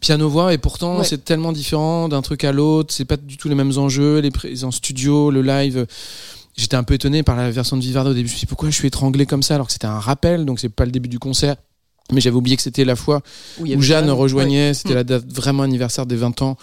euh, 0.00 0.06
piano 0.06 0.28
voix 0.28 0.52
et 0.54 0.58
pourtant 0.58 0.98
Ouais. 0.98 1.04
c'est 1.04 1.24
tellement 1.24 1.52
différent 1.52 2.08
d'un 2.08 2.22
truc 2.22 2.44
à 2.44 2.52
l'autre 2.52 2.92
c'est 2.94 3.04
pas 3.04 3.16
du 3.16 3.36
tout 3.36 3.48
les 3.48 3.54
mêmes 3.54 3.72
enjeux 3.76 4.18
les 4.20 4.30
prises 4.30 4.64
en 4.64 4.70
studio 4.70 5.30
le 5.30 5.42
live 5.42 5.86
j'étais 6.56 6.76
un 6.76 6.82
peu 6.82 6.94
étonné 6.94 7.22
par 7.22 7.36
la 7.36 7.50
version 7.50 7.76
de 7.76 7.82
Vivardo 7.82 8.10
au 8.10 8.14
début 8.14 8.28
je 8.28 8.32
me 8.34 8.38
suis 8.38 8.46
dit 8.46 8.48
pourquoi 8.48 8.70
je 8.70 8.74
suis 8.74 8.88
étranglé 8.88 9.26
comme 9.26 9.42
ça 9.42 9.54
alors 9.54 9.66
que 9.66 9.72
c'était 9.72 9.86
un 9.86 10.00
rappel 10.00 10.44
donc 10.44 10.58
c'est 10.60 10.68
pas 10.68 10.84
le 10.84 10.90
début 10.90 11.08
du 11.08 11.18
concert 11.18 11.56
mais 12.12 12.20
j'avais 12.20 12.36
oublié 12.36 12.56
que 12.56 12.62
c'était 12.62 12.84
la 12.84 12.96
fois 12.96 13.20
Où 13.60 13.80
Jeanne 13.82 14.10
rejoignait 14.10 14.68
ouais. 14.68 14.74
c'était 14.74 14.94
la 14.94 15.04
date 15.04 15.24
vraiment 15.32 15.62
anniversaire 15.62 16.06
des 16.06 16.16
20 16.16 16.42
ans 16.42 16.56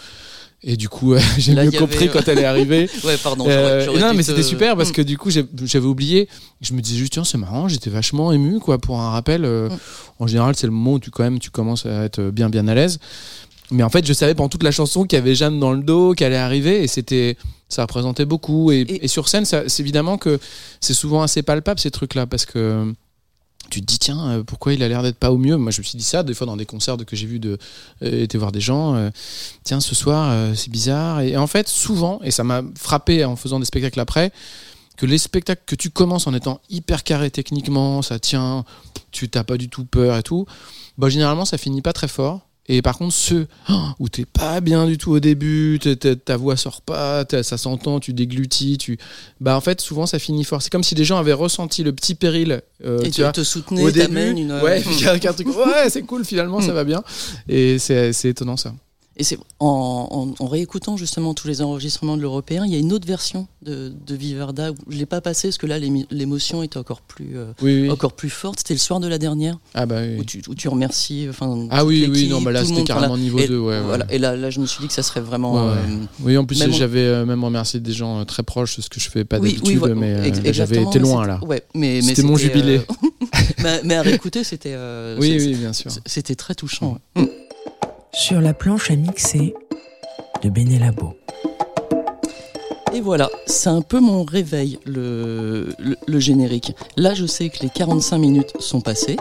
et 0.63 0.75
du 0.75 0.89
coup 0.89 1.13
euh, 1.13 1.19
j'ai 1.37 1.53
mieux 1.53 1.59
avait- 1.59 1.77
compris 1.77 2.09
quand 2.09 2.27
elle 2.27 2.39
est 2.39 2.45
arrivée 2.45 2.89
Ouais, 3.03 3.17
pardon, 3.17 3.45
Euh, 3.47 3.85
non 3.99 4.13
mais 4.15 4.23
c'était 4.23 4.41
super 4.43 4.75
parce 4.75 4.89
Mm. 4.89 4.93
que 4.93 5.01
du 5.03 5.17
coup 5.17 5.29
j'avais 5.29 5.85
oublié 5.85 6.27
je 6.61 6.73
me 6.73 6.81
disais 6.81 6.97
juste 6.97 7.13
tiens 7.13 7.23
c'est 7.23 7.37
marrant 7.37 7.67
j'étais 7.67 7.89
vachement 7.91 8.31
ému 8.31 8.59
quoi 8.59 8.77
pour 8.79 8.99
un 8.99 9.11
rappel 9.11 9.45
euh, 9.45 9.69
Mm. 9.69 9.77
en 10.19 10.27
général 10.27 10.55
c'est 10.55 10.67
le 10.67 10.73
moment 10.73 10.93
où 10.93 10.99
tu 10.99 11.11
quand 11.11 11.23
même 11.23 11.39
tu 11.39 11.51
commences 11.51 11.85
à 11.85 12.03
être 12.05 12.21
bien 12.31 12.49
bien 12.49 12.67
à 12.67 12.73
l'aise 12.75 12.97
mais 13.69 13.83
en 13.83 13.89
fait 13.89 14.05
je 14.07 14.13
savais 14.13 14.33
pendant 14.33 14.49
toute 14.49 14.63
la 14.63 14.71
chanson 14.71 15.03
qu'il 15.03 15.17
y 15.17 15.21
avait 15.21 15.35
Jeanne 15.35 15.59
dans 15.59 15.73
le 15.73 15.83
dos 15.83 16.13
qu'elle 16.13 16.27
allait 16.33 16.37
arriver 16.37 16.81
et 16.83 16.87
c'était 16.87 17.37
ça 17.69 17.81
représentait 17.83 18.25
beaucoup 18.25 18.71
et, 18.71 18.81
et 19.01 19.07
sur 19.07 19.27
scène 19.27 19.45
c'est 19.45 19.79
évidemment 19.79 20.17
que 20.17 20.39
c'est 20.79 20.93
souvent 20.93 21.21
assez 21.21 21.43
palpable 21.43 21.79
ces 21.79 21.91
trucs 21.91 22.15
là 22.15 22.25
parce 22.25 22.45
que 22.45 22.93
tu 23.69 23.81
te 23.81 23.85
dis 23.85 23.99
tiens 23.99 24.29
euh, 24.29 24.43
pourquoi 24.43 24.73
il 24.73 24.83
a 24.83 24.87
l'air 24.87 25.03
d'être 25.03 25.17
pas 25.17 25.31
au 25.31 25.37
mieux? 25.37 25.57
Moi 25.57 25.71
je 25.71 25.79
me 25.79 25.83
suis 25.83 25.97
dit 25.97 26.03
ça 26.03 26.23
des 26.23 26.33
fois 26.33 26.47
dans 26.47 26.57
des 26.57 26.65
concerts 26.65 26.97
que 27.05 27.15
j'ai 27.15 27.27
vu 27.27 27.39
de 27.39 27.57
euh, 28.03 28.27
voir 28.35 28.51
des 28.51 28.61
gens 28.61 28.95
euh, 28.95 29.09
tiens 29.63 29.79
ce 29.79 29.95
soir 29.95 30.29
euh, 30.31 30.53
c'est 30.55 30.71
bizarre. 30.71 31.21
Et, 31.21 31.37
en 31.37 31.47
fait 31.47 31.67
souvent 31.67 32.19
et 32.23 32.31
ça 32.31 32.43
m'a 32.43 32.61
frappé 32.75 33.25
en 33.25 33.35
faisant 33.35 33.59
des 33.59 33.65
spectacles 33.65 33.99
après 33.99 34.31
que 34.95 35.05
les 35.05 35.17
spectacles 35.17 35.63
que 35.65 35.75
tu 35.75 35.89
commences 35.89 36.27
en 36.27 36.33
étant 36.33 36.59
hyper 36.69 37.03
carré 37.03 37.29
techniquement 37.29 38.01
ça 38.01 38.19
tient 38.19 38.65
tu 39.11 39.29
t'as 39.29 39.43
pas 39.43 39.57
du 39.57 39.69
tout 39.69 39.85
peur 39.85 40.17
et 40.17 40.23
tout 40.23 40.45
bah 40.97 41.09
généralement 41.09 41.45
ça 41.45 41.57
finit 41.57 41.81
pas 41.81 41.93
très 41.93 42.07
fort 42.07 42.46
et 42.67 42.81
par 42.81 42.97
contre 42.97 43.13
ceux 43.13 43.47
oh, 43.69 43.73
où 43.99 44.09
t'es 44.09 44.25
pas 44.25 44.59
bien 44.61 44.85
du 44.85 44.97
tout 44.97 45.11
au 45.11 45.19
début 45.19 45.79
ta 46.25 46.37
voix 46.37 46.57
sort 46.57 46.81
pas 46.81 47.23
ça 47.43 47.57
s'entend 47.57 47.99
tu 47.99 48.13
déglutis 48.13 48.77
tu 48.77 48.97
bah 49.39 49.55
en 49.55 49.61
fait 49.61 49.79
souvent 49.81 50.05
ça 50.05 50.19
finit 50.19 50.43
fort. 50.43 50.61
C'est 50.61 50.71
comme 50.71 50.83
si 50.83 50.95
des 50.95 51.05
gens 51.05 51.17
avaient 51.17 51.33
ressenti 51.33 51.83
le 51.83 51.93
petit 51.93 52.15
péril 52.15 52.61
euh, 52.85 52.99
Et 53.01 53.05
tu 53.05 53.17
te- 53.17 53.21
vois, 53.21 53.31
te 53.31 53.43
soutenaient, 53.43 53.83
au 53.83 53.91
début. 53.91 54.29
une- 54.31 54.51
ouais 54.51 54.83
un 55.07 55.33
truc 55.33 55.47
ouais 55.57 55.89
c'est 55.89 56.03
cool 56.03 56.25
finalement 56.25 56.61
ça 56.61 56.73
va 56.73 56.83
bien. 56.83 57.03
Et 57.47 57.79
c'est 57.79 58.13
c'est 58.13 58.29
étonnant 58.29 58.57
ça 58.57 58.73
Et 59.19 59.23
c'est 59.23 59.37
en, 59.59 60.33
en- 60.39 60.43
en 60.43 60.47
réécoutant 60.47 60.95
justement 60.95 61.33
tous 61.33 61.47
les 61.47 61.61
enregistrements 61.63 62.17
de 62.17 62.21
l'européen, 62.21 62.65
il 62.65 62.71
y 62.71 62.75
a 62.75 62.79
une 62.79 62.93
autre 62.93 63.07
version 63.07 63.47
de, 63.63 63.91
de 64.05 64.15
Vivarda. 64.15 64.71
où 64.71 64.75
Je 64.89 64.97
l'ai 64.97 65.07
pas 65.07 65.21
passé 65.21 65.47
parce 65.47 65.57
que 65.57 65.65
là 65.65 65.79
l'émotion 66.11 66.61
était 66.61 66.77
encore 66.77 67.01
plus, 67.01 67.31
euh, 67.35 67.51
Oui, 67.61 67.81
oui. 67.81 67.89
encore 67.89 68.13
plus 68.13 68.29
forte. 68.29 68.59
C'était 68.59 68.75
le 68.75 68.79
soir 68.79 68.99
de 68.99 69.07
la 69.07 69.17
dernière. 69.17 69.57
Ah 69.73 69.85
bah 69.87 70.01
oui. 70.01 70.19
Où 70.19 70.23
tu, 70.23 70.41
où 70.47 70.53
tu 70.55 70.67
remercies. 70.67 71.25
Enfin. 71.29 71.67
Ah 71.71 71.83
oui, 71.83 72.07
oui, 72.11 72.27
non, 72.29 72.41
bah 72.41 72.51
là, 72.51 72.63
c'était 72.63 72.83
carrément 72.83 73.17
niveau 73.17 73.39
Et- 73.39 73.47
deux, 73.47 73.57
ouais, 73.57 73.77
ouais. 73.79 73.81
Voilà. 73.81 74.05
Et 74.11 74.19
là, 74.19 74.35
là, 74.35 74.49
je 74.51 74.59
me 74.59 74.65
suis 74.67 74.81
dit 74.81 74.87
que 74.87 74.93
ça 74.93 75.03
serait 75.03 75.21
vraiment. 75.21 75.53
Ouais, 75.65 75.71
euh, 75.73 75.97
oui, 76.21 76.37
en 76.37 76.45
plus, 76.45 76.57
j'avais 76.71 76.99
euh, 77.01 77.25
même 77.25 77.43
remercié 77.43 77.79
des 77.79 77.93
gens 77.93 78.23
très 78.25 78.43
proches, 78.43 78.79
ce 78.79 78.87
que 78.89 78.99
je 78.99 79.09
fais 79.09 79.25
pas 79.25 79.39
d'habitude, 79.39 79.81
mais 79.95 80.31
j'avais 80.53 80.83
été 80.83 80.99
loin 80.99 81.25
là. 81.25 81.39
Ouais, 81.43 81.63
mais, 81.73 82.01
c'était 82.03 82.21
mon 82.23 82.37
jubilé. 82.37 82.81
mais, 83.83 83.95
à 83.95 84.01
réécouter, 84.03 84.43
c'était. 84.43 84.75
Oui, 85.19 85.37
oui, 85.39 85.55
bien 85.55 85.73
sûr. 85.73 85.91
C'était 86.05 86.35
très 86.35 86.53
touchant. 86.53 86.99
Sur 88.19 88.41
la 88.41 88.53
planche 88.53 88.89
à 88.91 88.95
mixer 88.95 89.53
de 90.41 90.49
Benelabo. 90.49 91.13
Et 92.93 92.99
voilà, 93.01 93.29
c'est 93.45 93.69
un 93.69 93.81
peu 93.81 93.99
mon 93.99 94.23
réveil, 94.23 94.79
le, 94.85 95.69
le, 95.77 95.95
le 96.07 96.19
générique. 96.19 96.73
Là, 96.95 97.13
je 97.13 97.25
sais 97.25 97.49
que 97.49 97.59
les 97.61 97.69
45 97.69 98.17
minutes 98.17 98.53
sont 98.59 98.81
passées. 98.81 99.17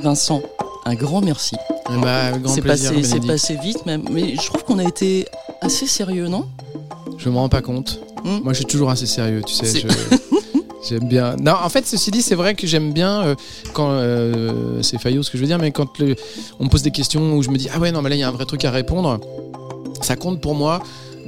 Vincent, 0.00 0.40
un 0.86 0.94
grand 0.94 1.20
merci. 1.20 1.56
Bah, 2.00 2.32
c'est 2.46 2.62
passé, 2.62 2.84
c'est 2.86 2.94
Bénédicte. 2.94 3.26
passé 3.26 3.56
vite, 3.62 3.84
même, 3.86 4.04
mais 4.10 4.34
je 4.34 4.46
trouve 4.46 4.64
qu'on 4.64 4.78
a 4.78 4.84
été 4.84 5.26
assez 5.60 5.86
sérieux, 5.86 6.28
non? 6.28 6.46
Je 7.18 7.28
me 7.28 7.36
rends 7.36 7.50
pas 7.50 7.60
compte. 7.60 8.00
Moi, 8.24 8.52
je 8.52 8.58
suis 8.58 8.64
toujours 8.66 8.90
assez 8.90 9.06
sérieux, 9.06 9.42
tu 9.46 9.52
sais. 9.54 9.84
J'aime 10.88 11.06
bien. 11.06 11.36
Non, 11.36 11.54
en 11.62 11.68
fait, 11.68 11.86
ceci 11.86 12.10
dit, 12.10 12.22
c'est 12.22 12.34
vrai 12.34 12.54
que 12.54 12.66
j'aime 12.66 12.92
bien 12.92 13.22
euh, 13.22 13.34
quand 13.72 13.90
euh, 13.92 14.82
c'est 14.82 14.98
faillot 14.98 15.22
ce 15.22 15.30
que 15.30 15.38
je 15.38 15.42
veux 15.42 15.46
dire, 15.46 15.58
mais 15.58 15.70
quand 15.70 15.88
on 16.58 16.64
me 16.64 16.68
pose 16.68 16.82
des 16.82 16.90
questions 16.90 17.34
où 17.34 17.42
je 17.42 17.50
me 17.50 17.56
dis 17.56 17.68
ah 17.72 17.78
ouais 17.78 17.92
non 17.92 18.02
mais 18.02 18.10
là 18.10 18.16
il 18.16 18.18
y 18.18 18.22
a 18.22 18.28
un 18.28 18.32
vrai 18.32 18.46
truc 18.46 18.64
à 18.64 18.70
répondre. 18.70 19.20
ça 20.00 20.16
compte 20.16 20.40
pour 20.40 20.54
moi 20.54 20.82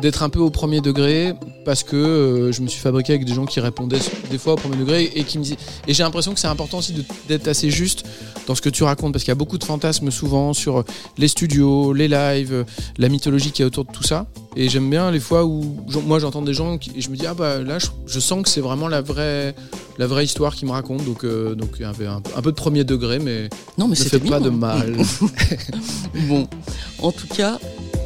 d'être 0.05 0.23
un 0.23 0.29
peu 0.29 0.39
au 0.39 0.51
premier 0.51 0.83
degré 0.83 1.33
parce 1.65 1.83
que 1.83 1.97
euh, 1.97 2.53
je 2.53 2.61
me 2.61 2.69
suis 2.69 2.79
fabriqué 2.79 3.15
avec 3.15 3.25
des 3.25 3.33
gens 3.33 3.47
qui 3.47 3.59
répondaient 3.59 4.01
des 4.31 4.37
fois 4.37 4.53
au 4.53 4.57
premier 4.57 4.77
degré 4.77 5.11
et 5.15 5.25
qui 5.25 5.39
me 5.39 5.45
disaient 5.45 5.57
et 5.89 5.95
j'ai 5.95 6.03
l'impression 6.03 6.35
que 6.35 6.41
c'est 6.41 6.47
important 6.47 6.77
aussi 6.77 6.95
d'être 7.27 7.49
assez 7.49 7.71
juste 7.71 8.05
dans 8.47 8.55
ce 8.55 8.61
que 8.61 8.69
tu 8.69 8.85
racontes 8.85 9.13
parce 9.13 9.25
qu'il 9.25 9.31
y 9.31 9.33
a 9.33 9.37
beaucoup 9.37 9.57
de 9.57 9.65
fantasmes 9.65 10.11
souvent 10.11 10.53
sur 10.53 10.85
les 11.17 11.27
studios, 11.27 11.95
les 11.95 12.09
lives, 12.09 12.67
la 12.99 13.09
mythologie 13.09 13.51
qui 13.51 13.63
est 13.63 13.65
autour 13.65 13.87
de 13.87 13.93
tout 13.93 14.03
ça. 14.03 14.27
Et 14.57 14.69
j'aime 14.69 14.91
bien 14.91 15.11
les 15.11 15.21
fois 15.21 15.47
où 15.47 15.75
moi 16.05 16.19
j'entends 16.19 16.43
des 16.43 16.53
gens 16.53 16.77
qui, 16.77 16.93
et 16.95 17.01
je 17.01 17.09
me 17.09 17.17
dis 17.17 17.27
ah 17.27 17.33
bah 17.33 17.63
là 17.63 17.79
je, 17.79 17.87
je 18.07 18.21
sens 18.21 18.43
que 18.43 18.51
c'est 18.51 18.61
vraiment 18.61 18.89
la 18.89 19.01
vraie 19.01 19.55
la 19.97 20.07
vraie 20.07 20.27
histoire 20.27 20.55
qui 20.55 20.67
me 20.67 20.73
raconte 20.73 21.03
donc 21.07 21.25
euh, 21.25 21.55
donc 21.55 21.81
un, 21.81 21.93
un 22.37 22.43
peu 22.43 22.51
de 22.51 22.57
premier 22.57 22.85
degré 22.85 23.19
mais 23.21 23.49
Non, 23.79 23.89
mais 23.89 23.97
ne 23.99 24.05
fait 24.05 24.19
pas 24.19 24.41
de 24.41 24.51
mal. 24.51 24.97
Bon, 26.29 26.47
en 27.01 27.11
tout 27.11 27.27
cas, 27.27 27.59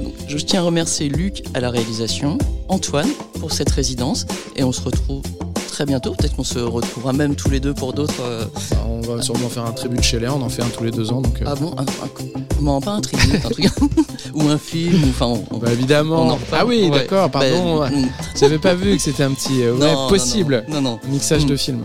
donc, 0.03 0.13
je 0.29 0.37
tiens 0.39 0.61
à 0.61 0.65
remercier 0.65 1.09
Luc 1.09 1.43
à 1.55 1.61
la 1.61 1.71
réalisation, 1.71 2.39
Antoine 2.69 3.09
pour 3.41 3.53
cette 3.53 3.71
résidence, 3.71 4.27
et 4.57 4.65
on 4.65 4.73
se 4.73 4.81
retrouve 4.83 5.23
très 5.69 5.87
bientôt. 5.87 6.13
Peut-être 6.15 6.35
qu'on 6.37 6.45
se 6.45 6.59
retrouvera 6.59 7.13
même 7.13 7.35
tous 7.37 7.51
les 7.51 7.61
deux 7.61 7.75
pour 7.75 7.93
d'autres. 7.93 8.21
euh, 8.23 8.45
Bah, 8.73 8.85
on 8.89 9.01
va 9.01 9.23
sûrement 9.23 9.49
faire 9.49 9.65
un 9.65 9.73
tribut 9.73 9.97
de 9.99 10.03
Scheller, 10.03 10.29
on 10.29 10.43
en 10.43 10.49
fait 10.49 10.63
un 10.63 10.69
tous 10.69 10.85
les 10.85 10.91
deux 10.91 11.13
ans 11.13 11.21
donc 11.21 11.41
euh, 11.41 11.45
Ah 11.47 11.55
bon 11.55 11.75
un, 11.79 11.83
un- 11.83 12.81
pas 12.81 12.91
un 12.93 13.01
tribut, 13.01 13.37
un 13.37 13.49
truc. 13.51 13.67
ou 14.35 14.43
un 14.49 14.59
film, 14.59 15.05
ou 15.05 15.09
enfin. 15.09 15.27
on- 15.51 15.59
Bah 15.59 15.73
évidemment. 15.73 16.23
on 16.23 16.31
en 16.31 16.35
reparle. 16.35 16.63
ah 16.63 16.67
oui, 16.67 16.89
Ouais. 16.91 16.99
d'accord, 17.01 17.31
pardon. 17.31 17.79
Bah, 17.81 17.91
mm. 17.91 18.09
J'avais 18.41 18.59
pas 18.59 18.75
vu 18.75 18.97
que 18.97 19.03
c'était 19.03 19.23
un 19.23 19.33
petit. 19.33 19.63
euh, 19.63 19.73
ouais, 19.75 19.79
Non, 19.81 20.03
non, 20.05 20.09
possible. 20.09 20.65
Non, 20.69 20.81
non. 20.81 20.99
Mixage 21.09 21.45
Mm. 21.45 21.49
de 21.49 21.57
film. 21.57 21.85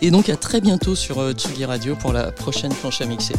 Et 0.00 0.10
donc 0.10 0.28
à 0.28 0.36
très 0.36 0.60
bientôt 0.60 0.94
sur 0.96 1.30
Tsugi 1.32 1.64
Radio 1.64 1.94
pour 1.94 2.12
la 2.12 2.32
prochaine 2.32 2.72
planche 2.74 3.00
à 3.02 3.06
mixer. 3.06 3.34